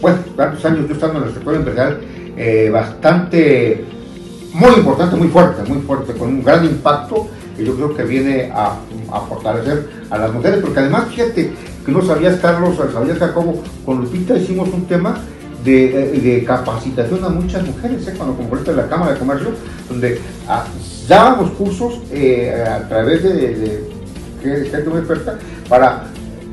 bueno, 0.00 0.18
tantos 0.36 0.64
años 0.64 0.88
yo 0.88 0.94
estando 0.94 1.18
en 1.18 1.28
el 1.28 1.34
sector 1.34 1.54
empresarial, 1.54 2.00
eh, 2.36 2.70
bastante, 2.70 3.84
muy 4.52 4.74
importante, 4.74 5.16
muy 5.16 5.28
fuerte, 5.28 5.62
muy 5.68 5.82
fuerte, 5.82 6.12
con 6.12 6.28
un 6.28 6.42
gran 6.42 6.64
impacto 6.64 7.28
que 7.56 7.64
yo 7.64 7.74
creo 7.74 7.94
que 7.96 8.04
viene 8.04 8.50
a, 8.54 8.76
fortalecer 9.28 9.88
a 10.10 10.18
las 10.18 10.32
mujeres, 10.32 10.60
porque 10.60 10.80
además, 10.80 11.06
fíjate, 11.08 11.52
que 11.84 11.92
no 11.92 12.02
sabías, 12.02 12.38
Carlos, 12.40 12.76
sabías, 12.92 13.18
Jacobo, 13.18 13.62
con 13.84 14.00
Lupita 14.02 14.36
hicimos 14.36 14.68
un 14.68 14.86
tema 14.86 15.18
de, 15.64 16.44
capacitación 16.46 17.24
a 17.24 17.28
muchas 17.28 17.66
mujeres, 17.66 18.06
¿eh? 18.06 18.14
cuando 18.16 18.36
componente 18.36 18.70
de 18.72 18.76
la 18.76 18.88
Cámara 18.88 19.12
de 19.12 19.18
Comercio, 19.18 19.48
donde 19.88 20.20
ah, 20.48 20.64
dábamos 21.08 21.50
cursos 21.52 22.00
eh, 22.12 22.64
a 22.68 22.86
través 22.88 23.22
de, 23.22 23.88
de, 24.42 24.70
gente 24.70 24.88
muy 24.88 24.98
experta 24.98 25.38
para 25.68 26.04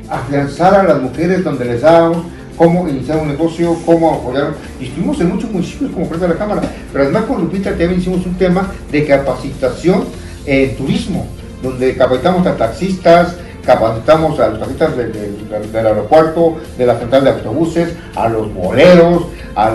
afianzar 0.08 0.74
a 0.74 0.82
las 0.82 1.00
mujeres, 1.00 1.44
donde 1.44 1.64
les 1.64 1.82
dábamos 1.82 2.24
cómo 2.56 2.88
iniciar 2.88 3.18
un 3.18 3.28
negocio, 3.28 3.76
cómo 3.84 4.14
apoyar. 4.14 4.54
Y 4.80 4.86
estuvimos 4.86 5.20
en 5.20 5.30
muchos 5.30 5.50
municipios 5.50 5.90
como 5.92 6.06
frente 6.06 6.26
de 6.26 6.34
la 6.34 6.38
Cámara, 6.38 6.62
pero 6.92 7.04
además 7.04 7.24
con 7.24 7.40
Lupita 7.40 7.70
también 7.70 7.98
hicimos 7.98 8.24
un 8.26 8.34
tema 8.34 8.70
de 8.90 9.04
capacitación 9.06 10.04
en 10.46 10.76
turismo, 10.76 11.26
donde 11.62 11.96
capacitamos 11.96 12.46
a 12.46 12.56
taxistas, 12.56 13.36
capacitamos 13.64 14.38
a 14.40 14.48
los 14.48 14.60
taxistas 14.60 14.96
del 14.96 15.86
aeropuerto, 15.86 16.58
de 16.76 16.86
la 16.86 16.98
central 16.98 17.24
de 17.24 17.30
autobuses, 17.30 17.94
a 18.14 18.28
los 18.28 18.52
boleros, 18.52 19.24
a 19.56 19.72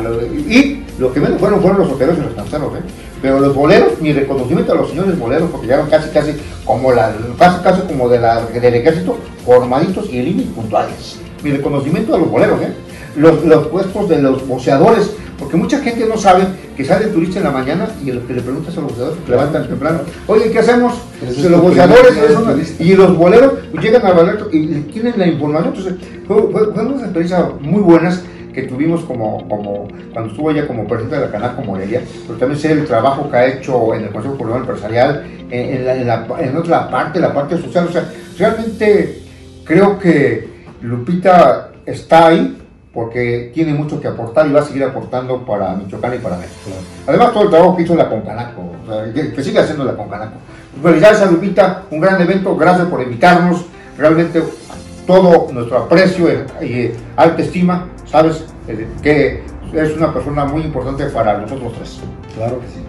y 0.48 0.86
lo 1.00 1.14
que 1.14 1.20
menos 1.20 1.40
fueron 1.40 1.62
fueron 1.62 1.80
los 1.80 1.92
hoteles 1.92 2.18
y 2.18 2.22
los 2.22 2.34
canceros, 2.34 2.76
¿eh? 2.76 2.82
Pero 3.22 3.40
los 3.40 3.54
boleros, 3.54 4.00
mi 4.00 4.14
reconocimiento 4.14 4.72
a 4.72 4.76
los 4.76 4.90
señores 4.90 5.18
boleros, 5.20 5.50
porque 5.50 5.68
llegaron 5.68 5.90
casi, 5.90 6.10
casi 6.10 6.38
como 6.64 6.94
la, 6.94 7.14
casi, 7.38 7.62
casi 7.64 7.82
como 7.82 8.08
de 8.08 8.20
la, 8.20 8.46
del 8.46 8.76
ejército, 8.76 9.18
formaditos 9.46 10.10
y 10.10 10.22
límites 10.22 10.54
puntuales 10.54 11.20
mi 11.44 11.52
reconocimiento 11.52 12.16
a 12.16 12.20
los 12.20 12.30
boleros, 12.30 12.62
¿eh? 12.62 12.74
los, 13.16 13.44
los, 13.44 13.68
puestos 13.68 14.10
de 14.10 14.22
los 14.22 14.48
boceadores, 14.48 15.12
porque 15.38 15.58
mucha 15.58 15.80
gente 15.80 16.06
no 16.06 16.18
sabe 16.18 16.44
que 16.76 16.86
sale 16.86 17.06
el 17.06 17.12
turista 17.12 17.40
en 17.40 17.46
la 17.46 17.52
mañana 17.52 17.90
y 18.04 18.12
lo 18.12 18.26
que 18.26 18.34
le 18.34 18.42
preguntas 18.42 18.78
a 18.78 18.82
los 18.82 18.92
boceadores, 18.92 19.20
que 19.24 19.32
levantan 19.32 19.68
temprano, 19.68 20.00
oye, 20.28 20.52
¿qué 20.52 20.60
hacemos? 20.60 20.94
los 21.22 21.62
boceadores 21.62 22.76
y 22.80 22.94
los 22.94 23.18
boleros 23.18 23.54
pues, 23.72 23.84
llegan 23.84 24.06
al 24.06 24.14
boleto 24.14 24.50
y 24.52 24.68
tienen 24.92 25.14
la 25.18 25.28
información. 25.28 25.74
Entonces, 25.76 25.96
fue, 26.28 26.52
fue, 26.52 26.86
una 26.86 27.04
experiencia 27.04 27.50
muy 27.62 27.82
buenas 27.82 28.24
que 28.54 28.64
tuvimos 28.64 29.02
como, 29.02 29.48
como 29.48 29.88
cuando 30.12 30.32
estuvo 30.32 30.52
ella 30.52 30.68
como 30.68 30.88
presidente 30.88 31.18
de 31.18 31.26
la 31.26 31.32
Canaco 31.32 31.62
Morelia, 31.62 32.02
pero 32.26 32.40
también 32.40 32.60
sé 32.60 32.72
el 32.72 32.86
trabajo 32.86 33.30
que 33.30 33.38
ha 33.38 33.48
hecho 33.48 33.94
en 33.94 34.06
el 34.06 34.10
Consejo 34.10 34.38
Coordinador 34.38 34.68
Empresarial, 34.68 35.26
en, 35.52 35.86
la, 35.86 35.96
en, 35.96 36.08
la, 36.08 36.26
en 36.40 36.58
otra 36.58 36.90
parte, 36.90 37.20
la 37.20 37.34
parte 37.34 37.58
social. 37.58 37.88
O 37.88 37.92
sea, 37.92 38.10
realmente 38.38 39.22
creo 39.64 40.00
que 40.00 40.49
Lupita 40.82 41.72
está 41.86 42.28
ahí 42.28 42.58
porque 42.94 43.52
tiene 43.54 43.74
mucho 43.74 44.00
que 44.02 44.08
aportar 44.08 44.48
y 44.48 44.52
va 44.52 44.62
a 44.62 44.66
seguir 44.66 44.84
aportando 44.84 45.46
para 45.46 45.76
Michoacán 45.76 46.16
y 46.16 46.18
para 46.18 46.38
México. 46.38 46.72
Además, 47.08 47.34
todo 47.34 47.44
el 47.44 47.50
trabajo 47.50 47.76
que 47.76 47.84
hizo 47.84 47.96
la 47.96 48.10
Concanaco, 48.10 48.64
que, 49.14 49.44
sigue 49.44 49.60
haciendo 49.60 49.84
la 49.84 49.96
Concanaco. 49.96 50.38
Felicidades 50.82 51.22
a 51.22 51.26
Lupita, 51.26 51.84
un 51.92 52.00
gran 52.00 52.22
evento, 52.22 52.56
gracias 52.56 52.88
por 52.88 53.02
invitarnos. 53.02 53.66
Realmente 53.98 54.42
todo 55.06 55.52
nuestro 55.52 55.80
aprecio 55.80 56.30
y 56.62 56.92
alta 57.16 57.42
estima, 57.42 57.88
sabes 58.06 58.46
eh, 58.68 58.88
que 59.02 59.44
es 59.74 59.98
una 59.98 60.14
persona 60.14 60.46
muy 60.46 60.64
importante 60.64 61.06
para 61.08 61.38
nosotros 61.38 61.74
tres. 61.78 62.00
Claro 62.36 62.60
que 62.60 62.68
sí. 62.68 62.89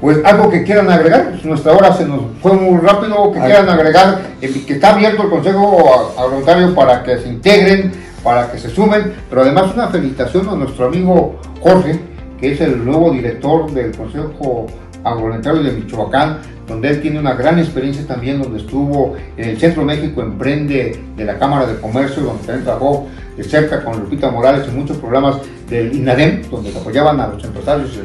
Pues 0.00 0.18
algo 0.24 0.50
que 0.50 0.64
quieran 0.64 0.90
agregar, 0.90 1.30
pues, 1.30 1.44
nuestra 1.44 1.72
hora 1.72 1.94
se 1.94 2.04
nos 2.04 2.20
fue 2.42 2.52
muy 2.52 2.78
rápido, 2.80 3.32
que 3.32 3.40
quieran 3.40 3.68
agregar, 3.68 4.20
que 4.40 4.74
está 4.74 4.94
abierto 4.94 5.22
el 5.22 5.30
Consejo 5.30 6.12
Agroalimentario 6.18 6.74
para 6.74 7.02
que 7.02 7.18
se 7.18 7.28
integren, 7.28 7.92
para 8.22 8.50
que 8.50 8.58
se 8.58 8.68
sumen, 8.68 9.14
pero 9.30 9.42
además 9.42 9.72
una 9.74 9.88
felicitación 9.88 10.48
a 10.48 10.56
nuestro 10.56 10.86
amigo 10.86 11.38
Jorge, 11.60 11.98
que 12.38 12.52
es 12.52 12.60
el 12.60 12.84
nuevo 12.84 13.10
director 13.12 13.70
del 13.70 13.96
Consejo 13.96 14.66
Agroalimentario 15.04 15.62
de 15.62 15.72
Michoacán, 15.72 16.38
donde 16.66 16.88
él 16.88 17.02
tiene 17.02 17.18
una 17.18 17.34
gran 17.34 17.58
experiencia 17.58 18.06
también, 18.06 18.42
donde 18.42 18.60
estuvo 18.60 19.14
en 19.36 19.50
el 19.50 19.58
Centro 19.58 19.84
México 19.84 20.22
Emprende 20.22 20.98
de 21.16 21.24
la 21.24 21.38
Cámara 21.38 21.66
de 21.66 21.78
Comercio, 21.78 22.22
donde 22.22 22.42
también 22.44 22.64
trabajó 22.64 23.06
de 23.36 23.44
cerca 23.44 23.84
con 23.84 24.00
Lupita 24.00 24.30
Morales 24.30 24.66
en 24.68 24.78
muchos 24.78 24.96
programas 24.96 25.36
del 25.68 25.94
INADEM, 25.94 26.42
donde 26.50 26.70
apoyaban 26.70 27.20
a 27.20 27.28
los 27.28 27.44
empresarios 27.44 27.98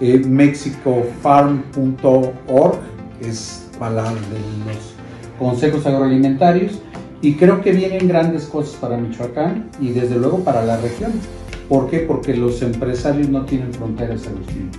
eh, 0.00 0.22
mexicofarm.org, 0.26 2.78
es 3.20 3.64
de 3.80 4.72
los 4.72 4.94
consejos 5.38 5.86
agroalimentarios, 5.86 6.80
y 7.20 7.34
creo 7.34 7.60
que 7.62 7.72
vienen 7.72 8.06
grandes 8.06 8.44
cosas 8.44 8.76
para 8.76 8.96
Michoacán 8.96 9.70
y 9.80 9.90
desde 9.90 10.16
luego 10.16 10.40
para 10.40 10.64
la 10.64 10.76
región. 10.76 11.12
¿Por 11.68 11.88
qué? 11.88 12.00
Porque 12.00 12.36
los 12.36 12.60
empresarios 12.62 13.28
no 13.28 13.44
tienen 13.44 13.72
fronteras, 13.72 14.26
Agustín. 14.26 14.70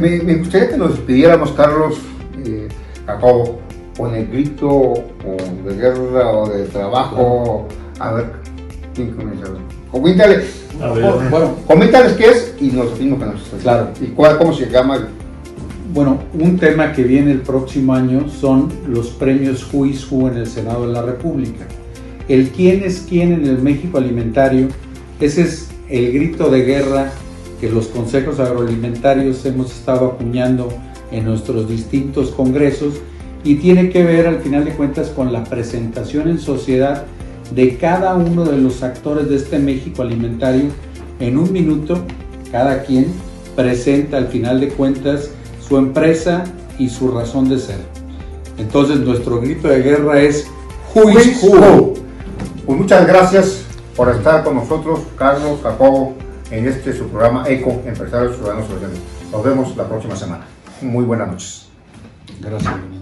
Me, 0.00 0.22
me 0.22 0.34
gustaría 0.36 0.70
que 0.70 0.76
nos 0.76 0.96
despidiéramos, 0.96 1.52
Carlos, 1.52 1.98
eh, 2.44 2.66
Jacobo, 3.06 3.60
con 3.96 4.14
el 4.14 4.26
grito 4.26 4.68
o 4.68 4.96
de 5.64 5.76
guerra 5.76 6.32
o 6.32 6.48
de 6.48 6.64
trabajo. 6.64 7.68
A 8.00 8.12
ver, 8.12 8.32
¿quién 8.94 9.12
comienza? 9.12 9.46
Coméntale, 9.92 10.42
A 10.82 10.92
ver. 10.92 11.30
Bueno, 11.30 11.56
coméntales 11.66 12.12
qué 12.12 12.26
es 12.26 12.54
y 12.60 12.66
nos 12.68 12.98
dimos 12.98 13.18
que 13.18 13.26
nos 13.26 13.42
está 13.42 13.56
Claro. 13.58 13.90
¿Y 14.00 14.06
cuál, 14.06 14.38
cómo 14.38 14.52
se 14.52 14.68
llama? 14.68 15.08
Bueno, 15.92 16.18
un 16.34 16.58
tema 16.58 16.92
que 16.92 17.04
viene 17.04 17.32
el 17.32 17.40
próximo 17.40 17.94
año 17.94 18.28
son 18.28 18.70
los 18.86 19.08
premios 19.08 19.66
is 19.86 20.06
Who 20.10 20.28
en 20.28 20.38
el 20.38 20.46
Senado 20.46 20.86
de 20.86 20.92
la 20.92 21.02
República. 21.02 21.66
El 22.28 22.50
quién 22.50 22.82
es 22.82 23.06
quién 23.08 23.32
en 23.32 23.46
el 23.46 23.58
México 23.58 23.98
alimentario, 23.98 24.68
ese 25.20 25.42
es 25.42 25.68
el 25.88 26.12
grito 26.12 26.50
de 26.50 26.64
guerra 26.64 27.12
que 27.60 27.70
los 27.70 27.86
consejos 27.86 28.40
agroalimentarios 28.40 29.44
hemos 29.46 29.70
estado 29.72 30.06
acuñando 30.06 30.68
en 31.10 31.24
nuestros 31.24 31.68
distintos 31.68 32.30
congresos 32.30 32.94
y 33.44 33.54
tiene 33.56 33.90
que 33.90 34.04
ver 34.04 34.26
al 34.26 34.40
final 34.40 34.64
de 34.64 34.72
cuentas 34.72 35.08
con 35.10 35.32
la 35.32 35.44
presentación 35.44 36.28
en 36.28 36.38
sociedad 36.38 37.04
de 37.52 37.76
cada 37.76 38.14
uno 38.14 38.44
de 38.44 38.58
los 38.58 38.82
actores 38.82 39.28
de 39.28 39.36
este 39.36 39.58
México 39.58 40.02
alimentario 40.02 40.70
en 41.20 41.38
un 41.38 41.52
minuto, 41.52 42.04
cada 42.50 42.82
quien 42.82 43.06
presenta 43.54 44.16
al 44.18 44.28
final 44.28 44.60
de 44.60 44.68
cuentas 44.68 45.30
su 45.66 45.78
empresa 45.78 46.44
y 46.78 46.88
su 46.88 47.10
razón 47.10 47.48
de 47.48 47.58
ser. 47.58 47.78
Entonces 48.58 48.98
nuestro 49.00 49.40
grito 49.40 49.68
de 49.68 49.82
guerra 49.82 50.20
es 50.20 50.46
Who. 50.94 51.94
Pues 52.64 52.78
muchas 52.78 53.06
gracias 53.06 53.62
por 53.94 54.10
estar 54.10 54.44
con 54.44 54.56
nosotros, 54.56 55.00
Carlos, 55.16 55.60
Jacobo, 55.62 56.14
en 56.50 56.66
este 56.66 56.92
su 56.92 57.08
programa 57.08 57.44
ECO, 57.48 57.82
Empresarios 57.86 58.36
Ciudadanos 58.36 58.68
Sociales. 58.68 58.98
Nos 59.32 59.44
vemos 59.44 59.76
la 59.76 59.88
próxima 59.88 60.16
semana. 60.16 60.44
Muy 60.80 61.04
buenas 61.04 61.28
noches. 61.28 61.68
Gracias. 62.40 62.95